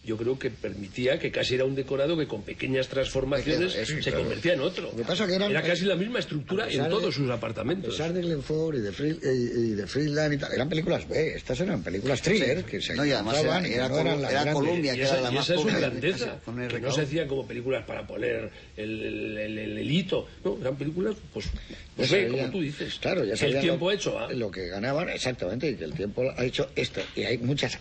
yo 0.05 0.17
creo 0.17 0.37
que 0.37 0.49
permitía 0.49 1.17
que 1.17 1.31
casi 1.31 1.55
era 1.55 1.63
un 1.65 1.75
decorado 1.75 2.17
que 2.17 2.27
con 2.27 2.43
pequeñas 2.43 2.89
transformaciones 2.89 3.73
Es 3.75 3.87
que, 3.89 4.01
se 4.03 4.09
claro. 4.09 4.19
convertía 4.25 4.53
en 4.53 4.59
otro. 4.59 4.91
Lo 4.91 4.97
que 4.97 5.03
pasa 5.05 5.25
que 5.25 5.35
eran- 5.35 5.49
era 5.49 5.61
casi 5.61 5.85
la 5.85 5.95
misma 5.95 6.19
estructura 6.19 6.65
A 6.65 6.67
en 6.67 6.71
pesar 6.73 6.85
de- 6.85 6.89
todos 6.95 7.15
sus 7.15 7.29
A 7.29 7.33
apartamentos. 7.35 7.91
pesar 7.91 8.11
de 8.11 8.21
Glenford 8.21 8.75
y 8.77 8.81
de, 8.81 8.91
Free- 8.91 9.19
y, 9.23 9.59
y 9.59 9.69
de 9.75 9.87
Friedland 9.87 10.33
y 10.33 10.37
tal, 10.37 10.51
eran 10.53 10.67
películas 10.67 11.07
B, 11.07 11.35
estas 11.35 11.59
eran 11.61 11.81
películas 11.83 12.21
thriller 12.21 12.63
que 12.65 12.81
se 12.81 12.95
No, 12.95 13.05
y 13.05 13.11
además 13.11 13.37
era- 13.43 13.59
y 13.59 13.63
que 13.63 13.75
era 13.75 13.87
no 13.89 13.99
eran 13.99 14.19
era 14.19 14.29
grandes. 14.31 14.53
Columbia, 14.55 14.93
Y 14.93 14.97
que 14.97 15.03
esa, 15.03 15.13
era 15.13 15.21
la 15.23 15.31
y 15.31 15.35
más 15.35 15.43
esa 15.45 15.53
es 15.55 15.61
su 15.61 15.67
grandeza, 15.67 16.39
que 16.69 16.79
no 16.81 16.91
se 16.91 17.01
hacían 17.01 17.27
como 17.29 17.47
películas 17.47 17.85
para 17.85 18.05
poner 18.05 18.51
el, 18.75 19.01
el, 19.03 19.37
el- 19.37 19.57
el- 19.57 19.77
el 19.77 19.91
hito, 19.91 20.27
no, 20.43 20.57
eran 20.59 20.75
películas, 20.75 21.15
pues, 21.33 21.45
pues 21.95 22.09
sabían- 22.09 22.31
como 22.31 22.49
tú 22.51 22.61
dices, 22.61 22.99
Claro, 22.99 23.23
ya 23.23 23.35
que 23.35 23.45
el 23.45 23.59
tiempo 23.61 23.85
lo, 23.85 23.91
ha 23.91 23.93
hecho, 23.93 24.19
¿ah? 24.19 24.27
lo 24.33 24.51
que 24.51 24.67
ganaban, 24.67 25.07
exactamente, 25.09 25.69
y 25.69 25.75
que 25.75 25.85
el 25.85 25.93
tiempo 25.93 26.23
ha 26.35 26.43
hecho 26.43 26.69
esto. 26.75 26.99
Y 27.15 27.23
hay 27.23 27.37
muchas 27.37 27.77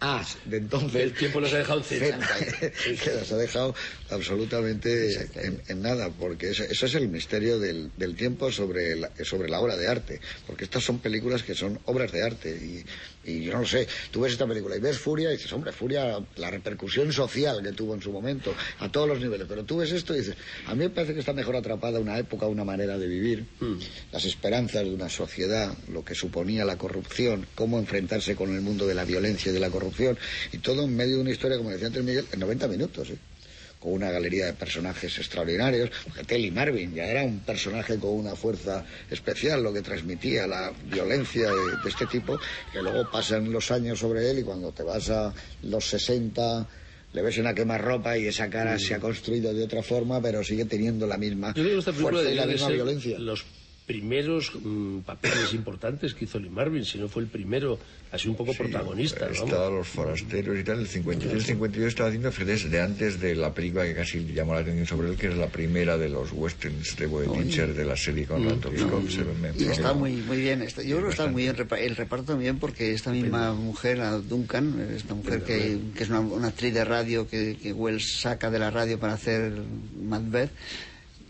As 0.00 0.38
de 0.46 0.56
entonces. 0.56 1.02
El 1.02 1.12
tiempo 1.12 1.40
los 1.40 1.52
ha 1.52 1.58
dejado 1.58 1.82
en 1.90 2.00
que 2.98 3.10
las 3.14 3.30
ha 3.32 3.36
dejado 3.36 3.74
absolutamente 4.08 5.28
en, 5.34 5.62
en 5.68 5.82
nada, 5.82 6.08
porque 6.08 6.50
eso, 6.50 6.64
eso 6.64 6.86
es 6.86 6.94
el 6.94 7.08
misterio 7.08 7.58
del, 7.58 7.90
del 7.98 8.16
tiempo 8.16 8.50
sobre 8.50 8.96
la, 8.96 9.12
sobre 9.24 9.50
la 9.50 9.60
obra 9.60 9.76
de 9.76 9.88
arte, 9.88 10.20
porque 10.46 10.64
estas 10.64 10.84
son 10.84 11.00
películas 11.00 11.42
que 11.42 11.54
son 11.54 11.78
obras 11.84 12.12
de 12.12 12.22
arte 12.22 12.48
y, 12.48 12.84
y 13.30 13.44
yo 13.44 13.52
no 13.52 13.60
lo 13.60 13.66
sé, 13.66 13.86
tú 14.10 14.20
ves 14.20 14.32
esta 14.32 14.46
película 14.46 14.76
y 14.76 14.80
ves 14.80 14.98
Furia 14.98 15.30
y 15.30 15.36
dices, 15.36 15.52
hombre, 15.52 15.72
Furia, 15.72 16.18
la 16.36 16.50
repercusión 16.50 17.12
social 17.12 17.62
que 17.62 17.72
tuvo 17.72 17.94
en 17.94 18.02
su 18.02 18.12
momento, 18.12 18.54
a 18.78 18.90
todos 18.90 19.08
los 19.08 19.20
niveles, 19.20 19.46
pero 19.48 19.64
tú 19.64 19.78
ves 19.78 19.92
esto 19.92 20.14
y 20.14 20.18
dices, 20.18 20.36
a 20.66 20.74
mí 20.74 20.84
me 20.84 20.90
parece 20.90 21.14
que 21.14 21.20
está 21.20 21.32
mejor 21.32 21.56
atrapada 21.56 21.98
una 21.98 22.18
época, 22.18 22.46
una 22.46 22.64
manera 22.64 22.98
de 22.98 23.06
vivir, 23.06 23.46
las 24.12 24.24
esperanzas 24.24 24.84
de 24.84 24.90
una 24.90 25.08
sociedad, 25.08 25.72
lo 25.88 26.04
que 26.04 26.14
suponía 26.14 26.64
la 26.64 26.76
corrupción, 26.76 27.46
cómo 27.54 27.78
enfrentarse 27.78 28.36
con 28.36 28.54
el 28.54 28.60
mundo 28.60 28.86
de 28.86 28.94
la 28.94 29.04
violencia 29.04 29.50
y 29.50 29.54
de 29.54 29.60
la 29.60 29.70
corrupción, 29.70 30.18
y 30.52 30.58
todo 30.58 30.84
en 30.84 30.96
medio 30.96 31.16
de 31.16 31.22
una 31.22 31.30
historia, 31.30 31.56
como 31.56 31.70
decía 31.70 31.88
antes 31.88 32.02
Miguel, 32.02 32.26
en 32.32 32.40
90 32.40 32.68
minutos, 32.68 33.10
¿eh? 33.10 33.18
Con 33.80 33.94
una 33.94 34.10
galería 34.10 34.46
de 34.46 34.52
personajes 34.52 35.18
extraordinarios, 35.18 35.90
Telly 36.26 36.50
Marvin 36.50 36.94
ya 36.94 37.06
era 37.06 37.24
un 37.24 37.40
personaje 37.40 37.98
con 37.98 38.10
una 38.10 38.36
fuerza 38.36 38.84
especial, 39.10 39.62
lo 39.62 39.72
que 39.72 39.82
transmitía 39.82 40.46
la 40.46 40.70
violencia 40.84 41.50
de, 41.50 41.82
de 41.82 41.88
este 41.88 42.06
tipo, 42.06 42.38
que 42.72 42.82
luego 42.82 43.10
pasan 43.10 43.50
los 43.50 43.70
años 43.70 43.98
sobre 43.98 44.30
él 44.30 44.40
y 44.40 44.42
cuando 44.42 44.70
te 44.72 44.82
vas 44.82 45.08
a 45.10 45.34
los 45.62 45.84
60 45.86 46.68
le 47.12 47.22
ves 47.22 47.38
una 47.38 47.54
quemarropa 47.54 48.16
y 48.16 48.26
esa 48.26 48.48
cara 48.48 48.78
se 48.78 48.94
ha 48.94 49.00
construido 49.00 49.52
de 49.52 49.64
otra 49.64 49.82
forma, 49.82 50.20
pero 50.20 50.44
sigue 50.44 50.64
teniendo 50.64 51.06
la 51.06 51.18
misma 51.18 51.48
Yo 51.54 51.62
creo 51.62 51.74
que 51.74 51.78
esta 51.78 51.92
película 51.92 52.12
fuerza 52.18 52.32
y 52.32 52.34
la 52.36 52.46
misma 52.46 52.66
ser 52.66 52.76
violencia. 52.76 53.18
los 53.18 53.44
primeros 53.90 54.52
mm, 54.54 55.00
papeles 55.00 55.52
importantes 55.52 56.14
que 56.14 56.24
hizo 56.24 56.38
Lee 56.38 56.48
Marvin, 56.48 56.84
si 56.84 56.96
no 56.98 57.08
fue 57.08 57.22
el 57.24 57.28
primero, 57.28 57.76
así 58.12 58.28
un 58.28 58.36
poco 58.36 58.54
protagonista. 58.54 59.24
vamos. 59.24 59.40
Estaba 59.40 59.68
Los 59.68 59.88
Forasteros 59.88 60.56
y 60.56 60.62
tal. 60.62 60.78
El 60.78 60.86
53 60.86 61.34
el 61.34 61.42
52 61.44 61.88
estaba 61.88 62.08
haciendo 62.08 62.30
fíjate, 62.30 62.68
de 62.68 62.80
antes 62.80 63.18
de 63.20 63.34
la 63.34 63.52
película 63.52 63.84
que 63.84 63.94
casi 63.96 64.24
llamó 64.32 64.54
la 64.54 64.60
atención 64.60 64.86
sobre 64.86 65.08
él, 65.10 65.16
que 65.16 65.26
es 65.26 65.34
la 65.36 65.48
primera 65.48 65.98
de 65.98 66.08
los 66.08 66.30
westerns 66.32 66.94
de 66.96 67.06
Boy 67.06 67.26
de 67.26 67.84
la 67.84 67.96
serie 67.96 68.26
con 68.26 68.46
Anthony 68.46 68.78
Scott. 68.78 69.08
Se 69.08 69.24
me- 69.24 69.50
Y 69.58 69.64
está 69.68 69.92
muy, 69.92 70.12
muy 70.12 70.36
bien. 70.36 70.62
está- 70.62 70.82
yo 70.84 70.96
creo 70.98 71.08
que 71.08 71.12
está 71.14 71.26
muy 71.26 71.42
bien 71.42 71.56
repa- 71.56 71.80
el 71.80 71.96
reparto 71.96 72.26
también 72.26 72.58
porque 72.60 72.92
esta 72.92 73.10
misma 73.10 73.54
mujer, 73.54 73.98
la 73.98 74.18
Duncan, 74.18 74.88
esta 74.96 75.14
mujer 75.14 75.42
que, 75.42 75.78
que 75.96 76.02
es 76.04 76.08
una, 76.10 76.20
una 76.20 76.48
actriz 76.48 76.72
de 76.74 76.84
radio 76.84 77.26
que, 77.28 77.56
que 77.60 77.72
Wells 77.72 78.20
saca 78.20 78.52
de 78.52 78.60
la 78.60 78.70
radio 78.70 79.00
para 79.00 79.14
hacer 79.14 79.52
Macbeth, 80.00 80.50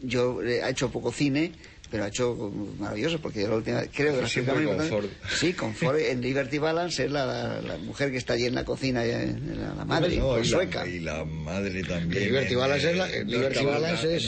yo 0.03 0.43
eh, 0.43 0.63
ha 0.63 0.69
hecho 0.71 0.91
poco 0.91 1.11
cine 1.13 1.53
pero 1.91 2.05
ha 2.05 2.09
hecho 2.09 2.53
maravilloso 2.79 3.19
porque 3.21 3.43
yo 3.43 3.49
la 3.49 3.57
última 3.57 3.83
creo 3.93 4.15
que 4.15 4.23
la 4.23 4.29
Siempre 4.29 4.55
película 4.55 4.77
más 4.79 4.89
con 4.89 5.05
importante- 5.05 5.37
sí 5.37 5.53
con 5.55 5.75
Ford 5.75 5.99
en 5.99 6.21
Liberty 6.21 6.59
Balance 6.59 7.05
es 7.07 7.11
la, 7.11 7.27
la, 7.27 7.61
la 7.63 7.77
mujer 7.79 8.11
que 8.13 8.19
está 8.19 8.35
allí 8.35 8.45
en 8.47 8.55
la 8.55 8.65
cocina 8.65 9.05
ya, 9.05 9.19
la, 9.19 9.75
la 9.75 9.85
madre 9.85 10.17
No, 10.17 10.39
y, 10.39 10.45
sueca 10.45 10.85
la, 10.85 10.91
y 10.91 11.01
la 11.01 11.25
madre 11.25 11.83
también. 11.83 12.25
Liberty 12.25 12.53
en, 12.55 12.59
Balance 12.61 12.91
es 12.91 12.97
la- 12.97 13.11
eh, 13.11 13.25
Liberty 13.25 13.65
Balance 13.65 14.17
es- 14.17 14.23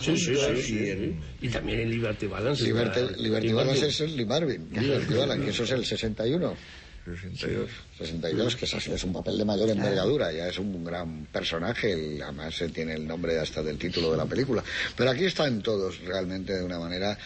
Sí, 0.00 0.16
sí, 0.16 0.34
sí, 0.62 1.16
y 1.40 1.48
también 1.48 1.80
en 1.80 1.90
Liberty 1.90 2.26
Balance. 2.26 2.62
Liberty, 2.64 3.52
Balance 3.52 3.86
es 3.88 4.00
Lee 4.00 4.26
Marvin, 4.26 4.68
Liberty 4.72 5.14
Balance, 5.14 5.44
que 5.44 5.50
eso 5.50 5.64
es 5.64 5.70
el 5.70 5.84
61. 5.86 6.54
62. 7.04 7.70
62, 7.98 8.56
que 8.56 8.64
es, 8.64 8.74
así, 8.74 8.92
es 8.92 9.04
un 9.04 9.12
papel 9.12 9.38
de 9.38 9.44
mayor 9.44 9.70
envergadura, 9.70 10.32
ya 10.32 10.48
es 10.48 10.58
un 10.58 10.84
gran 10.84 11.26
personaje, 11.26 12.20
además 12.22 12.54
se 12.54 12.68
tiene 12.68 12.94
el 12.94 13.06
nombre 13.06 13.38
hasta 13.38 13.62
del 13.62 13.78
título 13.78 14.10
de 14.10 14.18
la 14.18 14.26
película. 14.26 14.62
Pero 14.96 15.10
aquí 15.10 15.24
están 15.24 15.62
todos 15.62 15.98
realmente 16.00 16.54
de 16.54 16.64
una 16.64 16.78
manera... 16.78 17.16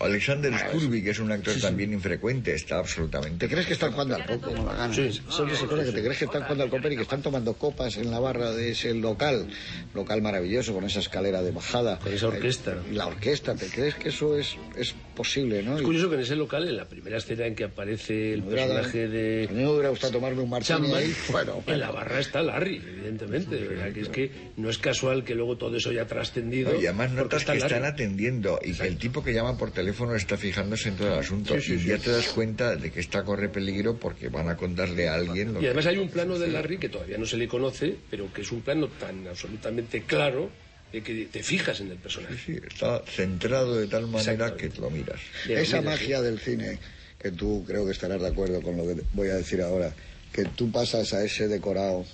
Alexander 0.00 0.52
Scurby, 0.58 1.02
que 1.02 1.10
es 1.10 1.18
un 1.20 1.30
actor 1.30 1.54
también 1.60 1.92
infrecuente, 1.92 2.54
está 2.54 2.78
absolutamente. 2.78 3.46
¿Te 3.46 3.52
crees 3.52 3.66
que 3.66 3.74
están 3.74 3.92
jugando 3.92 4.16
al 4.16 4.26
la 4.26 4.74
gana 4.74 4.92
Sí, 4.94 5.20
Son 5.28 5.46
de 5.46 5.54
esas 5.54 5.68
cosas 5.68 5.86
que 5.86 5.92
te 5.92 6.02
crees 6.02 6.18
que 6.18 6.24
están 6.24 6.42
jugando 6.42 6.64
al 6.64 6.70
póker 6.70 6.92
y 6.92 6.96
que 6.96 7.02
están 7.02 7.22
tomando 7.22 7.54
copas 7.54 7.96
en 7.98 8.10
la 8.10 8.18
barra 8.18 8.52
de 8.52 8.72
ese 8.72 8.94
local, 8.94 9.48
local 9.94 10.22
maravilloso 10.22 10.74
con 10.74 10.84
esa 10.84 11.00
escalera 11.00 11.42
de 11.42 11.52
bajada. 11.52 11.98
Con 11.98 12.12
esa 12.12 12.28
orquesta. 12.28 12.76
Y 12.90 12.94
la 12.94 13.06
orquesta, 13.06 13.54
¿te 13.54 13.66
crees 13.66 13.94
que 13.94 14.08
eso 14.08 14.36
es, 14.36 14.56
es 14.76 14.94
posible, 15.22 15.62
no? 15.62 15.76
Es 15.76 15.82
curioso 15.82 16.08
que 16.08 16.16
en 16.16 16.20
ese 16.22 16.34
local, 16.36 16.66
en 16.68 16.76
la 16.76 16.84
primera 16.88 17.16
escena 17.18 17.46
en 17.46 17.54
que 17.54 17.64
aparece 17.64 18.32
el 18.34 18.42
personaje 18.42 19.08
de 19.08 19.46
A 19.48 19.52
mí 19.52 19.62
me 19.62 19.68
hubiera 19.68 19.88
gustado 19.90 20.12
tomarme 20.14 20.42
un 20.42 20.50
martini 20.50 20.92
ahí. 20.92 21.14
Bueno, 21.30 21.62
en 21.66 21.78
la 21.80 21.90
barra 21.90 22.20
está 22.20 22.42
Larry, 22.42 22.76
evidentemente. 22.76 23.56
¿verdad? 23.56 23.92
Que 23.92 24.00
es 24.00 24.08
que 24.08 24.30
no 24.56 24.68
es 24.70 24.78
casual 24.78 25.24
que 25.24 25.34
luego 25.34 25.56
todo 25.56 25.76
eso 25.76 25.90
haya 25.90 26.06
trascendido. 26.06 26.72
No, 26.72 26.80
y 26.80 26.86
además 26.86 27.12
notas 27.12 27.42
está 27.42 27.52
que 27.52 27.58
están 27.58 27.84
atendiendo 27.84 28.58
y 28.62 28.72
que 28.72 28.86
el 28.88 28.96
tipo 28.98 29.22
que 29.22 29.32
llama 29.32 29.56
por 29.56 29.70
teléfono 29.70 30.14
está 30.14 30.36
fijándose 30.36 30.88
en 30.88 30.96
todo 30.96 31.12
el 31.12 31.18
asunto 31.20 31.56
y 31.56 31.78
ya 31.84 31.98
te 31.98 32.10
das 32.10 32.28
cuenta 32.28 32.76
de 32.76 32.90
que 32.90 33.00
está 33.00 33.22
corre 33.24 33.48
peligro 33.48 33.96
porque 33.96 34.28
van 34.28 34.48
a 34.48 34.56
contarle 34.56 35.08
a 35.08 35.14
alguien 35.14 35.52
lo 35.52 35.58
Y 35.58 35.62
que- 35.62 35.66
además 35.68 35.86
hay 35.86 35.98
un 35.98 36.08
plano 36.08 36.38
de 36.38 36.48
Larry 36.48 36.78
que 36.78 36.88
todavía 36.88 37.18
no 37.18 37.26
se 37.26 37.36
le 37.36 37.46
conoce, 37.48 37.96
pero 38.10 38.32
que 38.32 38.42
es 38.42 38.50
un 38.52 38.60
plano 38.62 38.88
tan 38.88 39.26
absolutamente 39.28 40.02
claro 40.02 40.50
de 40.92 41.02
que 41.02 41.26
te 41.26 41.42
fijas 41.42 41.80
en 41.80 41.90
el 41.90 41.98
personaje. 41.98 42.36
Sí, 42.44 42.58
está 42.68 43.02
centrado 43.06 43.76
de 43.76 43.86
tal 43.86 44.06
manera 44.06 44.54
que 44.56 44.70
lo 44.78 44.90
miras. 44.90 45.20
Esa 45.48 45.80
magia 45.80 46.20
del 46.20 46.38
cine, 46.38 46.78
que 47.18 47.32
tú 47.32 47.64
creo 47.66 47.86
que 47.86 47.92
estarás 47.92 48.20
de 48.20 48.28
acuerdo 48.28 48.60
con 48.60 48.76
lo 48.76 48.86
que 48.86 49.02
voy 49.14 49.28
a 49.28 49.34
decir 49.34 49.62
ahora, 49.62 49.94
que 50.32 50.44
tú 50.44 50.70
pasas 50.70 51.12
a 51.14 51.24
ese 51.24 51.48
decorado 51.48 52.04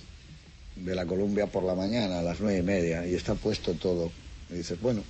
de 0.75 0.95
la 0.95 1.05
Columbia 1.05 1.47
por 1.47 1.63
la 1.63 1.75
mañana 1.75 2.19
a 2.19 2.23
las 2.23 2.39
nueve 2.39 2.59
y 2.59 2.63
media 2.63 3.05
y 3.05 3.15
está 3.15 3.35
puesto 3.35 3.73
todo. 3.73 4.11
Y 4.49 4.55
dices, 4.55 4.79
bueno, 4.79 5.03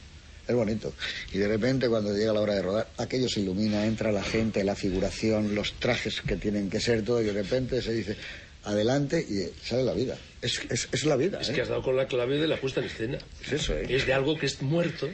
es 0.47 0.55
bonito. 0.55 0.93
Y 1.31 1.37
de 1.37 1.47
repente 1.47 1.87
cuando 1.87 2.15
llega 2.15 2.33
la 2.33 2.41
hora 2.41 2.55
de 2.55 2.61
rodar, 2.63 2.87
aquello 2.97 3.29
se 3.29 3.41
ilumina, 3.41 3.85
entra 3.85 4.11
la 4.11 4.23
gente, 4.23 4.63
la 4.63 4.75
figuración, 4.75 5.53
los 5.53 5.73
trajes 5.73 6.21
que 6.21 6.37
tienen 6.37 6.69
que 6.69 6.79
ser, 6.79 7.03
todo, 7.03 7.21
y 7.21 7.25
de 7.25 7.33
repente 7.33 7.81
se 7.81 7.93
dice, 7.93 8.17
adelante 8.63 9.19
y 9.19 9.47
sale 9.63 9.83
la 9.83 9.93
vida. 9.93 10.17
Es, 10.41 10.61
es, 10.69 10.87
es 10.91 11.05
la 11.05 11.15
vida. 11.15 11.39
Es 11.41 11.49
¿eh? 11.49 11.53
que 11.53 11.61
has 11.61 11.69
dado 11.69 11.81
con 11.81 11.95
la 11.97 12.07
clave 12.07 12.37
de 12.37 12.47
la 12.47 12.57
puesta 12.57 12.79
en 12.79 12.87
escena. 12.87 13.17
Es 13.45 13.51
eso, 13.53 13.73
¿eh? 13.77 13.85
Es 13.89 14.05
de 14.05 14.13
algo 14.13 14.37
que 14.37 14.45
es 14.45 14.61
muerto, 14.61 15.09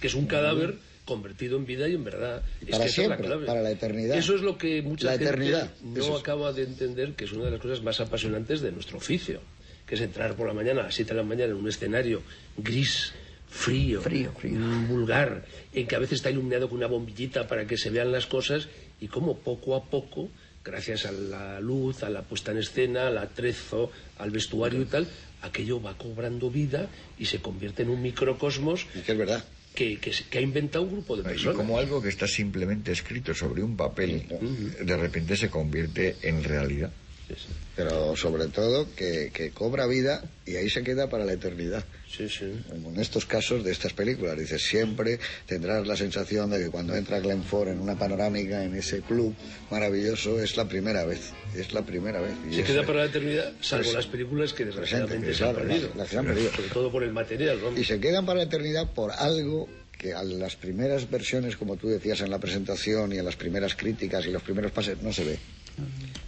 que 0.00 0.06
es 0.06 0.14
un 0.14 0.26
cadáver 0.26 0.76
convertido 1.04 1.56
en 1.58 1.66
vida 1.66 1.88
y 1.88 1.94
en 1.94 2.04
verdad. 2.04 2.42
Y 2.60 2.66
Es 2.66 2.70
para 2.70 2.84
que 2.84 2.88
esa 2.90 3.02
es 3.02 3.06
siempre, 3.08 3.26
clave. 3.26 3.46
para 3.46 3.62
la 3.62 3.70
eternidad. 3.70 4.16
Eso 4.16 4.34
es 4.34 4.40
lo 4.42 4.56
que 4.56 4.80
mucha 4.82 5.06
La 5.06 5.12
gente 5.12 5.24
eternidad, 5.26 5.70
no 5.82 6.00
eso 6.00 6.14
es. 6.14 6.20
acaba 6.20 6.52
de 6.52 6.62
entender, 6.62 7.12
que 7.14 7.24
es 7.24 7.32
una 7.32 7.44
de 7.46 7.50
las 7.50 7.60
cosas 7.60 7.82
más 7.82 8.00
apasionantes 8.00 8.60
de 8.60 8.72
nuestro 8.72 8.98
oficio, 8.98 9.40
que 9.86 9.96
es 9.96 10.00
entrar 10.00 10.34
por 10.36 10.46
la 10.46 10.54
mañana 10.54 10.80
a 10.80 10.84
las 10.84 10.94
7 10.94 11.10
de 11.10 11.16
la 11.16 11.22
mañana 11.24 11.50
en 11.52 11.58
un 11.58 11.68
escenario 11.68 12.22
gris, 12.56 13.12
frío, 13.50 14.00
Frío, 14.00 14.32
frío. 14.38 14.54
mm, 14.58 14.88
vulgar, 14.88 15.44
en 15.74 15.86
que 15.86 15.94
a 15.94 15.98
veces 15.98 16.16
está 16.16 16.30
iluminado 16.30 16.68
con 16.68 16.78
una 16.78 16.86
bombillita 16.86 17.46
para 17.46 17.66
que 17.66 17.76
se 17.76 17.90
vean 17.90 18.10
las 18.10 18.26
cosas 18.26 18.68
y 19.00 19.08
como 19.08 19.36
poco 19.38 19.76
a 19.76 19.84
poco, 19.84 20.30
gracias 20.64 21.04
a 21.06 21.12
la 21.12 21.60
luz, 21.60 22.02
a 22.02 22.10
la 22.10 22.22
puesta 22.22 22.52
en 22.52 22.58
escena, 22.58 23.08
al 23.08 23.18
atrezo, 23.18 23.90
al 24.18 24.30
vestuario 24.30 24.80
y 24.82 24.86
tal, 24.86 25.06
aquello 25.42 25.80
va 25.82 25.96
cobrando 25.98 26.50
vida 26.50 26.88
y 27.18 27.26
se 27.26 27.40
convierte 27.40 27.82
en 27.82 27.90
un 27.90 28.00
microcosmos 28.02 28.86
Y 28.94 29.00
que 29.00 29.12
es 29.12 29.18
verdad. 29.18 29.44
que, 29.74 29.98
que 29.98 30.38
ha 30.38 30.40
inventado 30.40 30.84
un 30.84 30.92
grupo 30.92 31.16
de 31.16 31.22
Y 31.22 31.24
personas. 31.26 31.56
como 31.56 31.78
algo 31.78 32.00
que 32.00 32.08
está 32.08 32.26
simplemente 32.26 32.92
escrito 32.92 33.34
sobre 33.34 33.62
un 33.62 33.76
papel, 33.76 34.24
de 34.80 34.96
repente 34.96 35.36
se 35.36 35.50
convierte 35.50 36.16
en 36.22 36.42
realidad. 36.44 36.90
Pero 37.76 38.14
sobre 38.16 38.46
todo 38.46 38.86
que, 38.94 39.30
que 39.34 39.50
cobra 39.50 39.86
vida 39.86 40.22
y 40.46 40.56
ahí 40.56 40.70
se 40.70 40.82
queda 40.84 41.08
para 41.08 41.24
la 41.24 41.32
eternidad. 41.32 41.84
Sí, 42.08 42.28
sí. 42.28 42.62
Como 42.70 42.90
en 42.90 43.00
estos 43.00 43.26
casos 43.26 43.64
de 43.64 43.72
estas 43.72 43.92
películas, 43.92 44.38
dices, 44.38 44.62
siempre 44.62 45.18
tendrás 45.46 45.84
la 45.86 45.96
sensación 45.96 46.50
de 46.50 46.60
que 46.60 46.70
cuando 46.70 46.94
entra 46.94 47.18
Glenn 47.18 47.42
Ford 47.42 47.68
en 47.68 47.80
una 47.80 47.98
panorámica, 47.98 48.62
en 48.62 48.74
ese 48.76 49.00
club 49.00 49.34
maravilloso, 49.70 50.40
es 50.40 50.56
la 50.56 50.68
primera 50.68 51.04
vez. 51.04 51.32
Es 51.56 51.72
la 51.72 51.82
primera 51.82 52.20
vez. 52.20 52.34
Y 52.48 52.54
Se 52.54 52.60
es- 52.60 52.66
queda 52.68 52.84
para 52.86 53.00
la 53.00 53.06
eternidad, 53.06 53.52
salvo 53.60 53.92
las 53.92 54.06
películas 54.06 54.52
que 54.52 54.64
desgraciadamente 54.66 55.34
se 55.34 55.44
han 55.44 55.54
claro, 55.54 55.66
perdido. 55.68 55.88
las- 55.88 55.96
las 55.96 56.06
que 56.08 56.12
se 56.12 56.18
han 56.18 56.26
perdido. 56.26 56.52
Sobre 56.52 56.68
todo 56.68 56.92
por 56.92 57.02
el 57.02 57.12
material, 57.12 57.58
vamos. 57.60 57.80
Y 57.80 57.84
se 57.84 57.98
quedan 57.98 58.24
para 58.26 58.38
la 58.38 58.44
eternidad 58.44 58.92
por 58.92 59.10
algo 59.10 59.68
que 59.98 60.12
a 60.12 60.22
las 60.22 60.54
primeras 60.54 61.10
versiones, 61.10 61.56
como 61.56 61.76
tú 61.76 61.88
decías 61.88 62.20
en 62.20 62.30
la 62.30 62.38
presentación 62.38 63.12
y 63.12 63.18
en 63.18 63.24
las 63.24 63.34
primeras 63.36 63.74
críticas 63.74 64.24
y 64.26 64.30
los 64.30 64.42
primeros 64.42 64.70
pases, 64.70 65.02
no 65.02 65.12
se 65.12 65.24
ve. 65.24 65.38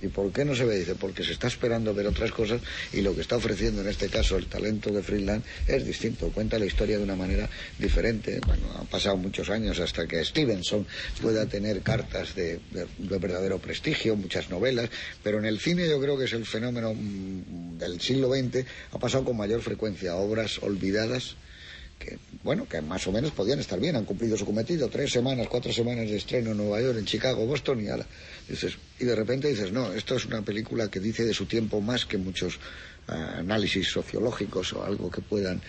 ¿Y 0.03 0.09
por 0.09 0.30
qué 0.32 0.44
no 0.44 0.55
se 0.55 0.64
ve? 0.64 0.78
Dice, 0.78 0.94
porque 0.94 1.24
se 1.24 1.32
está 1.32 1.47
esperando 1.47 1.94
ver 1.94 2.07
otras 2.07 2.30
cosas 2.32 2.61
y 2.92 3.01
lo 3.01 3.14
que 3.14 3.20
está 3.22 3.36
ofreciendo 3.36 3.80
en 3.80 3.88
este 3.88 4.09
caso 4.09 4.36
el 4.36 4.47
talento 4.47 4.90
de 4.90 5.03
Freeland 5.03 5.42
es 5.66 5.86
distinto. 5.86 6.30
Cuenta 6.30 6.59
la 6.59 6.66
historia 6.66 6.99
de 6.99 7.05
una 7.05 7.16
manera 7.16 7.49
diferente. 7.78 8.40
Bueno, 8.44 8.64
han 8.78 8.86
pasado 8.88 9.16
muchos 9.16 9.49
años 9.49 9.78
hasta 9.80 10.07
que 10.07 10.22
Stevenson 10.24 10.86
pueda 11.22 11.47
tener 11.47 11.80
cartas 11.82 12.34
de, 12.34 12.59
de- 12.72 12.86
de 12.99 13.18
verdadero 13.18 13.59
prestigio, 13.59 14.16
muchas 14.16 14.51
novelas, 14.51 14.90
pero 15.22 15.38
en 15.38 15.47
el 15.47 15.61
cine 15.61 15.88
yo 15.88 15.99
creo 16.01 16.18
que 16.18 16.24
es 16.24 16.32
el 16.34 16.44
fenómeno 16.44 16.92
mm, 16.94 17.78
del 17.78 18.01
siglo 18.01 18.28
XX, 18.34 18.66
ha 18.92 18.99
pasado 18.99 19.24
con 19.24 19.36
mayor 19.36 19.62
frecuencia 19.62 20.16
obras 20.16 20.59
olvidadas 20.62 21.36
que 21.99 22.18
bueno, 22.47 22.66
que 22.66 22.80
más 22.80 23.07
o 23.07 23.12
menos 23.12 23.32
podían 23.32 23.59
estar 23.61 23.78
bien, 23.78 23.97
han 23.97 24.07
cumplido 24.07 24.38
su 24.38 24.47
cometido, 24.47 24.88
tres 24.88 25.12
semanas, 25.12 25.49
cuatro 25.51 25.70
semanas 25.72 26.09
de 26.09 26.16
estreno 26.16 26.53
en 26.53 26.57
Nueva 26.57 26.80
York, 26.80 26.97
en 26.99 27.05
Chicago, 27.05 27.44
Boston 27.44 27.84
y 27.84 27.88
ala. 27.88 28.07
Dices, 28.49 28.78
y 28.99 29.05
de 29.05 29.14
repente 29.14 29.49
dices, 29.49 29.70
no, 29.72 29.92
esto 29.92 30.16
es 30.16 30.24
una 30.24 30.40
película 30.42 30.88
que 30.90 31.01
dice 31.01 31.24
de 31.26 31.34
su 31.34 31.44
tiempo 31.44 31.82
más 31.82 32.07
que 32.07 32.16
muchos 32.16 32.59
ah, 33.09 33.34
análisis 33.40 33.88
sociológicos 33.88 34.72
o 34.72 34.82
algo 34.84 35.11
que 35.11 35.20
puedan 35.20 35.61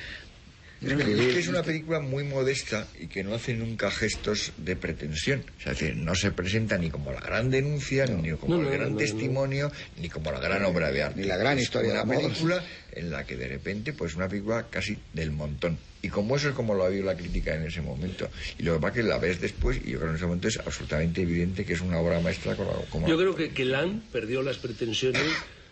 Es 0.80 0.94
que, 0.94 1.12
es 1.32 1.36
es 1.38 1.48
una 1.48 1.64
película 1.64 2.00
muy 2.00 2.24
modesta 2.24 2.88
y 3.00 3.08
que 3.08 3.24
no 3.24 3.34
hace 3.34 3.56
nunca 3.56 3.90
gestos 3.90 4.52
de 4.58 4.76
pretensión. 4.76 5.44
O 5.58 5.62
sea, 5.64 5.72
es 5.74 5.80
decir, 5.80 5.96
no 5.98 6.14
se 6.14 6.30
presenta 6.32 6.78
ni 6.78 6.92
como 6.92 7.12
la 7.12 7.20
gran 7.20 7.50
denuncia, 7.50 8.06
ni 8.06 8.32
como 8.38 8.54
No, 8.56 8.60
el 8.62 8.66
no, 8.68 8.72
gran 8.72 8.88
no, 8.90 8.94
no. 8.94 8.98
testimonio, 8.98 9.72
ni 10.00 10.08
como 10.10 10.32
la 10.32 10.40
gran 10.40 10.64
obra 10.66 10.92
de 10.92 11.02
arte. 11.02 11.20
Ni 11.22 11.26
la 11.28 11.38
gran 11.38 11.58
Es 11.58 11.64
historia 11.64 11.94
una 11.94 12.04
de 12.04 12.16
amor. 12.16 12.22
película 12.30 12.64
en 12.92 13.10
la 13.10 13.26
que 13.26 13.36
de 13.36 13.48
repente, 13.48 13.94
pues 13.94 14.16
una 14.16 14.28
película 14.30 14.68
casi 14.70 14.96
del 15.14 15.32
montón. 15.32 15.80
Y 16.08 16.10
como 16.10 16.38
eso 16.38 16.48
es 16.48 16.56
como 16.56 16.74
lo 16.74 16.86
ha 16.86 16.90
visto 16.90 17.06
la 17.06 17.18
crítica 17.18 17.54
en 17.54 17.64
ese 17.64 17.82
momento. 17.82 18.30
Y 18.58 18.64
lo 18.64 18.76
que 18.76 18.80
pasa 18.80 19.00
es 19.00 19.04
que 19.04 19.10
la 19.10 19.18
ves 19.18 19.42
después 19.42 19.78
y 19.84 19.92
yo 19.92 19.98
creo 20.00 20.04
que 20.04 20.10
en 20.12 20.16
ese 20.16 20.26
momento 20.26 20.48
es 20.48 20.58
absolutamente 20.58 21.22
evidente 21.22 21.66
que 21.66 21.74
es 21.74 21.82
una 21.82 22.00
obra 22.00 22.22
maestra 22.22 22.56
como... 22.56 22.72
como- 22.90 23.08
Yo 23.10 23.18
creo 23.18 23.36
que, 23.36 23.50
que 23.50 23.66
Land 23.66 24.04
perdió 24.10 24.42
las 24.42 24.58
pretensiones 24.58 25.22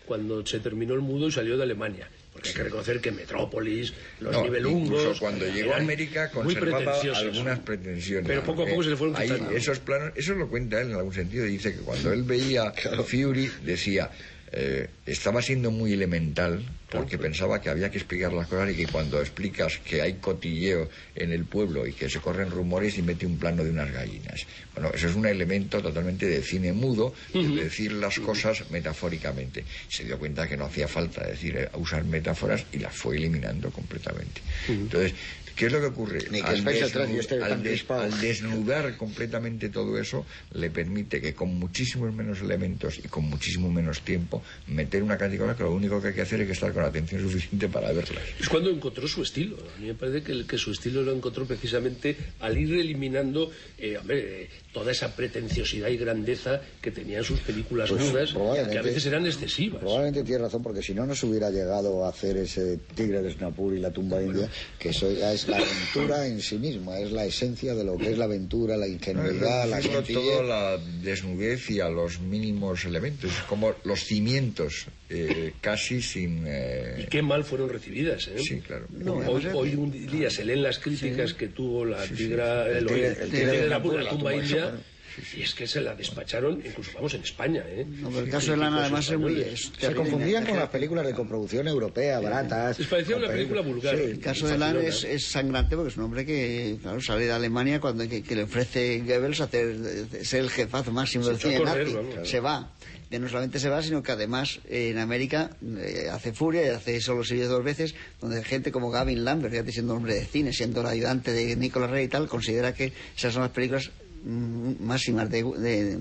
cuando 0.05 0.45
se 0.45 0.59
terminó 0.59 0.93
el 0.93 0.99
mudo 0.99 1.29
y 1.29 1.31
salió 1.31 1.55
de 1.55 1.63
Alemania. 1.63 2.09
Porque 2.33 2.49
hay 2.49 2.55
que 2.55 2.63
reconocer 2.63 2.99
que 2.99 3.13
Metrópolis, 3.13 3.93
los 4.19 4.33
No, 4.33 4.43
nivelungos... 4.43 4.99
incluso 4.99 5.19
cuando 5.21 5.47
llegó 5.47 5.73
a 5.73 5.77
América 5.77 6.29
conservaba 6.29 6.99
algunas 7.15 7.59
pretensiones. 7.59 8.27
Pero 8.27 8.43
poco 8.43 8.63
a 8.63 8.65
poco 8.65 8.83
se 8.83 8.89
le 8.89 8.97
fueron 8.97 9.15
quitando. 9.15 9.51
esos 9.51 9.79
planos, 9.79 10.11
eso 10.17 10.33
lo 10.33 10.49
cuenta 10.49 10.81
él 10.81 10.89
en 10.89 10.95
algún 10.97 11.13
sentido. 11.13 11.45
Dice 11.45 11.71
que 11.73 11.79
cuando 11.79 12.11
él 12.11 12.23
veía 12.23 12.73
Fury 13.07 13.49
decía 13.63 14.11
eh, 14.51 14.89
estaba 15.05 15.41
siendo 15.41 15.71
muy 15.71 15.93
elemental 15.93 16.63
porque 16.89 17.17
pensaba 17.17 17.59
que 17.59 17.69
había 17.69 17.89
que 17.89 17.97
explicar 17.97 18.31
las 18.31 18.47
cosas 18.47 18.71
y 18.71 18.75
que 18.75 18.87
cuando 18.87 19.19
explicas 19.19 19.79
que 19.79 20.01
hay 20.01 20.13
cotilleo 20.13 20.89
en 21.15 21.31
el 21.31 21.45
pueblo 21.45 21.85
y 21.85 21.93
que 21.93 22.09
se 22.09 22.19
corren 22.19 22.49
rumores 22.49 22.97
y 22.97 23.01
mete 23.01 23.25
un 23.25 23.37
plano 23.37 23.63
de 23.63 23.71
unas 23.71 23.91
gallinas. 23.91 24.45
Bueno, 24.73 24.91
eso 24.93 25.07
es 25.07 25.15
un 25.15 25.25
elemento 25.25 25.81
totalmente 25.81 26.27
de 26.27 26.41
cine 26.41 26.71
mudo, 26.71 27.13
de 27.33 27.63
decir 27.63 27.93
las 27.93 28.19
cosas 28.19 28.69
metafóricamente. 28.71 29.65
Se 29.89 30.05
dio 30.05 30.17
cuenta 30.17 30.47
que 30.47 30.55
no 30.55 30.65
hacía 30.65 30.87
falta 30.87 31.25
decir 31.27 31.57
eh, 31.57 31.69
usar 31.73 32.03
metáforas 32.05 32.65
y 32.71 32.79
las 32.79 32.95
fue 32.95 33.17
eliminando 33.17 33.71
completamente. 33.71 34.41
Entonces, 34.67 35.13
¿qué 35.55 35.67
es 35.67 35.71
lo 35.71 35.79
que 35.79 35.85
ocurre? 35.87 36.19
Ni 36.31 36.41
que 36.41 36.47
Al 36.47 36.63
desnu- 36.65 37.19
esté 37.19 37.35
al 37.35 37.49
tan 37.49 37.63
des- 37.63 37.89
al 37.89 38.21
desnudar 38.21 38.97
completamente 38.97 39.69
todo 39.69 39.97
eso, 39.99 40.25
le 40.53 40.69
permite 40.69 41.21
que 41.21 41.33
con 41.33 41.55
muchísimos 41.57 42.13
menos 42.13 42.41
elementos 42.41 42.99
y 43.03 43.07
con 43.07 43.25
muchísimo 43.25 43.71
menos 43.71 44.01
tiempo, 44.01 44.43
meter 44.67 45.01
una 45.03 45.17
cantidad 45.17 45.39
de 45.41 45.45
cosas 45.45 45.57
que 45.57 45.63
lo 45.63 45.71
único 45.73 46.01
que 46.01 46.09
hay 46.09 46.13
que 46.13 46.21
hacer 46.21 46.41
es 46.41 46.47
que 46.47 46.53
estar 46.53 46.73
con 46.73 46.81
la 46.83 46.89
atención 46.89 47.21
suficiente 47.21 47.69
para 47.69 47.91
verlas. 47.91 48.23
Es 48.39 48.49
cuando 48.49 48.69
encontró 48.69 49.07
su 49.07 49.21
estilo. 49.23 49.57
A 49.75 49.79
mí 49.79 49.87
me 49.87 49.93
parece 49.95 50.23
que, 50.23 50.31
el- 50.31 50.45
que 50.45 50.57
su 50.57 50.71
estilo 50.71 51.01
lo 51.03 51.13
encontró 51.13 51.45
precisamente 51.45 52.15
al 52.39 52.57
ir 52.57 52.73
eliminando 52.73 53.51
eh, 53.77 53.97
hombre, 53.97 54.43
eh, 54.43 54.49
toda 54.75 54.91
esa 54.91 55.15
pretenciosidad 55.15 55.87
y 55.87 55.95
grandeza 55.95 56.59
que 56.81 56.91
tenían 56.91 57.23
sus 57.23 57.39
películas 57.39 57.89
Pues, 57.89 58.11
mudas, 58.11 58.33
que 58.69 58.77
a 58.77 58.81
veces 58.81 59.05
eran 59.05 59.25
excesivas. 59.25 59.79
Probablemente 59.79 60.21
tiene 60.25 60.43
razón, 60.43 60.61
porque 60.61 60.81
si 60.83 60.93
no, 60.93 61.05
no 61.05 61.15
se 61.15 61.25
hubiera 61.25 61.49
llegado 61.49 62.03
a 62.03 62.09
hacer 62.09 62.35
ese 62.35 62.77
Tigre 62.93 63.21
de 63.21 63.31
Snapur 63.31 63.73
y 63.73 63.79
la 63.79 63.91
tumba 63.91 64.21
india, 64.21 64.49
que 64.77 64.89
eso 64.89 65.09
ya 65.13 65.31
es 65.31 65.47
la 65.47 65.57
aventura 65.59 66.27
en 66.27 66.41
sí 66.41 66.57
misma, 66.57 66.99
es 66.99 67.13
la 67.13 67.23
esencia 67.23 67.73
de 67.73 67.85
lo 67.85 67.97
que 67.97 68.11
es 68.11 68.17
la 68.17 68.25
aventura, 68.25 68.75
la 68.75 68.87
ingenuidad, 68.89 69.65
la 69.69 69.77
Reducirlo 69.77 69.99
sencillez. 70.05 70.21
todo 70.23 70.39
a 70.41 70.43
la 70.43 70.77
desnudez 71.01 71.69
y 71.69 71.79
a 71.79 71.87
los 71.87 72.19
mínimos 72.19 72.83
elementos, 72.83 73.31
es 73.31 73.43
como 73.47 73.73
los 73.85 74.01
cimientos, 74.03 74.87
eh, 75.09 75.53
casi 75.61 76.01
sin... 76.01 76.43
eh, 76.47 77.03
Y 77.03 77.05
qué 77.05 77.21
mal 77.21 77.45
fueron 77.45 77.69
recibidas. 77.69 78.27
¿eh? 78.27 78.39
Sí, 78.39 78.59
claro. 78.59 78.87
No, 78.89 79.13
hoy, 79.53 79.75
un 79.75 79.89
día 80.11 80.29
se 80.29 80.43
leen 80.43 80.63
las 80.63 80.79
críticas 80.79 81.33
que 81.33 81.47
tuvo 81.47 81.85
la 81.85 82.03
tigra, 82.03 82.67
el, 82.67 82.77
El 82.79 82.87
tigre- 82.87 82.95
el 82.95 83.05
el 83.05 83.15
tigre 83.15 83.29
tigre 83.29 83.51
de 83.51 83.61
de 83.63 83.69
la, 83.69 83.79
la 83.79 84.03
la 84.03 84.09
tumba 84.09 84.33
india. 84.69 84.79
india. 84.79 84.91
Y 85.37 85.43
es 85.43 85.53
que 85.53 85.65
se 85.65 85.79
la 85.79 85.95
despacharon, 85.95 86.61
incluso 86.65 86.91
vamos 86.95 87.13
en 87.13 87.21
España. 87.21 87.63
¿eh? 87.67 87.85
No, 87.87 88.09
pero 88.09 88.25
el 88.25 88.29
caso 88.29 88.51
de 88.51 88.57
Lana 88.57 88.81
además 88.81 89.09
es 89.09 89.17
muy... 89.17 89.39
es 89.39 89.71
Se 89.79 89.93
confundían 89.95 90.45
con 90.45 90.57
las 90.59 90.67
películas 90.67 91.05
de 91.07 91.13
coproducción 91.13 91.69
europea, 91.69 92.19
baratas. 92.19 92.77
Les 92.79 92.87
parecía 92.89 93.15
una 93.15 93.29
película 93.29 93.61
vulgar. 93.61 93.95
Sí, 93.95 94.03
El 94.03 94.19
caso 94.19 94.45
de 94.45 94.57
Lan 94.57 94.75
es, 94.75 95.05
es 95.05 95.25
sangrante 95.25 95.77
porque 95.77 95.91
es 95.91 95.95
un 95.97 96.03
hombre 96.03 96.25
que 96.25 96.77
claro, 96.81 96.99
sale 96.99 97.27
de 97.27 97.31
Alemania 97.31 97.79
cuando 97.79 98.05
que, 98.09 98.23
que 98.23 98.35
le 98.35 98.43
ofrece 98.43 99.03
Goebbels 99.07 99.39
hacer 99.39 99.77
de- 99.77 100.25
ser 100.25 100.41
el 100.41 100.49
jefazo 100.49 100.91
máximo 100.91 101.23
Se 101.23 101.29
del 101.31 101.39
cine 101.39 101.59
nazi. 101.59 101.93
vamos. 101.93 102.29
Se 102.29 102.39
va. 102.41 102.73
Que 103.09 103.17
no 103.19 103.29
solamente 103.29 103.59
se 103.61 103.69
va, 103.69 103.81
sino 103.81 104.03
que 104.03 104.11
además 104.11 104.59
eh, 104.67 104.89
en 104.89 104.97
América 104.97 105.51
eh, 105.77 106.09
hace 106.11 106.33
Furia 106.33 106.65
y 106.65 106.69
hace 106.71 106.99
Solo 106.99 107.23
se 107.23 107.35
vive 107.35 107.45
dos 107.45 107.63
veces, 107.63 107.95
donde 108.19 108.43
gente 108.43 108.69
como 108.73 108.91
Gavin 108.91 109.23
Lambert, 109.23 109.53
fíjate, 109.53 109.71
siendo 109.71 109.93
hombre 109.93 110.15
de 110.15 110.25
cine, 110.25 110.51
siendo 110.51 110.81
el 110.81 110.87
ayudante 110.87 111.31
de 111.31 111.55
Nicolas 111.55 111.89
Rey 111.91 112.05
y 112.05 112.07
tal, 112.09 112.27
considera 112.27 112.73
que 112.73 112.91
esas 113.15 113.31
son 113.31 113.43
las 113.43 113.51
películas 113.51 113.91
máximas 114.25 115.29
de, 115.29 115.43
de, 115.43 115.99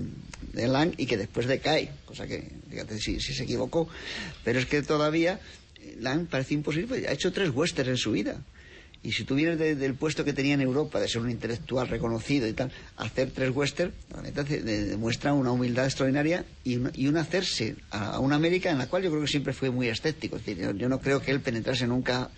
de 0.53 0.67
Lang 0.67 0.93
y 0.97 1.05
que 1.05 1.17
después 1.17 1.47
decae, 1.47 1.91
cosa 2.05 2.25
que, 2.27 2.49
fíjate, 2.69 2.99
si, 2.99 3.19
si 3.19 3.33
se 3.33 3.43
equivocó. 3.43 3.87
Pero 4.43 4.59
es 4.59 4.65
que 4.65 4.81
todavía 4.81 5.39
eh, 5.81 5.97
Lang 5.99 6.25
parece 6.27 6.53
imposible, 6.53 6.87
porque 6.87 7.07
ha 7.07 7.11
hecho 7.13 7.31
tres 7.31 7.51
westerns 7.51 7.89
en 7.89 7.97
su 7.97 8.11
vida. 8.11 8.41
Y 9.03 9.11
si 9.11 9.23
tú 9.23 9.35
vienes 9.35 9.59
de- 9.59 9.75
del 9.75 9.93
puesto 9.93 10.25
que 10.25 10.33
tenía 10.33 10.55
en 10.55 10.61
Europa, 10.61 10.99
de 10.99 11.07
ser 11.07 11.21
un 11.21 11.29
intelectual 11.29 11.87
reconocido 11.87 12.47
y 12.47 12.53
tal, 12.53 12.71
hacer 12.97 13.29
tres 13.29 13.51
western, 13.55 13.93
la 14.11 14.43
demuestra 14.43 15.33
una 15.33 15.51
humildad 15.51 15.85
extraordinaria 15.85 16.43
y 16.63 16.77
un, 16.77 16.91
y 16.95 17.05
un 17.07 17.17
hacerse 17.17 17.75
a, 17.91 18.19
una 18.19 18.35
América 18.37 18.71
en 18.71 18.79
la 18.79 18.87
cual 18.87 19.03
yo 19.03 19.11
creo 19.11 19.21
que 19.21 19.27
siempre 19.27 19.53
fue 19.53 19.69
muy 19.69 19.89
escéptico. 19.89 20.37
Es 20.37 20.45
decir, 20.45 20.63
yo, 20.63 20.71
yo 20.71 20.89
no 20.89 20.99
creo 21.01 21.21
que 21.21 21.29
él 21.29 21.39
penetrase 21.39 21.85
nunca 21.85 22.31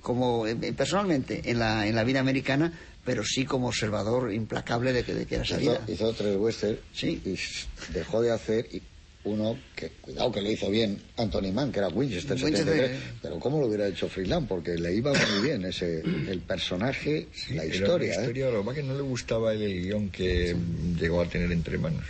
como 0.00 0.46
eh, 0.46 0.54
personalmente 0.76 1.50
en 1.50 1.58
la, 1.58 1.88
en 1.88 1.96
la 1.96 2.04
vida 2.04 2.20
americana, 2.20 2.72
pero 3.04 3.24
sí 3.24 3.44
como 3.44 3.68
observador 3.68 4.32
implacable 4.32 4.92
de 4.92 5.04
que, 5.04 5.14
de 5.14 5.26
que 5.26 5.36
era 5.36 5.44
Hizo, 5.88 6.12
tres 6.12 6.36
westerns 6.36 6.78
Sí. 6.92 7.20
y 7.24 7.92
dejó 7.92 8.22
de 8.22 8.30
hacer 8.30 8.66
y 8.72 8.82
uno 9.24 9.56
que, 9.76 9.88
cuidado 10.00 10.32
que 10.32 10.42
le 10.42 10.52
hizo 10.52 10.68
bien 10.68 11.00
Anthony 11.16 11.52
Mann, 11.52 11.70
que 11.70 11.78
era 11.78 11.88
Winchester, 11.88 12.32
Winchester, 12.42 12.74
73, 12.74 12.90
eh. 12.90 13.18
pero 13.22 13.38
¿cómo 13.38 13.60
lo 13.60 13.68
hubiera 13.68 13.86
hecho 13.86 14.08
Freeland? 14.08 14.48
Porque 14.48 14.74
le 14.74 14.94
iba 14.94 15.12
muy 15.12 15.42
bien 15.48 15.64
ese 15.64 16.00
el 16.00 16.40
personaje, 16.40 17.28
la 17.50 17.64
historia, 17.64 18.14
una 18.14 18.16
¿eh? 18.16 18.20
historia, 18.20 18.50
lo 18.50 18.68
es 18.68 18.76
que 18.76 18.82
no 18.82 18.94
le 18.94 19.02
gustaba 19.02 19.52
el 19.52 19.82
guion 19.82 20.10
que 20.10 20.56
llegó 20.98 21.20
a 21.20 21.26
tener 21.28 21.52
entre 21.52 21.78
manos. 21.78 22.04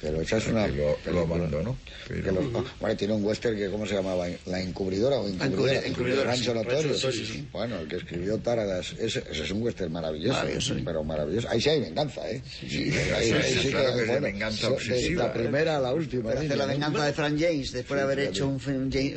Pero 0.00 0.20
esa 0.20 0.36
es 0.36 0.46
una 0.48 0.66
Que 0.66 0.72
lo, 1.06 1.12
lo 1.12 1.20
abandonó. 1.20 1.76
que 2.06 2.14
Pero, 2.16 2.32
lo- 2.40 2.64
bueno, 2.80 2.96
tiene 2.96 3.14
un 3.14 3.24
western 3.24 3.56
que, 3.56 3.70
¿cómo 3.70 3.86
se 3.86 3.94
llamaba? 3.94 4.26
¿La 4.44 4.60
encubridora 4.60 5.16
o 5.16 5.26
encubridora? 5.26 5.72
Encubri- 5.72 5.86
encubridora, 5.86 6.24
Rancho 6.30 6.42
sí, 6.52 6.58
Notorio. 6.58 6.78
Rancho 6.82 6.92
Notorio, 7.06 7.24
sí. 7.26 7.48
Bueno, 7.50 7.78
el 7.80 7.88
que 7.88 7.96
escribió 7.96 8.38
Táragas, 8.38 8.92
ese, 8.98 9.24
ese 9.30 9.42
es 9.44 9.50
un 9.50 9.62
western 9.62 9.90
maravilloso. 9.92 10.34
Maravilloso, 10.34 10.74
sí. 10.74 10.82
Pero 10.84 11.02
maravilloso. 11.02 11.48
Ahí 11.48 11.60
sí 11.62 11.70
hay 11.70 11.80
venganza, 11.80 12.30
¿eh? 12.30 12.42
Sí, 12.46 12.66
ahí, 12.66 12.92
sí, 12.92 13.32
ahí 13.32 13.42
sí, 13.54 13.58
sí 13.62 13.68
claro 13.70 13.86
que, 13.88 13.94
que 13.94 14.00
es 14.02 14.06
de 14.06 14.12
bueno, 14.12 14.20
venganza 14.26 14.58
so- 14.60 14.68
de 14.68 14.74
obsesiva. 14.74 15.24
la 15.24 15.32
primera 15.32 15.76
a 15.78 15.80
la 15.80 15.92
última. 15.94 16.30
Hacer 16.30 16.42
línea, 16.42 16.56
la 16.56 16.66
venganza 16.66 17.04
de 17.06 17.12
Frank 17.14 17.36
James, 17.40 17.72
después 17.72 17.98
de 17.98 18.02
haber 18.04 18.18
hecho 18.20 18.46
un, 18.48 18.54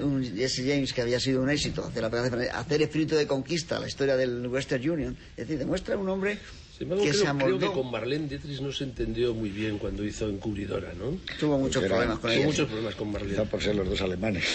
un 0.01 0.23
Jesse 0.35 0.63
James 0.65 0.93
que 0.93 1.01
había 1.01 1.19
sido 1.19 1.41
un 1.41 1.49
éxito, 1.49 1.83
hacer, 1.85 2.01
la 2.03 2.09
venganza 2.09 2.37
de 2.37 2.45
Frank- 2.47 2.57
hacer 2.65 2.81
espíritu 2.81 3.15
de 3.15 3.27
conquista, 3.27 3.79
la 3.79 3.87
historia 3.87 4.15
del 4.15 4.47
Western 4.47 4.89
Union. 4.89 5.17
Es 5.35 5.45
decir, 5.45 5.59
demuestra 5.59 5.97
un 5.97 6.07
hombre 6.07 6.37
Sin 6.79 6.85
embargo, 6.85 7.03
que 7.03 7.09
creo, 7.09 7.21
se 7.21 7.27
creo 7.27 7.37
que 7.37 7.43
amoldó. 7.65 7.73
con 7.73 7.91
Marlene 7.91 8.27
Dietrich 8.29 8.59
no 8.61 8.71
se 8.71 8.85
entendió 8.85 9.33
muy 9.33 9.49
bien 9.49 9.77
cuando 9.77 10.03
hizo 10.05 10.29
Encubridora, 10.29 10.93
¿no? 10.97 11.17
Tuvo 11.39 11.59
muchos 11.59 11.83
Era- 11.83 11.93
problemas 11.95 12.19
con 12.19 12.29
Tuvo 12.31 12.37
ella. 12.39 12.45
muchos 12.47 12.67
problemas 12.67 12.95
con 12.95 13.07
Quizá 13.09 13.19
Marlene. 13.19 13.45
por 13.45 13.61
ser 13.61 13.75
los 13.75 13.89
dos 13.89 14.01
alemanes. 14.01 14.45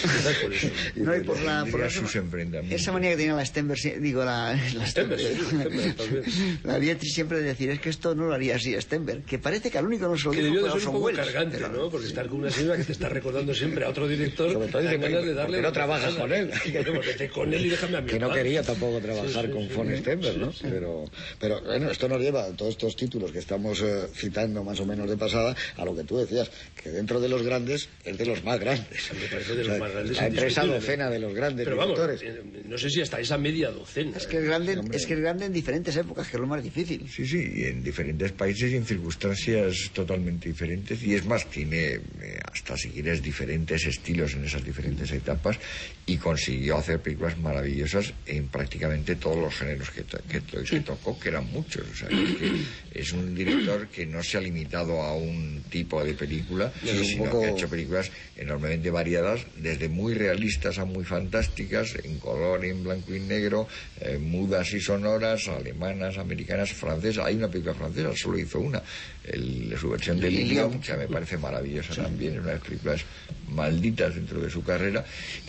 Por 0.41 0.53
eso. 0.53 0.67
No, 0.95 1.15
y 1.15 1.19
por 1.21 1.39
la, 1.41 1.65
por 1.69 1.89
sus 1.91 2.15
enfrentamientos. 2.15 2.81
esa 2.81 2.91
manía 2.91 3.11
que 3.11 3.17
tenía 3.17 3.33
la 3.35 3.45
Stenberg, 3.45 4.01
digo, 4.01 4.25
la, 4.25 4.59
la 4.75 4.87
Stenberg, 4.87 5.21
Stenberg, 5.21 5.95
también. 5.95 6.23
la 6.63 6.79
Dietrich 6.79 7.13
siempre 7.13 7.37
de 7.37 7.43
decir, 7.43 7.69
es 7.69 7.79
que 7.79 7.89
esto 7.89 8.15
no 8.15 8.25
lo 8.25 8.33
haría 8.33 8.55
así 8.55 8.73
Stenberg, 8.81 9.23
que 9.23 9.37
parece 9.37 9.69
que 9.69 9.77
al 9.77 9.85
único 9.85 10.07
no 10.07 10.17
se 10.17 10.25
lo 10.25 10.31
Que 10.31 10.37
dijo 10.37 10.47
debió 10.55 10.61
fue 10.61 10.69
de 10.69 10.75
a 10.75 10.79
ser 10.79 10.87
un 10.89 10.93
poco 10.95 11.05
Welles. 11.05 11.25
cargante, 11.25 11.57
Pero- 11.57 11.69
¿no? 11.71 11.89
Porque 11.91 12.07
estar 12.07 12.27
con 12.27 12.39
una 12.39 12.49
señora 12.49 12.77
que 12.77 12.83
te 12.85 12.91
está 12.91 13.07
recordando 13.09 13.53
siempre 13.53 13.85
a 13.85 13.89
otro 13.89 14.07
director. 14.07 14.51
Sobre 14.51 14.67
todo 14.69 14.81
que- 14.81 14.97
ganas 14.97 15.11
de 15.11 15.27
¿por 15.27 15.35
darle 15.35 15.61
no 15.61 15.71
trabajas 15.71 16.13
con 16.15 16.33
él? 16.33 16.49
No, 16.49 17.31
con 17.33 17.53
él 17.53 17.65
y 17.65 17.69
déjame 17.69 17.97
a 17.97 18.01
mí. 18.01 18.09
que 18.09 18.19
no 18.19 18.31
quería 18.31 18.63
tampoco 18.63 18.99
trabajar 18.99 19.49
con. 19.51 19.69
Von 19.75 19.95
Stenberg, 19.95 20.37
¿no? 20.37 20.51
Pero, 20.61 21.05
pero 21.39 21.61
bueno, 21.61 21.91
esto 21.91 22.07
nos 22.15 22.23
lleva 22.23 22.47
todos 22.55 22.71
estos 22.71 22.95
títulos 22.95 23.31
que 23.31 23.39
estamos 23.39 23.81
eh, 23.81 24.07
citando 24.13 24.63
más 24.63 24.79
o 24.79 24.85
menos 24.85 25.09
de 25.09 25.17
pasada 25.17 25.55
a 25.77 25.85
lo 25.85 25.95
que 25.95 26.03
tú 26.03 26.17
decías, 26.17 26.49
que 26.81 26.89
dentro 26.89 27.19
de 27.19 27.27
los 27.29 27.43
grandes 27.43 27.89
es 28.03 28.17
de 28.17 28.25
los 28.25 28.43
más 28.43 28.59
grandes. 28.59 29.11
Me 29.13 29.27
parece 29.27 29.55
de 29.55 29.63
los 29.65 29.79
más 29.79 29.91
grandes, 29.91 30.15
La 30.17 30.27
empresa 30.27 30.61
indiscutible. 30.63 30.75
docena 30.79 31.09
de 31.09 31.19
los 31.19 31.33
grandes 31.33 31.63
Pero 31.65 31.75
vamos, 31.77 31.99
directores. 31.99 32.21
eh, 32.37 32.63
no 32.67 32.77
sé 32.77 32.89
si 32.89 33.01
hasta 33.01 33.19
esa 33.19 33.37
media 33.37 33.69
docena. 33.71 34.17
Es 34.17 34.27
que 34.27 34.37
es 34.37 34.43
grande, 34.45 34.79
es 34.93 35.05
que 35.05 35.13
es 35.13 35.19
grande 35.19 35.45
en 35.45 35.53
diferentes 35.53 35.95
épocas, 35.97 36.27
que 36.29 36.37
es 36.37 36.41
lo 36.41 36.47
más 36.47 36.63
difícil. 36.63 37.09
Sí, 37.09 37.25
sí, 37.27 37.51
y 37.55 37.63
en 37.65 37.83
diferentes 37.83 38.31
países 38.31 38.71
y 38.71 38.75
en 38.75 38.85
circunstancias 38.85 39.91
totalmente 39.93 40.49
diferentes. 40.49 41.01
Y 41.03 41.15
es 41.15 41.25
más, 41.25 41.49
tiene 41.49 41.93
eh, 41.93 42.39
hasta 42.51 42.77
si 42.77 42.89
quieres 42.89 43.21
diferentes 43.21 43.85
estilos 43.85 44.33
en 44.33 44.45
esas 44.45 44.63
diferentes 44.63 45.11
etapas 45.11 45.57
y 46.05 46.17
consiguió 46.17 46.77
hacer 46.77 46.99
películas 47.01 47.37
maravillosas 47.37 48.13
en 48.25 48.47
prácticamente 48.47 49.15
todos 49.15 49.37
los 49.37 49.55
géneros 49.55 49.89
que, 49.89 50.03
to- 50.03 50.19
que, 50.29 50.41
to- 50.41 50.63
que 50.63 50.79
tocó, 50.81 51.19
que 51.19 51.29
eran 51.29 51.45
muchos. 51.51 51.83
O 51.91 51.95
sea, 51.95 52.04
es, 52.09 52.31
que 52.33 52.51
es 52.91 53.11
un 53.11 53.33
director 53.35 53.87
que 53.89 54.05
no 54.05 54.21
se 54.23 54.37
ha 54.37 54.41
limitado 54.41 55.01
a 55.01 55.15
un 55.15 55.63
tipo 55.69 56.03
de 56.03 56.13
película, 56.13 56.71
sino 57.03 57.25
poco- 57.25 57.41
que 57.41 57.47
ha 57.47 57.51
hecho 57.51 57.69
películas 57.69 58.11
enormemente 58.37 58.89
variadas, 58.91 59.45
desde 59.57 59.89
muy 59.89 60.13
realistas 60.13 60.77
a 60.79 60.85
muy 60.85 61.03
fantásticas, 61.05 61.95
en 62.03 62.19
color 62.19 62.63
en 62.65 62.83
blanco 62.83 63.13
y 63.13 63.19
negro, 63.19 63.67
eh, 64.01 64.17
mudas 64.17 64.73
y 64.73 64.79
sonoras, 64.79 65.47
alemanas, 65.47 66.17
americanas, 66.17 66.71
francesas. 66.73 67.25
Hay 67.25 67.35
una 67.35 67.49
película 67.49 67.73
francesa, 67.75 68.11
solo 68.15 68.37
hizo 68.39 68.59
una, 68.59 68.81
el- 69.23 69.75
su 69.79 69.89
versión 69.89 70.19
de 70.19 70.29
Lilian. 70.31 70.45
Lilian, 70.71 70.81
que 70.81 70.93
me 70.97 71.07
parece 71.07 71.37
maravillosa 71.37 71.93
también, 71.95 72.33
es 72.33 72.39
una 72.39 72.47
de 72.49 72.53
las 72.55 72.63
películas 72.63 73.05
malditas 73.47 74.15
dentro 74.15 74.39
de 74.41 74.49
su 74.49 74.63
carrera, 74.63 75.05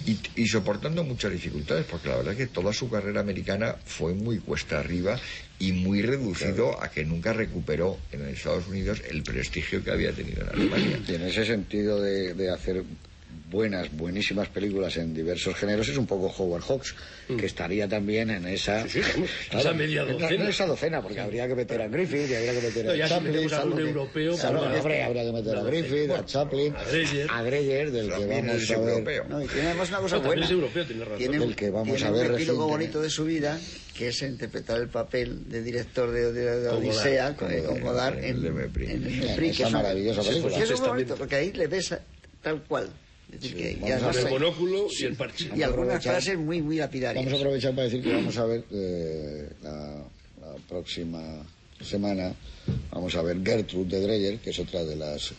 y, 0.06 0.18
y 0.36 0.46
soportando 0.46 1.02
muchas 1.04 1.32
dificultades, 1.32 1.84
porque 1.86 2.08
la 2.08 2.16
verdad 2.16 2.32
es 2.32 2.38
que 2.38 2.46
toda 2.48 2.72
su 2.72 2.90
carrera 2.90 3.20
americana 3.20 3.76
fue 3.84 4.14
muy 4.14 4.38
cuesta 4.38 4.78
arriba 4.80 5.18
y 5.58 5.72
muy 5.72 6.02
reducido 6.02 6.82
a 6.82 6.90
que 6.90 7.04
nunca 7.04 7.32
recuperó 7.32 7.98
en 8.12 8.26
Estados 8.28 8.66
Unidos 8.68 9.02
el 9.08 9.22
prestigio 9.22 9.82
que 9.82 9.90
había 9.90 10.12
tenido 10.12 10.42
en 10.42 10.48
Alemania. 10.50 11.00
Y 11.06 11.14
en 11.14 11.22
ese 11.22 11.46
sentido 11.46 12.00
de, 12.00 12.34
de 12.34 12.50
hacer 12.50 12.84
buenas, 13.50 13.90
buenísimas 13.96 14.48
películas 14.48 14.96
en 14.96 15.14
diversos 15.14 15.54
géneros 15.54 15.88
es 15.88 15.96
un 15.96 16.06
poco 16.06 16.26
Howard 16.36 16.62
Hawks, 16.62 16.94
que 17.38 17.46
estaría 17.46 17.88
también 17.88 18.30
en 18.30 18.46
esa... 18.46 18.84
Mm. 18.84 18.88
Sí, 18.88 19.02
sí, 19.02 19.10
vamos, 19.14 19.30
esa 19.60 19.72
media 19.72 20.04
docena. 20.04 20.42
No, 20.44 20.48
esa 20.50 20.66
docena, 20.66 21.02
porque 21.02 21.20
habría 21.20 21.46
que 21.48 21.54
meter 21.54 21.80
a 21.82 21.88
Griffith, 21.88 22.30
y 22.30 22.34
habría 22.34 22.52
que 22.54 22.60
meter 22.66 22.84
No, 22.86 22.90
a 22.90 22.94
si 22.94 23.00
Chaplin... 23.14 23.32
metemos 23.32 23.52
a 23.52 23.62
europeo, 23.62 24.30
pues 24.32 24.44
hombre, 24.44 25.02
habría 25.02 25.24
que 25.24 25.32
meter 25.32 25.56
a 25.56 25.62
Griffith, 25.62 26.10
a 26.10 26.24
Chaplin, 26.24 26.74
A 26.76 26.84
Dreyer. 26.84 27.26
a 27.30 27.42
Dreyer, 27.44 27.90
del 27.92 28.06
que 28.12 28.26
vamos 28.26 28.62
es 28.62 28.70
a 28.70 28.78
ver... 28.78 28.88
europeo. 28.90 29.24
No, 29.28 29.42
y 29.42 29.46
tiene 29.46 29.66
además 29.68 29.88
una 29.90 29.98
cosa 29.98 30.18
buena. 30.18 30.44
es 30.44 30.50
europeo, 30.50 30.86
tiene 30.86 31.04
razón. 31.04 31.18
Tiene, 31.18 31.38
Del 31.38 31.56
que 31.56 31.70
vamos 31.70 31.96
tiene 31.96 32.08
a 32.08 32.10
ver 32.12 32.28
un 32.30 32.34
epílogo 32.34 32.66
bonito 32.68 33.00
de 33.00 33.10
su 33.10 33.24
vida, 33.24 33.58
que 33.96 34.08
es 34.08 34.22
interpretar 34.22 34.80
el 34.80 34.88
papel 34.88 35.48
de 35.48 35.62
director 35.62 36.10
de, 36.10 36.32
de- 36.32 36.68
Odisea, 36.68 37.28
eh, 37.48 37.62
Godard 37.64 37.80
Godard, 37.82 38.18
en, 38.18 38.44
en 38.44 38.46
en 38.46 39.28
En 39.28 39.36
que 39.36 39.48
es 39.50 39.60
un- 39.60 39.72
maravillosa 39.72 40.22
sí, 40.22 40.28
película. 40.30 40.56
que 40.56 40.62
es 40.62 40.68
muy 40.70 40.76
Testamento. 40.76 40.88
bonito, 40.88 41.16
porque 41.16 41.36
ahí 41.36 41.52
le 41.52 41.66
ves 41.68 41.94
tal 42.42 42.62
cual. 42.64 42.88
Es 43.32 43.40
decir, 43.40 43.56
que, 43.56 43.72
y, 43.72 43.90
el 44.18 44.28
el 45.02 45.16
parche. 45.16 45.44
algunas 45.62 45.96
aprovechar- 45.96 46.12
frases 46.12 46.38
muy, 46.38 46.62
muy 46.62 46.76
lapidarias. 46.76 47.24
Vamos 47.24 47.38
a 47.38 47.42
aprovechar 47.42 47.72
para 47.74 47.84
decir 47.84 48.02
que 48.02 48.12
vamos 48.14 48.36
a 48.38 48.44
ver 48.46 48.64
eh, 48.70 49.48
la, 49.62 49.96
la 50.40 50.54
próxima 50.68 51.44
semana, 51.82 52.34
vamos 52.90 53.14
a 53.16 53.22
ver 53.22 53.38
Gertrude 53.44 53.98
de 53.98 54.06
Dreyer, 54.06 54.38
que 54.38 54.50
es 54.50 54.58
otra 54.58 54.84
de 54.84 54.96
las 54.96 55.32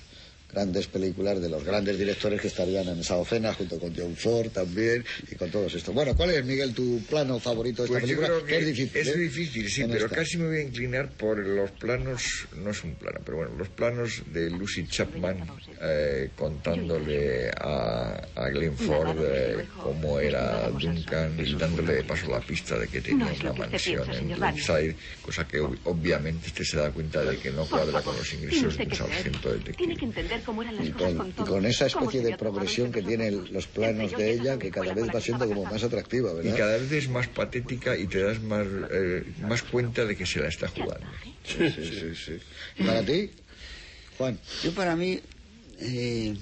grandes 0.52 0.88
películas 0.88 1.42
de 1.42 1.50
los 1.50 1.64
grandes 1.64 1.98
directores 2.00 2.40
que 2.42 2.48
estarían 2.48 2.88
en 2.88 3.00
esa 3.00 3.16
docena, 3.16 3.54
junto 3.54 3.78
con 3.80 3.94
John 3.96 4.16
Ford 4.16 4.48
también 4.50 5.04
y 5.30 5.36
con 5.36 5.52
todos 5.52 5.74
estos. 5.76 5.94
Bueno, 5.94 6.16
¿cuál 6.16 6.32
es, 6.32 6.44
Miguel, 6.46 6.74
tu 6.74 7.02
plano 7.10 7.40
favorito 7.40 7.84
de 7.84 7.88
esta 7.90 8.00
Pues 8.00 8.10
yo 8.10 8.18
película? 8.18 8.28
creo 8.28 8.46
que 8.46 8.58
es 8.60 8.66
difícil. 8.66 8.98
es 9.02 9.08
¿eh? 9.08 9.18
difícil, 9.18 9.70
sí, 9.70 9.84
pero 9.92 10.06
esta. 10.06 10.16
casi 10.16 10.38
me 10.38 10.48
voy 10.48 10.58
a 10.58 10.62
inclinar 10.62 11.12
por 11.12 11.38
los 11.46 11.72
planos, 11.72 12.48
no 12.56 12.72
es 12.72 12.84
un 12.84 12.96
plano, 12.96 13.20
pero 13.26 13.38
bueno, 13.38 13.56
los 13.58 13.68
planos 13.70 14.24
de 14.32 14.50
Lucy 14.50 14.88
Chapman 14.88 15.46
eh, 15.82 16.30
contándole 16.36 17.50
a, 17.50 18.28
a 18.36 18.50
Glenn 18.50 18.78
Ford 18.78 19.18
eh, 19.22 19.66
cómo 19.84 20.20
era 20.20 20.70
Duncan 20.70 21.38
y 21.46 21.54
dándole 21.56 21.94
de 21.96 22.04
paso 22.04 22.30
la 22.30 22.40
pista 22.40 22.78
de 22.80 22.88
que 22.88 23.02
tenía 23.02 23.26
una 23.42 23.54
mansión 23.54 24.04
piensa, 24.06 24.20
en. 24.22 24.30
Glenside, 24.34 24.96
cosa 25.22 25.48
que 25.48 25.60
ob- 25.62 25.78
obviamente 25.86 26.48
usted 26.48 26.64
se 26.64 26.78
da 26.78 26.90
cuenta 26.92 27.24
de 27.24 27.38
que 27.38 27.52
no 27.52 27.66
cuadra 27.66 28.02
con 28.02 28.16
los 28.16 28.34
ingresos 28.34 28.78
de 28.78 28.84
un 28.86 28.96
sargento 28.96 29.52
detective. 29.54 29.94
Tiene 30.38 30.44
que 30.44 30.44
entender 30.44 30.44
cómo 30.44 30.62
eran 30.62 30.76
las 30.76 30.88
Y 30.88 30.92
cosas 30.92 31.08
con, 31.10 31.18
con 31.18 31.30
y 31.30 31.32
todo. 31.34 31.46
con 31.48 31.66
esa 31.66 31.86
especie 31.88 32.22
de 32.22 32.38
progresión 32.38 32.92
que 32.92 33.02
tienen 33.02 33.54
los 33.54 33.68
planos 33.68 34.16
de 34.18 34.30
y 34.36 34.40
ella, 34.40 34.58
que 34.58 34.72
cada 34.72 34.94
vez 34.94 35.14
va 35.14 35.22
siendo 35.22 35.48
como 35.48 35.66
más 35.66 35.84
atractiva, 35.84 36.32
Y 36.34 36.36
¿verdad? 36.38 36.58
cada 36.58 36.78
vez 36.78 36.92
es 36.92 37.10
más 37.10 37.28
patética 37.28 37.98
y 37.98 38.08
te 38.08 38.22
das 38.22 38.42
más, 38.42 38.66
eh, 38.92 39.24
más 39.42 39.64
cuenta 39.64 40.06
de 40.06 40.16
que 40.16 40.26
se 40.26 40.40
la 40.40 40.48
está 40.50 40.68
jugando. 40.68 41.06
Sí, 41.44 41.70
sí, 41.70 41.86
sí, 41.86 42.16
sí. 42.16 42.40
¿Y 42.80 42.84
¿Para 42.84 43.04
ti, 43.04 43.32
Juan? 44.18 44.38
Yo 44.64 44.72
para 44.74 44.96
mí 44.96 45.20
eh, 45.80 46.36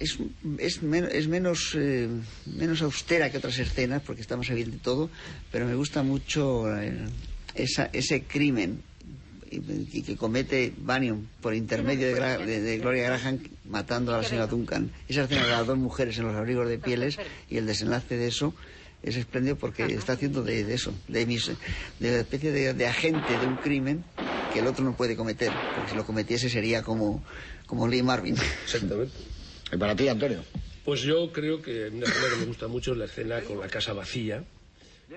es, 0.00 0.18
es, 0.58 0.82
men- 0.82 1.08
es 1.12 1.28
menos, 1.28 1.72
eh, 1.76 2.08
menos 2.56 2.80
austera 2.82 3.30
que 3.30 3.38
otras 3.38 3.58
escenas, 3.58 4.02
porque 4.02 4.22
está 4.22 4.36
más 4.36 4.48
bien 4.48 4.70
de 4.70 4.78
todo, 4.78 5.10
pero 5.50 5.66
me 5.66 5.74
gusta 5.74 6.02
mucho 6.02 6.64
eh, 6.80 6.96
esa, 7.54 7.90
ese 7.92 8.22
crimen 8.22 8.82
y, 9.52 10.02
que 10.02 10.16
comete 10.16 10.72
Bannion 10.78 11.28
por 11.40 11.54
intermedio 11.54 12.06
de, 12.08 12.16
Gra- 12.16 12.44
de- 12.44 12.60
de 12.60 12.78
Gloria 12.78 13.04
Graham 13.04 13.38
matando 13.68 14.14
a 14.14 14.18
la 14.18 14.24
señora 14.24 14.46
Duncan. 14.46 14.90
Esa 15.08 15.24
escena 15.24 15.44
de 15.44 15.50
las 15.50 15.66
dos 15.66 15.76
mujeres 15.78 16.16
en 16.18 16.24
los 16.26 16.34
abrigos 16.34 16.68
de 16.68 16.78
pieles 16.78 17.18
y 17.50 17.58
el 17.58 17.66
desenlace 17.66 18.16
de 18.16 18.28
eso 18.28 18.54
es 19.02 19.16
espléndido 19.16 19.56
porque 19.56 19.84
está 19.86 20.14
haciendo 20.14 20.42
de, 20.42 20.64
de 20.64 20.74
eso, 20.74 20.94
de, 21.08 21.26
mis, 21.26 21.46
de 21.46 22.08
una 22.08 22.18
especie 22.20 22.52
de, 22.52 22.72
de 22.72 22.86
agente 22.86 23.38
de 23.38 23.46
un 23.46 23.56
crimen 23.56 24.04
que 24.50 24.60
el 24.60 24.66
otro 24.66 24.84
no 24.84 24.94
puede 24.94 25.16
cometer, 25.16 25.54
porque 25.74 25.90
si 25.90 25.96
lo 25.96 26.04
cometiese 26.04 26.48
sería 26.50 26.82
como, 26.82 27.22
como 27.66 27.88
Lee 27.88 28.02
Marvin. 28.02 28.36
Exactamente. 28.64 29.12
¿Y 29.72 29.76
para 29.76 29.96
ti, 29.96 30.08
Antonio? 30.08 30.44
Pues 30.84 31.00
yo 31.02 31.32
creo 31.32 31.62
que 31.62 31.88
una 31.88 32.06
escena 32.06 32.26
que 32.32 32.36
me 32.40 32.44
gusta 32.46 32.68
mucho 32.68 32.92
es 32.92 32.98
la 32.98 33.04
escena 33.06 33.40
con 33.40 33.58
la 33.60 33.68
casa 33.68 33.92
vacía, 33.92 34.44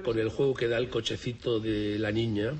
con 0.03 0.17
el 0.19 0.29
juego 0.29 0.53
que 0.53 0.67
da 0.67 0.77
el 0.77 0.89
cochecito 0.89 1.59
de 1.59 1.97
la 1.99 2.11
niña, 2.11 2.53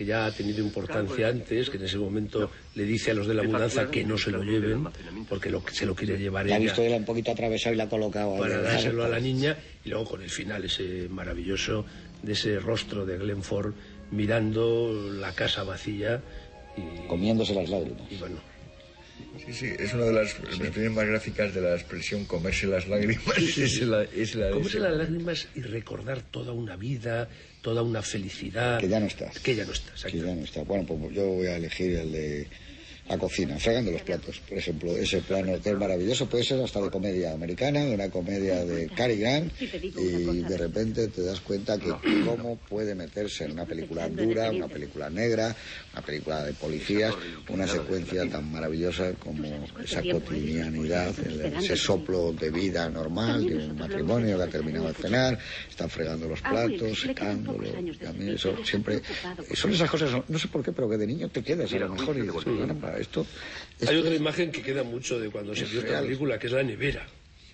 que 0.00 0.06
ya 0.06 0.24
ha 0.24 0.32
tenido 0.32 0.64
importancia 0.64 1.28
antes, 1.28 1.68
que 1.68 1.76
en 1.76 1.84
ese 1.84 1.98
momento 1.98 2.50
le 2.74 2.84
dice 2.84 3.10
a 3.10 3.14
los 3.14 3.26
de 3.26 3.34
la 3.34 3.42
mudanza 3.42 3.90
que 3.90 4.02
no 4.02 4.16
se 4.16 4.30
lo 4.30 4.42
lleven, 4.42 4.88
porque 5.28 5.50
lo, 5.50 5.62
se 5.70 5.84
lo 5.84 5.94
quiere 5.94 6.16
llevar 6.16 6.46
La 6.46 6.54
ha 6.54 6.56
ella 6.56 6.64
visto 6.64 6.80
ella 6.80 6.96
un 6.96 7.04
poquito 7.04 7.30
atravesado 7.30 7.74
y 7.74 7.76
la 7.76 7.84
ha 7.84 7.88
colocado 7.90 8.32
ahí. 8.36 8.40
para 8.40 8.62
dárselo 8.62 9.04
a 9.04 9.10
la 9.10 9.20
niña, 9.20 9.58
y 9.84 9.90
luego 9.90 10.06
con 10.06 10.22
el 10.22 10.30
final 10.30 10.64
ese 10.64 11.06
maravilloso 11.10 11.84
de 12.22 12.32
ese 12.32 12.58
rostro 12.60 13.04
de 13.04 13.18
Glenn 13.18 13.42
Ford 13.42 13.74
mirando 14.10 14.90
la 15.12 15.34
casa 15.34 15.64
vacía 15.64 16.22
y, 16.78 17.06
Comiéndose 17.06 17.52
las 17.54 17.68
lágrimas. 17.68 18.00
y 18.10 18.16
bueno, 18.16 18.36
Sí, 19.46 19.52
sí, 19.52 19.66
es 19.78 19.94
una 19.94 20.04
de 20.04 20.12
las 20.12 20.30
expresiones 20.30 20.92
más 20.92 21.06
gráficas 21.06 21.54
de 21.54 21.60
la 21.60 21.74
expresión 21.74 22.24
comerse 22.24 22.66
las 22.66 22.86
lágrimas. 22.88 23.38
Es 23.38 23.80
la, 23.82 24.02
es 24.04 24.34
la 24.34 24.46
de 24.46 24.52
comerse 24.52 24.78
las 24.80 24.96
lágrimas 24.96 25.48
y 25.54 25.62
recordar 25.62 26.22
toda 26.22 26.52
una 26.52 26.76
vida, 26.76 27.28
toda 27.62 27.82
una 27.82 28.02
felicidad. 28.02 28.78
Que 28.80 28.88
ya 28.88 29.00
no 29.00 29.06
está. 29.06 29.30
Que 29.42 29.54
ya 29.54 29.64
no 29.64 29.72
está, 29.72 29.90
Que 29.90 29.96
exacto. 29.96 30.18
ya 30.18 30.34
no 30.34 30.44
está. 30.44 30.62
Bueno, 30.62 30.86
pues 30.86 31.14
yo 31.14 31.26
voy 31.26 31.46
a 31.46 31.56
elegir 31.56 31.96
el 31.96 32.12
de 32.12 32.46
la 33.10 33.18
cocina, 33.18 33.58
fregando 33.58 33.90
los 33.90 34.02
platos, 34.02 34.40
por 34.48 34.56
ejemplo. 34.56 34.96
Ese 34.96 35.20
plano 35.20 35.60
que 35.60 35.70
es 35.70 35.76
maravilloso, 35.76 36.26
puede 36.26 36.44
ser 36.44 36.62
hasta 36.62 36.80
de 36.80 36.90
comedia 36.90 37.32
americana, 37.32 37.84
de 37.84 37.94
una 37.94 38.08
comedia 38.08 38.64
de 38.64 38.88
Cary 38.88 39.16
Grant, 39.16 39.52
y 39.60 40.42
de 40.42 40.56
repente 40.56 41.08
te 41.08 41.22
das 41.22 41.40
cuenta 41.40 41.76
que 41.76 41.90
cómo 42.24 42.56
puede 42.68 42.94
meterse 42.94 43.44
en 43.44 43.52
una 43.52 43.66
película 43.66 44.08
dura, 44.08 44.50
una 44.50 44.68
película 44.68 45.10
negra, 45.10 45.54
una 45.92 46.02
película 46.02 46.44
de 46.44 46.52
policías, 46.52 47.12
una 47.48 47.66
secuencia 47.66 48.28
tan 48.30 48.50
maravillosa 48.50 49.12
como 49.14 49.66
esa 49.82 50.02
cotidianidad, 50.02 51.12
ese 51.58 51.76
soplo 51.76 52.32
de 52.32 52.50
vida 52.50 52.88
normal 52.88 53.44
de 53.44 53.56
un 53.56 53.76
matrimonio 53.76 54.36
que 54.36 54.44
ha 54.44 54.48
terminado 54.48 54.86
de 54.86 54.94
cenar, 54.94 55.38
están 55.68 55.90
fregando 55.90 56.28
los 56.28 56.40
platos, 56.40 57.00
secándolo, 57.00 57.66
y 57.66 58.06
a 58.06 58.12
mí 58.12 58.30
eso 58.30 58.54
siempre, 58.64 59.02
son 59.52 59.72
esas 59.72 59.90
cosas, 59.90 60.12
no 60.28 60.38
sé 60.38 60.46
por 60.46 60.62
qué, 60.62 60.70
pero 60.70 60.88
que 60.88 60.96
de 60.96 61.08
niño 61.08 61.28
te 61.28 61.42
quedas 61.42 61.72
a 61.72 61.78
lo 61.78 61.88
mejor 61.88 62.16
y 62.16 62.20
dices, 62.22 62.44
esto, 63.00 63.26
esto 63.78 63.90
Hay 63.90 63.96
otra 63.98 64.14
imagen 64.14 64.50
que 64.52 64.62
queda 64.62 64.82
mucho 64.82 65.18
de 65.18 65.30
cuando 65.30 65.54
se 65.54 65.64
vio 65.64 65.80
esta 65.80 66.00
película, 66.00 66.38
que 66.38 66.46
es 66.46 66.52
la 66.52 66.62
nevera. 66.62 67.06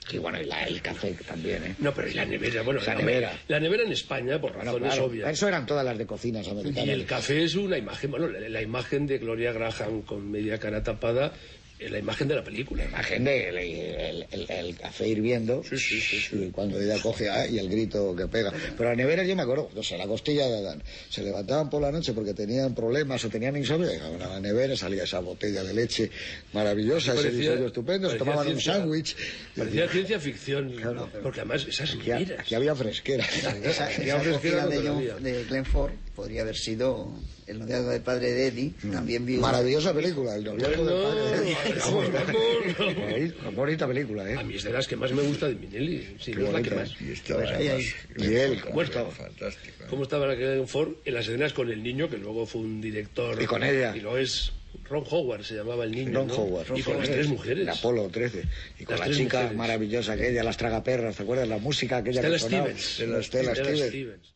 Sí, 0.09 0.18
bueno, 0.18 0.40
y 0.40 0.44
la- 0.44 0.62
el 0.64 0.80
café 0.80 1.16
también, 1.26 1.64
¿eh? 1.64 1.74
No, 1.80 1.92
pero 1.92 2.09
y 2.09 2.14
la 2.14 2.24
nevera, 2.24 2.62
bueno, 2.62 2.80
La 2.80 2.94
la, 2.94 3.01
nevera. 3.01 3.40
La 3.49 3.59
nevera 3.59 3.82
en 3.82 3.90
España, 3.90 4.40
por 4.40 4.53
Bueno, 4.53 4.66
razones 4.70 4.92
claro, 4.92 5.05
obvias. 5.07 5.32
Eso 5.32 5.49
eran 5.49 5.66
todas 5.66 5.84
las 5.84 5.99
de 5.99 6.07
cocinas 6.07 6.47
americanas. 6.47 6.86
Y 6.86 6.90
el 6.90 7.05
café 7.07 7.42
es 7.42 7.57
una 7.57 7.76
imagen, 7.76 8.12
bueno, 8.12 8.28
la, 8.28 8.49
la 8.49 8.62
imagen 8.62 9.09
de 9.09 9.18
Gloria 9.18 9.53
Graham 9.53 10.03
con 10.03 10.30
media 10.30 10.59
cara 10.59 10.80
tapada 10.84 11.32
la 11.79 11.99
imagen 11.99 12.29
de 12.29 12.35
la 12.35 12.43
película. 12.45 12.85
La 12.85 12.89
imagen 12.91 13.24
del 13.24 13.57
el, 13.59 14.27
el, 14.31 14.47
el 14.51 14.77
café 14.77 15.09
hirviendo. 15.09 15.62
Sí, 15.62 15.77
sí, 15.79 16.01
sí. 16.01 16.29
Y 16.33 16.51
cuando 16.51 16.81
ella 16.81 17.01
coge 17.03 17.29
ah, 17.29 17.47
y 17.47 17.59
el 17.59 17.68
grito 17.68 18.14
que 18.16 18.27
pega. 18.27 18.53
Pero 18.77 18.89
las 18.91 18.97
neveras 18.97 19.27
yo 19.27 19.37
me 19.37 19.43
acuerdo, 19.43 19.70
o 19.74 19.83
sea, 19.83 19.99
la 19.99 20.07
costilla 20.07 20.47
de 20.47 20.59
Adán. 20.59 20.83
Se 21.11 21.22
levantaban 21.22 21.68
por 21.70 21.83
la 21.83 21.93
noche 21.93 22.12
porque 22.12 22.35
tenían 22.35 22.74
problemas 22.74 23.24
o 23.24 23.29
tenían 23.29 23.57
insomnio, 23.57 23.91
llegaban 23.91 24.22
a 24.22 24.29
la 24.29 24.41
nevera, 24.41 24.77
salía 24.77 25.05
esa 25.05 25.20
botella 25.20 25.62
de 25.62 25.74
leche 25.74 26.11
maravillosa, 26.53 27.14
ese 27.14 27.31
diseño 27.31 27.66
estupendo, 27.66 28.11
se 28.11 28.16
tomaban 28.16 28.49
un 28.49 28.61
sándwich. 28.61 29.16
Parecía 29.57 29.89
ciencia 29.89 30.20
ficción. 30.20 30.70
Claro. 30.72 31.11
Porque 31.22 31.41
además 31.41 31.66
esas 31.68 31.95
Aquí, 31.95 32.11
aquí 32.12 32.55
había 32.55 32.74
fresquera. 32.74 33.24
Esa, 33.64 33.87
había 33.87 34.20
fresquera 34.20 34.66
de, 34.66 34.79
John- 34.89 35.22
de 35.22 35.45
Glenn 35.45 35.64
Ford 35.64 35.93
podría 36.17 36.43
haber 36.43 36.57
sido 36.57 37.12
el 37.47 37.59
noviazgo 37.61 37.91
del 37.91 38.01
padre 38.01 38.33
de 38.33 38.47
Eddie, 38.49 38.73
también 38.91 39.25
vi 39.27 39.37
Maravillosa 39.37 39.95
película, 39.95 40.35
el 40.35 40.45
noviazgo 40.45 40.85
del 40.85 41.03
padre. 41.03 41.57
vamos, 41.79 42.12
vamos. 42.12 42.35
Ahí, 43.07 43.35
bonita 43.55 43.87
película, 43.87 44.29
¿eh? 44.29 44.37
A 44.37 44.43
mí 44.43 44.55
es 44.57 44.64
de 44.64 44.73
las 44.73 44.89
que 44.89 44.97
más 44.97 45.12
me 45.12 45.23
gusta 45.23 45.47
de 45.47 45.55
Minelli. 45.55 46.17
Sí, 46.19 46.33
Qué 46.33 46.39
no 46.41 46.47
es 46.47 46.53
la 46.55 46.62
que 46.62 46.71
más. 46.75 46.91
Y 47.01 47.12
esta 47.12 47.35
Pues 47.35 47.51
ahí, 47.51 47.69
además, 47.69 47.95
ahí. 48.19 48.31
Y 48.31 48.35
él, 48.35 48.61
¿cómo 48.62 48.83
estaba? 48.83 49.11
Fantástico. 49.11 49.85
¿eh? 49.85 49.87
¿Cómo 49.89 50.03
estaba 50.03 50.27
la 50.27 50.67
Ford 50.67 50.95
en 51.05 51.14
las 51.14 51.29
escenas 51.29 51.53
con 51.53 51.71
el 51.71 51.83
niño, 51.83 52.09
que 52.09 52.17
luego 52.17 52.47
fue 52.47 52.62
un 52.62 52.81
director. 52.81 53.41
Y 53.41 53.47
con 53.47 53.62
ella. 53.62 53.95
Y 53.97 54.01
lo 54.01 54.17
es. 54.19 54.53
Ron 54.91 55.05
Howard 55.09 55.45
se 55.45 55.55
llamaba 55.55 55.85
el 55.85 55.93
niño. 55.93 56.12
Ron 56.12 56.27
¿no? 56.29 56.35
Howard. 56.35 56.77
Y 56.77 56.83
con 56.83 56.99
las 56.99 57.09
tres 57.09 57.29
mujeres. 57.29 57.64
De 57.64 57.71
Apolo 57.73 58.09
13. 58.09 58.43
Y 58.81 58.85
con 58.85 58.99
Las 58.99 59.09
la 59.09 59.14
chica 59.14 59.39
mujeres. 59.39 59.57
maravillosa 59.59 60.12
aquella, 60.12 60.43
las 60.43 60.57
tragaperras, 60.57 61.17
¿te 61.17 61.23
acuerdas? 61.23 61.49
La 61.49 61.59
música 61.59 61.99
aquella 61.99 62.21
Stella 62.21 62.35
que 62.35 62.39
sonaba. 62.41 62.64
Stevens. 62.79 63.27
Stella, 63.27 63.55
Stella 63.55 63.55
Stevens. 63.55 63.89
Stevens. 63.89 64.36